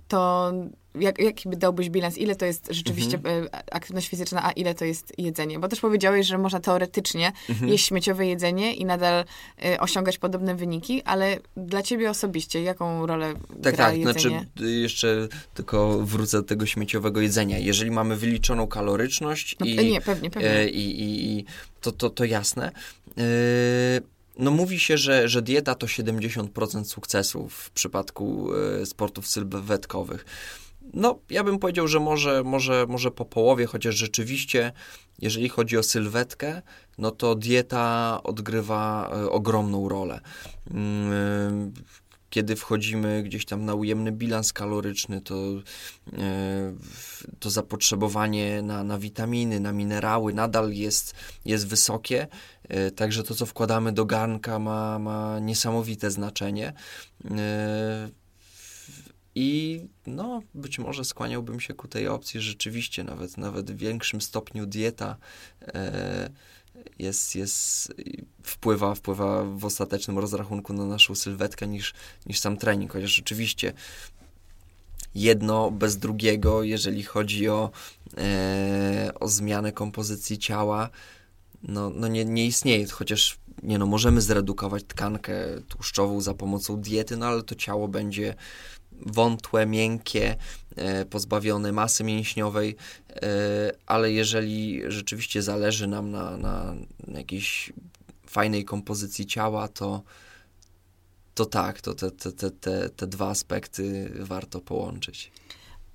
to 0.08 0.52
jak, 0.96 1.20
jaki 1.20 1.50
by 1.50 1.58
dałbyś 1.58 1.90
bilans? 1.90 2.18
Ile 2.18 2.36
to 2.36 2.46
jest 2.46 2.68
rzeczywiście 2.70 3.18
mhm. 3.18 3.48
E, 3.54 3.74
aktywność 3.74 4.10
fizyczna, 4.10 4.46
a 4.46 4.52
ile 4.52 4.76
to 4.76 4.86
jest 4.86 5.14
jedzenie? 5.18 5.60
Bo 5.60 5.68
też 5.68 5.80
powiedziałeś, 5.80 6.28
że 6.28 6.38
można 6.38 6.60
teoretycznie 6.60 7.32
mhm. 7.50 7.72
jeść 7.72 7.86
śmieciowe 7.88 8.28
jedzenie 8.28 8.74
i 8.74 8.86
nadal 8.86 9.26
y, 9.66 9.80
osiągać 9.80 10.18
podobne 10.18 10.56
wyniki, 10.56 11.04
ale 11.04 11.38
dla 11.58 11.84
ciebie 11.84 12.10
osobiście 12.10 12.62
jaką 12.62 13.06
rolę 13.06 13.34
tak, 13.64 13.76
gra 13.76 13.86
tak, 13.86 13.98
jedzenie? 13.98 14.46
Znaczy, 14.56 14.72
jeszcze 14.72 15.28
tylko 15.54 16.00
wrócę 16.00 16.38
do 16.38 16.44
tego 16.44 16.66
śmieciowego 16.66 17.22
jedzenia. 17.22 17.58
Jeżeli 17.58 17.92
mamy 17.92 18.16
wyliczoną 18.16 18.68
kaloryczność 18.68 19.56
no, 19.60 19.66
i, 19.66 19.92
nie, 19.92 20.02
pewnie, 20.02 20.30
pewnie. 20.30 20.60
Y, 20.60 20.70
i, 20.70 21.04
i, 21.04 21.46
to, 21.82 21.92
to, 21.92 22.10
to 22.10 22.26
jasne. 22.26 22.72
Y, 23.18 24.02
no 24.40 24.52
mówi 24.52 24.80
się, 24.80 24.98
że, 24.98 25.30
że 25.30 25.42
dieta 25.42 25.76
to 25.76 25.88
70% 25.88 26.84
sukcesu 26.84 27.50
w 27.50 27.72
przypadku 27.72 28.50
y, 28.82 28.86
sportów 28.86 29.28
sylwetkowych. 29.28 30.26
No, 30.94 31.20
ja 31.30 31.44
bym 31.44 31.60
powiedział, 31.60 31.88
że 31.88 32.00
może, 32.00 32.44
może, 32.44 32.86
może 32.90 33.12
po 33.12 33.26
połowie, 33.26 33.66
chociaż 33.66 33.96
rzeczywiście, 33.96 34.72
jeżeli 35.20 35.50
chodzi 35.50 35.78
o 35.78 35.84
sylwetkę, 35.84 36.62
no 36.98 37.12
to 37.12 37.36
dieta 37.36 38.20
odgrywa 38.24 39.12
y, 39.24 39.30
ogromną 39.30 39.90
rolę. 39.90 40.20
Kiedy 42.30 42.56
wchodzimy 42.56 43.24
gdzieś 43.24 43.46
tam 43.46 43.66
na 43.66 43.74
ujemny 43.74 44.12
bilans 44.12 44.54
kaloryczny, 44.54 45.22
to, 45.22 45.36
to 47.40 47.50
zapotrzebowanie 47.50 48.62
na, 48.62 48.84
na 48.84 48.98
witaminy, 48.98 49.60
na 49.60 49.72
minerały 49.72 50.34
nadal 50.34 50.72
jest, 50.72 51.16
jest 51.46 51.68
wysokie. 51.68 52.28
E, 52.70 52.92
także 52.92 53.24
to, 53.24 53.36
co 53.36 53.46
wkładamy 53.46 53.92
do 53.92 54.06
garnka, 54.06 54.60
ma, 54.60 55.00
ma 55.00 55.40
niesamowite 55.40 56.12
znaczenie. 56.12 56.74
E, 57.32 58.10
I 59.36 59.82
no, 60.08 60.42
być 60.54 60.80
może 60.80 61.06
skłaniałbym 61.06 61.60
się 61.60 61.74
ku 61.74 61.88
tej 61.88 62.08
opcji, 62.08 62.42
rzeczywiście 62.42 63.04
nawet, 63.04 63.38
nawet 63.38 63.72
w 63.72 63.78
większym 63.78 64.22
stopniu 64.22 64.66
dieta 64.66 65.18
e, 65.62 66.30
jest, 67.00 67.36
jest 67.36 67.94
wpływa, 68.44 68.96
wpływa 68.96 69.44
w 69.44 69.66
ostatecznym 69.66 70.20
rozrachunku 70.20 70.74
na 70.74 70.86
naszą 70.86 71.16
sylwetkę 71.16 71.68
niż, 71.68 71.94
niż 72.26 72.40
sam 72.40 72.58
trening. 72.58 72.94
Chociaż 72.94 73.20
oczywiście 73.20 73.74
jedno 75.16 75.72
bez 75.72 75.98
drugiego, 75.98 76.64
jeżeli 76.64 77.04
chodzi 77.04 77.50
o, 77.50 77.72
e, 78.18 79.12
o 79.20 79.28
zmianę 79.28 79.72
kompozycji 79.72 80.38
ciała, 80.38 80.90
no, 81.64 81.90
no 81.90 82.08
nie, 82.08 82.26
nie 82.26 82.46
istnieje, 82.46 82.88
chociaż 82.88 83.38
nie 83.64 83.78
no, 83.78 83.86
możemy 83.86 84.22
zredukować 84.22 84.84
tkankę 84.88 85.34
tłuszczową 85.68 86.22
za 86.22 86.34
pomocą 86.34 86.82
diety, 86.82 87.18
no 87.18 87.26
ale 87.26 87.44
to 87.44 87.56
ciało 87.56 87.88
będzie 87.88 88.36
wątłe, 89.06 89.66
miękkie, 89.66 90.36
e, 90.76 91.06
pozbawione 91.06 91.72
masy 91.72 92.04
mięśniowej, 92.04 92.76
e, 93.10 93.22
ale 93.86 94.12
jeżeli 94.12 94.82
rzeczywiście 94.88 95.42
zależy 95.42 95.88
nam 95.88 96.12
na, 96.12 96.38
na 96.38 96.76
jakiejś 97.08 97.74
fajnej 98.28 98.66
kompozycji 98.66 99.26
ciała, 99.26 99.68
to, 99.68 100.04
to 101.34 101.46
tak, 101.46 101.82
to 101.82 101.94
te, 101.94 102.12
te, 102.12 102.32
te, 102.32 102.52
te, 102.52 102.90
te 102.90 103.08
dwa 103.08 103.30
aspekty 103.30 104.12
warto 104.20 104.62
połączyć. 104.62 105.32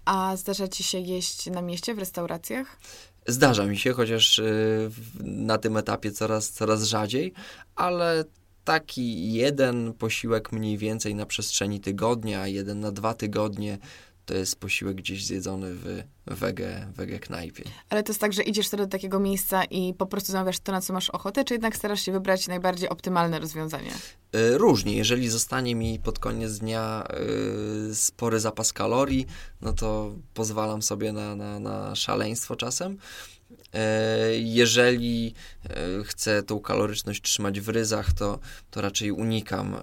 A 0.05 0.37
zdarza 0.37 0.69
ci 0.69 0.83
się 0.83 0.99
jeść 0.99 1.47
na 1.47 1.63
mieście 1.63 1.95
w 1.95 1.99
restauracjach? 1.99 2.79
Zdarza 3.27 3.67
mi 3.67 3.79
się, 3.79 3.93
chociaż 3.93 4.39
y, 4.39 4.91
na 5.21 5.59
tym 5.59 5.77
etapie 5.77 6.13
coraz, 6.13 6.51
coraz 6.51 6.85
rzadziej, 6.85 7.33
ale 7.77 8.25
taki 8.65 9.33
jeden 9.33 9.93
posiłek 9.93 10.53
mniej 10.53 10.79
więcej 10.79 11.15
na 11.15 11.27
przestrzeni 11.27 11.81
tygodnia, 11.81 12.47
jeden 12.47 12.81
na 12.81 12.93
dwa 12.93 13.15
tygodnie, 13.15 13.79
to 14.27 14.35
jest 14.35 14.57
posiłek 14.57 14.97
gdzieś 14.97 15.27
zjedzony 15.27 15.75
w 15.75 16.03
wege, 16.27 16.87
wege 16.97 17.19
knajpie. 17.19 17.65
Ale 17.89 18.03
to 18.03 18.11
jest 18.11 18.21
tak, 18.21 18.33
że 18.33 18.43
idziesz 18.43 18.69
sobie 18.69 18.83
do 18.83 18.89
takiego 18.89 19.21
miejsca 19.21 19.65
i 19.65 19.95
po 19.95 20.07
prostu 20.07 20.33
zamawiasz 20.33 20.59
to, 20.59 20.73
na 20.73 20.81
co 20.81 20.93
masz 20.93 21.11
ochotę, 21.11 21.45
czy 21.45 21.55
jednak 21.55 21.77
starasz 21.77 22.01
się 22.01 22.12
wybrać 22.12 22.49
najbardziej 22.49 22.89
optymalne 22.89 23.39
rozwiązanie? 23.39 23.91
Y, 24.35 24.59
różnie. 24.59 24.97
Jeżeli 24.97 25.29
zostanie 25.29 25.75
mi 25.75 25.99
pod 25.99 26.19
koniec 26.19 26.59
dnia 26.59 27.07
y, 27.91 27.95
spory 27.95 28.41
zapas 28.41 28.73
kalorii, 28.73 29.27
no 29.61 29.73
to 29.73 30.15
pozwalam 30.35 30.83
sobie 30.83 31.12
na, 31.12 31.37
na, 31.37 31.61
na 31.61 31.95
szaleństwo 31.95 32.57
czasem. 32.57 32.99
E, 33.74 34.34
jeżeli 34.34 35.34
e, 35.64 36.05
chcę 36.05 36.42
tą 36.42 36.61
kaloryczność 36.61 37.22
trzymać 37.22 37.61
w 37.61 37.68
ryzach, 37.68 38.12
to, 38.12 38.38
to 38.70 38.80
raczej 38.80 39.12
unikam 39.12 39.74
e, 39.74 39.78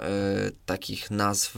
takich 0.65 1.11
nazw 1.11 1.57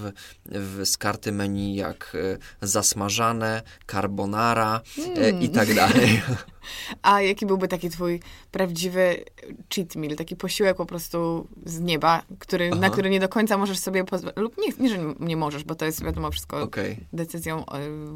z 0.84 0.98
karty 0.98 1.32
menu 1.32 1.76
jak 1.76 2.18
zasmażane, 2.62 3.62
carbonara 3.92 4.82
mm. 4.98 5.42
i 5.42 5.50
tak 5.50 5.74
dalej. 5.74 6.22
A 7.02 7.22
jaki 7.22 7.46
byłby 7.46 7.68
taki 7.68 7.90
twój 7.90 8.20
prawdziwy 8.52 9.24
cheat 9.76 9.96
meal, 9.96 10.16
taki 10.16 10.36
posiłek 10.36 10.78
po 10.78 10.86
prostu 10.86 11.48
z 11.66 11.80
nieba, 11.80 12.24
który, 12.40 12.70
na 12.70 12.90
który 12.90 13.10
nie 13.10 13.20
do 13.20 13.30
końca 13.30 13.58
możesz 13.58 13.80
sobie 13.80 14.04
pozwolić, 14.04 14.38
lub 14.38 14.58
nie, 14.58 14.68
nie, 14.80 14.90
że 14.90 14.98
nie 15.20 15.38
możesz, 15.38 15.64
bo 15.64 15.76
to 15.76 15.86
jest 15.86 16.04
wiadomo 16.04 16.32
wszystko 16.32 16.62
okay. 16.62 16.96
decyzją 17.14 17.66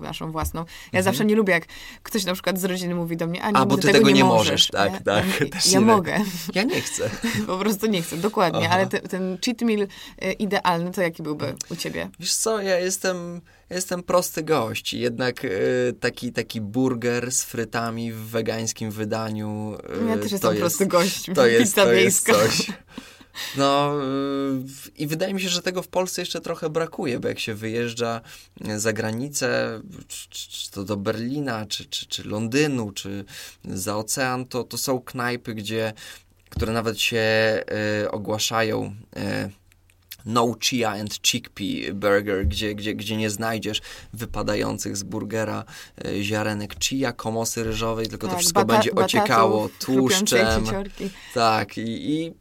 naszą 0.01 0.31
własną. 0.31 0.59
Ja 0.61 0.99
mhm. 0.99 1.03
zawsze 1.03 1.25
nie 1.25 1.35
lubię, 1.35 1.53
jak 1.53 1.65
ktoś 2.03 2.25
na 2.25 2.33
przykład 2.33 2.59
z 2.59 2.63
rodziny 2.63 2.95
mówi 2.95 3.17
do 3.17 3.27
mnie, 3.27 3.43
a, 3.43 3.51
nie, 3.51 3.57
a 3.57 3.65
bo 3.65 3.75
ty 3.75 3.81
tego, 3.81 3.97
tego 3.97 4.09
nie, 4.09 4.23
możesz. 4.23 4.51
możesz. 4.51 4.67
Tak, 4.67 4.93
ja, 4.93 4.99
tak. 4.99 5.25
Ja, 5.41 5.71
ja 5.71 5.81
mogę. 5.81 6.19
Ja 6.55 6.63
nie 6.63 6.81
chcę. 6.81 7.09
po 7.47 7.57
prostu 7.57 7.87
nie 7.87 8.01
chcę, 8.01 8.17
dokładnie. 8.17 8.65
Aha. 8.65 8.75
Ale 8.75 8.87
te, 8.87 8.99
ten 8.99 9.37
cheat 9.45 9.61
meal 9.61 9.87
e, 10.21 10.31
idealny, 10.31 10.91
to 10.91 11.01
jaki 11.01 11.23
byłby 11.23 11.55
u 11.69 11.75
ciebie? 11.75 12.09
Wiesz 12.19 12.35
co, 12.35 12.61
ja 12.61 12.79
jestem 12.79 13.41
jestem 13.69 14.03
prosty 14.03 14.43
gość. 14.43 14.93
Jednak 14.93 15.45
y, 15.45 15.93
taki, 15.99 16.31
taki 16.31 16.61
burger 16.61 17.31
z 17.31 17.43
frytami 17.43 18.11
w 18.13 18.17
wegańskim 18.17 18.91
wydaniu. 18.91 19.77
Y, 20.03 20.09
ja 20.09 20.17
też 20.17 20.31
jestem 20.31 20.51
jest, 20.51 20.61
prosty 20.61 20.85
gość. 20.85 21.25
To 21.35 21.47
jest, 21.57 21.75
to 21.75 21.93
jest 21.93 22.25
coś. 22.25 22.71
No 23.57 23.93
y, 24.03 24.91
i 24.97 25.07
wydaje 25.07 25.33
mi 25.33 25.41
się, 25.41 25.49
że 25.49 25.61
tego 25.61 25.81
w 25.81 25.87
Polsce 25.87 26.21
jeszcze 26.21 26.41
trochę 26.41 26.69
brakuje, 26.69 27.19
bo 27.19 27.27
jak 27.27 27.39
się 27.39 27.53
wyjeżdża 27.53 28.21
za 28.77 28.93
granicę, 28.93 29.81
czy, 30.07 30.49
czy 30.49 30.71
to 30.71 30.83
do 30.83 30.97
Berlina, 30.97 31.65
czy, 31.65 31.85
czy, 31.85 32.05
czy 32.05 32.23
Londynu, 32.23 32.91
czy 32.91 33.25
za 33.65 33.97
ocean, 33.97 34.45
to, 34.45 34.63
to 34.63 34.77
są 34.77 35.01
knajpy, 35.01 35.53
gdzie, 35.53 35.93
które 36.49 36.73
nawet 36.73 36.99
się 36.99 37.17
y, 38.03 38.11
ogłaszają 38.11 38.95
y, 39.17 39.66
no 40.27 40.55
chia 40.59 40.91
and 40.91 41.21
chickpea 41.21 41.93
burger, 41.93 42.47
gdzie, 42.47 42.75
gdzie, 42.75 42.95
gdzie 42.95 43.17
nie 43.17 43.29
znajdziesz 43.29 43.81
wypadających 44.13 44.97
z 44.97 45.03
burgera 45.03 45.63
e, 46.05 46.23
ziarenek 46.23 46.75
chia, 46.83 47.11
komosy 47.13 47.63
ryżowej, 47.63 48.07
tylko 48.07 48.27
tak, 48.27 48.35
to 48.35 48.39
wszystko 48.39 48.65
będzie 48.65 48.95
ociekało 48.95 49.69
tłuszczem. 49.79 50.65
Tak, 51.33 51.77
i, 51.77 52.11
i 52.11 52.33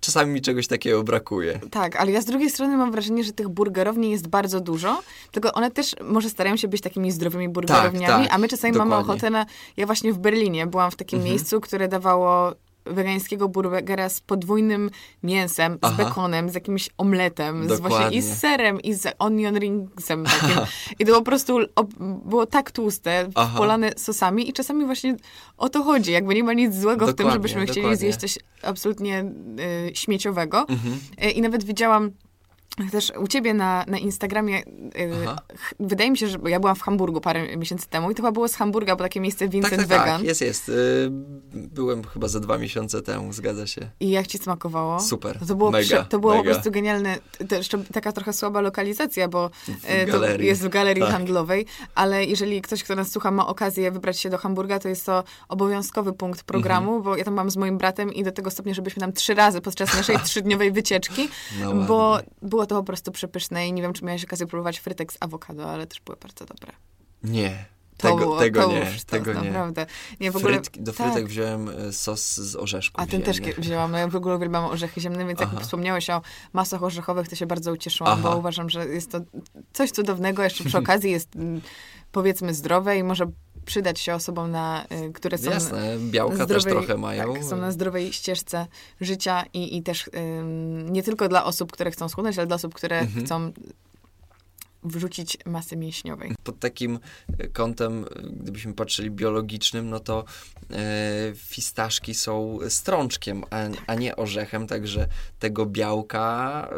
czasami 0.00 0.32
mi 0.32 0.40
czegoś 0.40 0.66
takiego 0.66 1.02
brakuje. 1.02 1.60
Tak, 1.70 1.96
ale 1.96 2.12
ja 2.12 2.20
z 2.20 2.24
drugiej 2.24 2.50
strony 2.50 2.76
mam 2.76 2.92
wrażenie, 2.92 3.24
że 3.24 3.32
tych 3.32 3.48
burgerowni 3.48 4.10
jest 4.10 4.28
bardzo 4.28 4.60
dużo, 4.60 5.02
tylko 5.32 5.52
one 5.52 5.70
też 5.70 5.96
może 6.04 6.30
starają 6.30 6.56
się 6.56 6.68
być 6.68 6.80
takimi 6.80 7.10
zdrowymi 7.12 7.48
burgerowniami, 7.48 8.06
tak, 8.06 8.22
tak, 8.22 8.34
a 8.34 8.38
my 8.38 8.48
czasami 8.48 8.72
dokładnie. 8.72 8.90
mamy 8.90 9.02
ochotę 9.02 9.30
na... 9.30 9.46
Ja 9.76 9.86
właśnie 9.86 10.12
w 10.12 10.18
Berlinie 10.18 10.66
byłam 10.66 10.90
w 10.90 10.96
takim 10.96 11.18
mhm. 11.18 11.34
miejscu, 11.34 11.60
które 11.60 11.88
dawało 11.88 12.54
wegańskiego 12.86 13.48
burgera 13.48 14.08
z 14.08 14.20
podwójnym 14.20 14.90
mięsem, 15.22 15.78
Aha. 15.82 15.94
z 15.94 15.96
bekonem, 15.96 16.50
z 16.50 16.54
jakimś 16.54 16.88
omletem, 16.98 17.76
z 17.76 17.80
właśnie 17.80 18.18
i 18.18 18.22
z 18.22 18.38
serem, 18.38 18.80
i 18.80 18.94
z 18.94 19.14
onion 19.18 19.58
ringsem 19.58 20.24
takim. 20.24 20.56
I 20.98 21.04
to 21.04 21.14
po 21.14 21.22
prostu 21.22 21.58
było 22.24 22.46
tak 22.46 22.70
tłuste, 22.70 23.28
Aha. 23.34 23.58
polane 23.58 23.92
sosami 23.96 24.48
i 24.48 24.52
czasami 24.52 24.84
właśnie 24.84 25.16
o 25.56 25.68
to 25.68 25.82
chodzi. 25.82 26.12
Jakby 26.12 26.34
nie 26.34 26.44
ma 26.44 26.52
nic 26.52 26.74
złego 26.74 27.06
dokładnie, 27.06 27.14
w 27.14 27.16
tym, 27.16 27.30
żebyśmy 27.32 27.60
dokładnie. 27.60 27.82
chcieli 27.82 27.96
zjeść 27.96 28.18
coś 28.18 28.38
absolutnie 28.62 29.24
y, 29.90 29.96
śmieciowego. 29.96 30.66
Mhm. 30.68 31.00
Y, 31.24 31.30
I 31.30 31.40
nawet 31.40 31.64
widziałam 31.64 32.10
też 32.92 33.12
u 33.18 33.28
ciebie 33.28 33.54
na, 33.54 33.84
na 33.88 33.98
Instagramie, 33.98 34.62
yy, 34.94 35.04
wydaje 35.80 36.10
mi 36.10 36.18
się, 36.18 36.28
że 36.28 36.38
ja 36.46 36.60
byłam 36.60 36.76
w 36.76 36.82
Hamburgu 36.82 37.20
parę 37.20 37.56
miesięcy 37.56 37.88
temu 37.88 38.10
i 38.10 38.14
to 38.14 38.22
chyba 38.22 38.32
było 38.32 38.48
z 38.48 38.54
Hamburga, 38.54 38.96
bo 38.96 39.04
takie 39.04 39.20
miejsce 39.20 39.48
Vincent 39.48 39.76
tak, 39.76 39.80
tak, 39.80 39.88
tak. 39.88 40.00
Vegan. 40.00 40.18
Tak, 40.18 40.26
jest, 40.26 40.40
jest. 40.40 40.68
Yy, 40.68 40.74
byłem 41.54 42.04
chyba 42.04 42.28
za 42.28 42.40
dwa 42.40 42.58
miesiące 42.58 43.02
temu, 43.02 43.32
zgadza 43.32 43.66
się. 43.66 43.90
I 44.00 44.10
jak 44.10 44.26
ci 44.26 44.38
smakowało? 44.38 45.00
Super, 45.00 45.38
To 45.48 45.54
było, 45.54 45.70
mega, 45.70 45.84
prze, 45.84 46.04
to 46.04 46.18
było 46.18 46.32
mega. 46.32 46.44
po 46.44 46.54
prostu 46.54 46.70
genialne. 46.70 47.18
To 47.48 47.54
jeszcze 47.54 47.84
taka 47.84 48.12
trochę 48.12 48.32
słaba 48.32 48.60
lokalizacja, 48.60 49.28
bo 49.28 49.50
yy, 49.68 50.12
to 50.12 50.26
jest 50.26 50.62
w 50.62 50.68
galerii 50.68 51.02
tak. 51.02 51.12
handlowej, 51.12 51.66
ale 51.94 52.24
jeżeli 52.24 52.62
ktoś, 52.62 52.84
kto 52.84 52.94
nas 52.94 53.10
słucha, 53.10 53.30
ma 53.30 53.46
okazję 53.46 53.90
wybrać 53.90 54.20
się 54.20 54.30
do 54.30 54.38
Hamburga, 54.38 54.78
to 54.78 54.88
jest 54.88 55.06
to 55.06 55.24
obowiązkowy 55.48 56.12
punkt 56.12 56.42
programu, 56.42 56.96
mhm. 56.96 57.02
bo 57.02 57.16
ja 57.16 57.24
tam 57.24 57.34
mam 57.34 57.50
z 57.50 57.56
moim 57.56 57.78
bratem 57.78 58.12
i 58.12 58.24
do 58.24 58.32
tego 58.32 58.50
stopnia, 58.50 58.74
żebyśmy 58.74 59.00
tam 59.00 59.12
trzy 59.12 59.34
razy 59.34 59.60
podczas 59.60 59.94
naszej 59.96 60.18
trzydniowej 60.24 60.72
wycieczki, 60.72 61.28
no 61.60 61.74
bo 61.74 62.18
było 62.42 62.63
było 62.66 62.78
to 62.78 62.82
po 62.82 62.86
prostu 62.86 63.12
przepyszne 63.12 63.68
i 63.68 63.72
nie 63.72 63.82
wiem, 63.82 63.92
czy 63.92 64.04
miałeś 64.04 64.24
okazję 64.24 64.46
próbować 64.46 64.78
frytek 64.78 65.12
z 65.12 65.16
awokado, 65.20 65.70
ale 65.70 65.86
też 65.86 66.00
były 66.00 66.16
bardzo 66.16 66.46
dobre. 66.46 66.72
Nie. 67.22 67.64
To 67.96 68.08
tego, 68.08 68.18
było, 68.18 68.38
tego 68.38 68.62
to 68.62 68.72
nie, 68.72 68.86
sztos, 68.86 69.04
tego 69.04 69.32
nie. 69.34 69.50
Naprawdę. 69.50 69.86
Nie, 70.20 70.30
w 70.30 70.36
ogóle, 70.36 70.54
Frytki, 70.54 70.80
do 70.80 70.92
frytek 70.92 71.14
tak. 71.14 71.26
wziąłem 71.26 71.68
e, 71.68 71.92
sos 71.92 72.36
z 72.36 72.56
orzeszków. 72.56 73.00
A 73.00 73.06
ten 73.06 73.22
też 73.22 73.40
wzięłam. 73.40 73.92
No 73.92 73.98
ja 73.98 74.08
w 74.08 74.16
ogóle 74.16 74.36
uwielbiam 74.36 74.64
orzechy 74.64 75.00
ziemne, 75.00 75.26
więc 75.26 75.40
Aha. 75.42 75.50
jak 75.54 75.62
wspomniałeś 75.62 76.10
o 76.10 76.22
masach 76.52 76.82
orzechowych, 76.82 77.28
to 77.28 77.36
się 77.36 77.46
bardzo 77.46 77.72
ucieszyłam, 77.72 78.12
Aha. 78.12 78.30
bo 78.30 78.36
uważam, 78.36 78.70
że 78.70 78.86
jest 78.86 79.10
to 79.10 79.20
coś 79.72 79.90
cudownego. 79.90 80.42
Jeszcze 80.42 80.64
przy 80.64 80.78
okazji 80.84 81.10
jest 81.10 81.36
mm, 81.36 81.60
powiedzmy 82.12 82.54
zdrowe 82.54 82.98
i 82.98 83.02
może 83.02 83.26
przydać 83.64 84.00
się 84.00 84.14
osobom, 84.14 84.50
na, 84.50 84.84
y, 85.08 85.12
które 85.12 85.38
są 85.38 85.50
Jasne, 85.50 85.96
białka 86.10 86.34
zdrowej, 86.34 86.54
też 86.54 86.64
trochę 86.64 86.96
mają. 86.96 87.34
Tak, 87.34 87.44
są 87.44 87.56
na 87.56 87.72
zdrowej 87.72 88.12
ścieżce 88.12 88.66
życia 89.00 89.44
i, 89.52 89.76
i 89.76 89.82
też 89.82 90.10
nie 90.90 91.02
tylko 91.02 91.28
dla 91.28 91.44
osób, 91.44 91.72
które 91.72 91.90
chcą 91.90 92.08
schudnąć, 92.08 92.38
ale 92.38 92.46
dla 92.46 92.56
osób, 92.56 92.74
które 92.74 92.98
mhm. 92.98 93.26
chcą 93.26 93.52
wrzucić 94.84 95.38
masy 95.46 95.76
mięśniowej. 95.76 96.34
Pod 96.44 96.58
takim 96.58 96.98
kątem, 97.52 98.04
gdybyśmy 98.32 98.74
patrzyli 98.74 99.10
biologicznym, 99.10 99.90
no 99.90 100.00
to 100.00 100.24
e, 100.70 100.76
fistaszki 101.36 102.14
są 102.14 102.58
strączkiem, 102.68 103.44
a, 103.50 103.56
a, 103.86 103.94
nie 103.94 104.16
orzechem, 104.16 104.66
także 104.66 105.08
tego 105.38 105.66
białka 105.66 106.68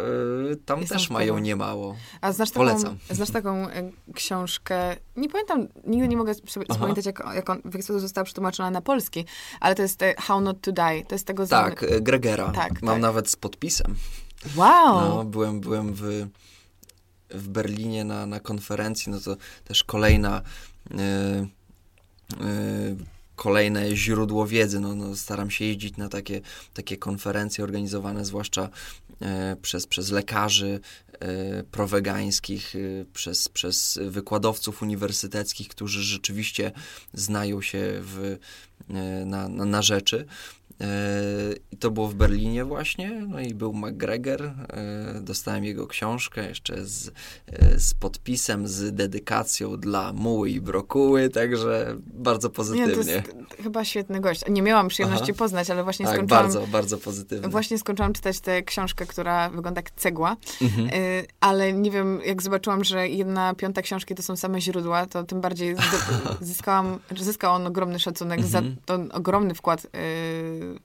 e, 0.52 0.56
tam 0.56 0.80
Jestem 0.80 0.98
też 0.98 1.10
mają 1.10 1.38
niemało. 1.38 1.96
A 2.20 2.32
znasz 2.32 2.50
taką, 2.50 2.60
Polecam. 2.60 2.98
znasz 3.10 3.30
taką 3.30 3.68
e, 3.68 3.90
książkę, 4.14 4.96
nie 5.16 5.28
pamiętam, 5.28 5.68
nigdy 5.86 6.08
nie 6.08 6.16
mogę 6.16 6.34
sobie 6.34 6.66
jak, 7.06 7.22
jak 7.34 7.50
on, 7.50 7.60
w 7.64 7.74
jaki 7.74 7.82
sposób 7.82 8.00
została 8.00 8.24
przetłumaczona 8.24 8.70
na 8.70 8.80
polski, 8.80 9.24
ale 9.60 9.74
to 9.74 9.82
jest 9.82 10.02
e, 10.02 10.14
How 10.18 10.40
Not 10.40 10.60
To 10.60 10.72
Die. 10.72 11.04
To 11.08 11.14
jest 11.14 11.26
tego... 11.26 11.46
Tak, 11.46 11.80
z... 11.80 12.02
Gregera. 12.02 12.52
Tak, 12.52 12.82
Mam 12.82 12.94
tak. 12.94 13.02
nawet 13.02 13.30
z 13.30 13.36
podpisem. 13.36 13.94
Wow! 14.56 15.00
No, 15.00 15.24
byłem, 15.24 15.60
byłem 15.60 15.94
w 15.94 16.26
w 17.30 17.48
Berlinie 17.48 18.04
na, 18.04 18.26
na 18.26 18.40
konferencji, 18.40 19.12
no 19.12 19.20
to 19.20 19.36
też 19.64 19.84
kolejna 19.84 20.42
yy, 20.90 20.96
yy, 22.40 22.96
kolejne 23.36 23.96
źródło 23.96 24.46
wiedzy. 24.46 24.80
No, 24.80 24.94
no, 24.94 25.16
staram 25.16 25.50
się 25.50 25.64
jeździć 25.64 25.96
na 25.96 26.08
takie, 26.08 26.40
takie 26.74 26.96
konferencje 26.96 27.64
organizowane 27.64 28.24
zwłaszcza 28.24 28.68
e, 29.20 29.56
przez, 29.62 29.86
przez 29.86 30.10
lekarzy 30.10 30.80
prowegańskich, 31.70 32.74
przez, 33.12 33.48
przez 33.48 33.98
wykładowców 34.02 34.82
uniwersyteckich, 34.82 35.68
którzy 35.68 36.02
rzeczywiście 36.02 36.72
znają 37.12 37.62
się 37.62 37.78
w 38.00 38.38
na, 39.26 39.48
na, 39.48 39.64
na 39.64 39.82
rzeczy. 39.82 40.26
I 41.72 41.76
to 41.76 41.90
było 41.90 42.08
w 42.08 42.14
Berlinie 42.14 42.64
właśnie, 42.64 43.26
no 43.28 43.40
i 43.40 43.54
był 43.54 43.72
McGregor, 43.72 44.52
dostałem 45.20 45.64
jego 45.64 45.86
książkę 45.86 46.48
jeszcze 46.48 46.84
z, 46.84 47.10
z 47.76 47.94
podpisem, 47.94 48.68
z 48.68 48.94
dedykacją 48.94 49.76
dla 49.76 50.12
muły 50.12 50.50
i 50.50 50.60
brokuły, 50.60 51.30
także 51.30 51.96
bardzo 52.06 52.50
pozytywnie. 52.50 53.14
Nie, 53.14 53.22
to 53.22 53.28
jest 53.38 53.56
chyba 53.62 53.84
świetny 53.84 54.20
gość. 54.20 54.40
Nie 54.48 54.62
miałam 54.62 54.88
przyjemności 54.88 55.30
Aha. 55.30 55.38
poznać, 55.38 55.70
ale 55.70 55.84
właśnie 55.84 56.06
tak, 56.06 56.14
skończyłam... 56.14 56.42
bardzo, 56.42 56.66
bardzo 56.66 56.98
pozytywnie. 56.98 57.48
Właśnie 57.48 57.78
skończyłam 57.78 58.12
czytać 58.12 58.40
tę 58.40 58.62
książkę, 58.62 59.06
która 59.06 59.50
wygląda 59.50 59.78
jak 59.78 59.90
cegła, 59.90 60.36
mhm. 60.62 60.88
ale 61.40 61.72
nie 61.72 61.90
wiem, 61.90 62.20
jak 62.24 62.42
zobaczyłam, 62.42 62.84
że 62.84 63.08
jedna 63.08 63.54
piąta 63.54 63.82
książki 63.82 64.14
to 64.14 64.22
są 64.22 64.36
same 64.36 64.60
źródła, 64.60 65.06
to 65.06 65.24
tym 65.24 65.40
bardziej 65.40 65.76
zyskałam, 66.40 66.98
zyskał 67.16 67.54
on 67.54 67.66
ogromny 67.66 67.98
szacunek 67.98 68.40
mhm. 68.40 68.64
za 68.64 68.82
ten 68.86 69.10
ogromny 69.12 69.54
wkład 69.54 69.86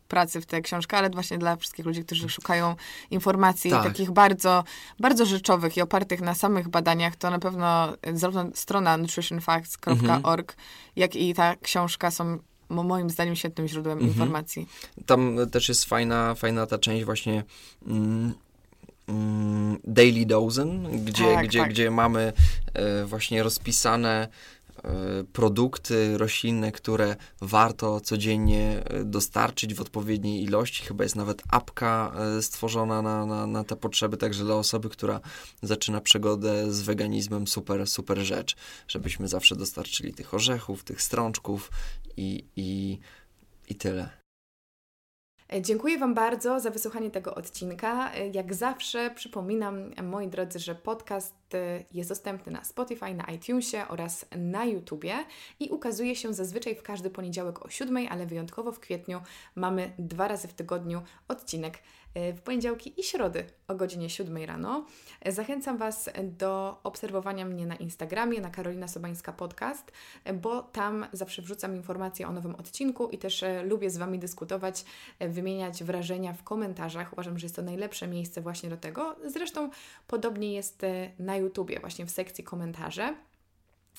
pracy 0.07 0.41
w 0.41 0.45
tę 0.45 0.61
książkę, 0.61 0.97
ale 0.97 1.09
właśnie 1.09 1.37
dla 1.37 1.55
wszystkich 1.55 1.85
ludzi, 1.85 2.05
którzy 2.05 2.29
szukają 2.29 2.75
informacji 3.11 3.71
tak. 3.71 3.83
takich 3.83 4.11
bardzo, 4.11 4.63
bardzo 4.99 5.25
rzeczowych 5.25 5.77
i 5.77 5.81
opartych 5.81 6.21
na 6.21 6.35
samych 6.35 6.69
badaniach, 6.69 7.15
to 7.15 7.31
na 7.31 7.39
pewno 7.39 7.93
zarówno 8.13 8.45
strona 8.53 8.97
nutritionfacts.org, 8.97 10.51
mhm. 10.51 10.67
jak 10.95 11.15
i 11.15 11.33
ta 11.33 11.55
książka 11.55 12.11
są 12.11 12.39
moim 12.69 13.09
zdaniem 13.09 13.35
świetnym 13.35 13.67
źródłem 13.67 13.97
mhm. 13.97 14.11
informacji. 14.11 14.67
Tam 15.05 15.37
też 15.51 15.69
jest 15.69 15.85
fajna, 15.85 16.35
fajna 16.35 16.67
ta 16.67 16.77
część 16.77 17.05
właśnie 17.05 17.43
mm, 17.87 18.33
mm, 19.07 19.79
Daily 19.83 20.25
Dozen, 20.25 21.03
gdzie, 21.05 21.35
tak, 21.35 21.47
gdzie, 21.47 21.59
tak. 21.59 21.69
gdzie 21.69 21.91
mamy 21.91 22.33
e, 22.73 23.05
właśnie 23.05 23.43
rozpisane 23.43 24.27
produkty 25.33 26.17
roślinne, 26.17 26.71
które 26.71 27.15
warto 27.41 27.99
codziennie 27.99 28.83
e, 28.85 29.03
dostarczyć 29.03 29.73
w 29.73 29.81
odpowiedniej 29.81 30.43
ilości. 30.43 30.83
Chyba 30.83 31.03
jest 31.03 31.15
nawet 31.15 31.43
apka 31.49 32.13
e, 32.37 32.41
stworzona 32.41 33.01
na, 33.01 33.25
na, 33.25 33.47
na 33.47 33.63
te 33.63 33.75
potrzeby, 33.75 34.17
także 34.17 34.43
dla 34.43 34.55
osoby, 34.55 34.89
która 34.89 35.19
zaczyna 35.61 36.01
przygodę 36.01 36.73
z 36.73 36.81
weganizmem, 36.81 37.47
super, 37.47 37.87
super 37.87 38.19
rzecz, 38.19 38.55
żebyśmy 38.87 39.27
zawsze 39.27 39.55
dostarczyli 39.55 40.13
tych 40.13 40.33
orzechów, 40.33 40.83
tych 40.83 41.01
strączków 41.01 41.71
i, 42.17 42.45
i, 42.55 42.99
i 43.69 43.75
tyle. 43.75 44.20
E, 45.53 45.61
dziękuję 45.61 45.97
Wam 45.97 46.13
bardzo 46.13 46.59
za 46.59 46.69
wysłuchanie 46.69 47.11
tego 47.11 47.35
odcinka. 47.35 48.13
E, 48.13 48.27
jak 48.27 48.53
zawsze 48.53 49.11
przypominam, 49.15 49.91
moi 50.03 50.27
drodzy, 50.27 50.59
że 50.59 50.75
podcast 50.75 51.35
e, 51.53 51.83
jest 51.93 52.09
dostępny 52.09 52.51
na 52.51 52.63
Spotify, 52.63 53.13
na 53.13 53.23
iTunesie 53.23 53.87
oraz 53.89 54.25
na 54.37 54.65
YouTubie 54.65 55.13
i 55.59 55.69
ukazuje 55.69 56.15
się 56.15 56.33
zazwyczaj 56.33 56.75
w 56.75 56.83
każdy 56.83 57.09
poniedziałek 57.09 57.65
o 57.65 57.69
7, 57.69 58.07
ale 58.09 58.25
wyjątkowo 58.25 58.71
w 58.71 58.79
kwietniu 58.79 59.21
mamy 59.55 59.91
dwa 59.99 60.27
razy 60.27 60.47
w 60.47 60.53
tygodniu 60.53 61.01
odcinek 61.27 61.79
w 62.15 62.41
poniedziałki 62.41 62.99
i 62.99 63.03
środy 63.03 63.45
o 63.67 63.75
godzinie 63.75 64.09
7 64.09 64.37
rano. 64.37 64.85
Zachęcam 65.25 65.77
Was 65.77 66.09
do 66.23 66.79
obserwowania 66.83 67.45
mnie 67.45 67.65
na 67.65 67.75
Instagramie, 67.75 68.41
na 68.41 68.49
Karolina 68.49 68.87
Sobańska 68.87 69.33
Podcast, 69.33 69.91
bo 70.33 70.61
tam 70.61 71.05
zawsze 71.13 71.41
wrzucam 71.41 71.75
informacje 71.75 72.27
o 72.27 72.31
nowym 72.31 72.55
odcinku 72.55 73.07
i 73.07 73.17
też 73.17 73.43
lubię 73.63 73.89
z 73.89 73.97
Wami 73.97 74.19
dyskutować, 74.19 74.85
wymieniać 75.19 75.83
wrażenia 75.83 76.33
w 76.33 76.43
komentarzach. 76.43 77.13
Uważam, 77.13 77.39
że 77.39 77.45
jest 77.45 77.55
to 77.55 77.61
najlepsze 77.61 78.07
miejsce 78.07 78.41
właśnie 78.41 78.69
do 78.69 78.77
tego. 78.77 79.15
Zresztą 79.25 79.69
podobnie 80.07 80.53
jest 80.53 80.85
na 81.19 81.35
YouTubie, 81.35 81.79
właśnie 81.79 82.05
w 82.05 82.11
sekcji 82.11 82.43
komentarze. 82.43 83.15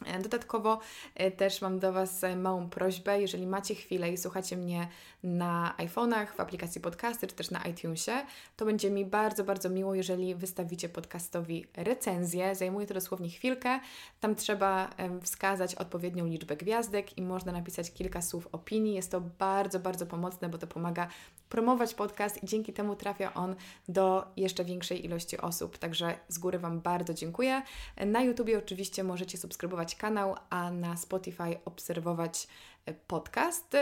E, 0.07 0.19
dodatkowo 0.19 0.81
e, 1.15 1.31
też 1.31 1.63
mam 1.63 1.79
do 1.79 1.93
Was 1.93 2.25
e, 2.25 2.37
małą 2.37 2.71
prośbę, 2.71 3.21
jeżeli 3.21 3.47
macie 3.47 3.75
chwilę 3.75 4.13
i 4.13 4.17
słuchacie 4.17 4.57
mnie 4.57 4.89
na 5.23 5.75
iPhone'ach, 5.79 6.27
w 6.27 6.41
aplikacji 6.41 6.81
podcasty, 6.81 7.27
czy 7.27 7.35
też 7.35 7.51
na 7.51 7.65
iTunesie, 7.65 8.13
to 8.57 8.65
będzie 8.65 8.91
mi 8.91 9.05
bardzo, 9.05 9.45
bardzo 9.45 9.71
miło, 9.71 9.95
jeżeli 9.95 10.35
wystawicie 10.35 10.89
podcastowi 10.89 11.67
recenzję. 11.77 12.55
Zajmuje 12.55 12.87
to 12.87 12.95
dosłownie 12.95 13.31
chwilkę. 13.31 13.81
Tam 14.21 14.35
trzeba 14.35 14.91
wskazać 15.23 15.75
odpowiednią 15.75 16.27
liczbę 16.27 16.57
gwiazdek 16.57 17.19
i 17.19 17.23
można 17.23 17.53
napisać 17.53 17.93
kilka 17.93 18.23
słów 18.23 18.49
opinii. 18.53 18.95
Jest 18.95 19.11
to 19.11 19.21
bardzo, 19.21 19.81
bardzo 19.81 20.07
pomocne, 20.07 20.49
bo 20.49 20.59
to 20.59 20.67
pomaga 20.67 21.09
promować 21.53 21.95
podcast 21.95 22.43
i 22.43 22.47
dzięki 22.47 22.73
temu 22.73 22.97
trafia 22.97 23.35
on 23.35 23.57
do 23.89 24.25
jeszcze 24.37 24.65
większej 24.65 25.05
ilości 25.05 25.39
osób. 25.39 25.79
Także 25.79 26.19
z 26.29 26.39
góry 26.39 26.59
Wam 26.59 26.81
bardzo 26.81 27.15
dziękuję. 27.15 27.63
Na 28.07 28.23
YouTubie 28.23 28.59
oczywiście 28.59 29.05
możecie 29.05 29.39
subskrybować 29.39 29.97
kanał, 29.97 30.37
a 30.51 30.71
na 30.71 30.97
Spotify 30.97 31.57
obserwować 31.65 32.49
e, 32.87 32.95
podcast. 32.95 33.77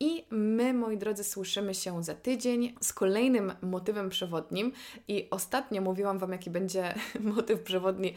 I 0.00 0.24
my, 0.30 0.74
moi 0.74 0.98
drodzy, 0.98 1.24
słyszymy 1.24 1.74
się 1.74 2.04
za 2.04 2.14
tydzień 2.14 2.74
z 2.80 2.92
kolejnym 2.92 3.52
motywem 3.62 4.10
przewodnim. 4.10 4.72
I 5.08 5.28
ostatnio 5.30 5.82
mówiłam 5.82 6.18
Wam, 6.18 6.32
jaki 6.32 6.50
będzie 6.50 6.94
motyw 7.34 7.62
przewodni 7.62 8.14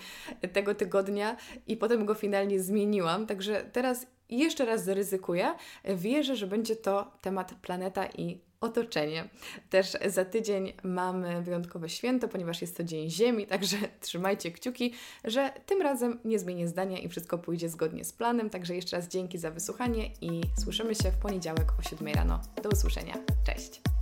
tego 0.53 0.75
tygodnia, 0.75 1.37
i 1.67 1.77
potem 1.77 2.05
go 2.05 2.13
finalnie 2.13 2.59
zmieniłam. 2.59 3.25
Także 3.27 3.65
teraz 3.71 4.07
jeszcze 4.29 4.65
raz 4.65 4.83
zaryzykuję. 4.83 5.55
Wierzę, 5.85 6.35
że 6.35 6.47
będzie 6.47 6.75
to 6.75 7.11
temat 7.21 7.53
planeta 7.61 8.05
i 8.05 8.46
otoczenie. 8.61 9.29
Też 9.69 9.97
za 10.05 10.25
tydzień 10.25 10.73
mamy 10.83 11.41
wyjątkowe 11.41 11.89
święto, 11.89 12.27
ponieważ 12.27 12.61
jest 12.61 12.77
to 12.77 12.83
Dzień 12.83 13.09
Ziemi, 13.09 13.47
także 13.47 13.77
trzymajcie 14.01 14.51
kciuki, 14.51 14.93
że 15.23 15.51
tym 15.65 15.81
razem 15.81 16.19
nie 16.25 16.39
zmienię 16.39 16.67
zdania 16.67 16.99
i 16.99 17.09
wszystko 17.09 17.37
pójdzie 17.37 17.69
zgodnie 17.69 18.05
z 18.05 18.13
planem. 18.13 18.49
Także 18.49 18.75
jeszcze 18.75 18.95
raz 18.95 19.07
dzięki 19.07 19.37
za 19.37 19.51
wysłuchanie 19.51 20.11
i 20.21 20.41
słyszymy 20.63 20.95
się 20.95 21.11
w 21.11 21.17
poniedziałek 21.17 21.71
o 21.79 21.81
7 21.81 22.07
rano. 22.07 22.41
Do 22.63 22.69
usłyszenia. 22.69 23.13
Cześć! 23.45 23.96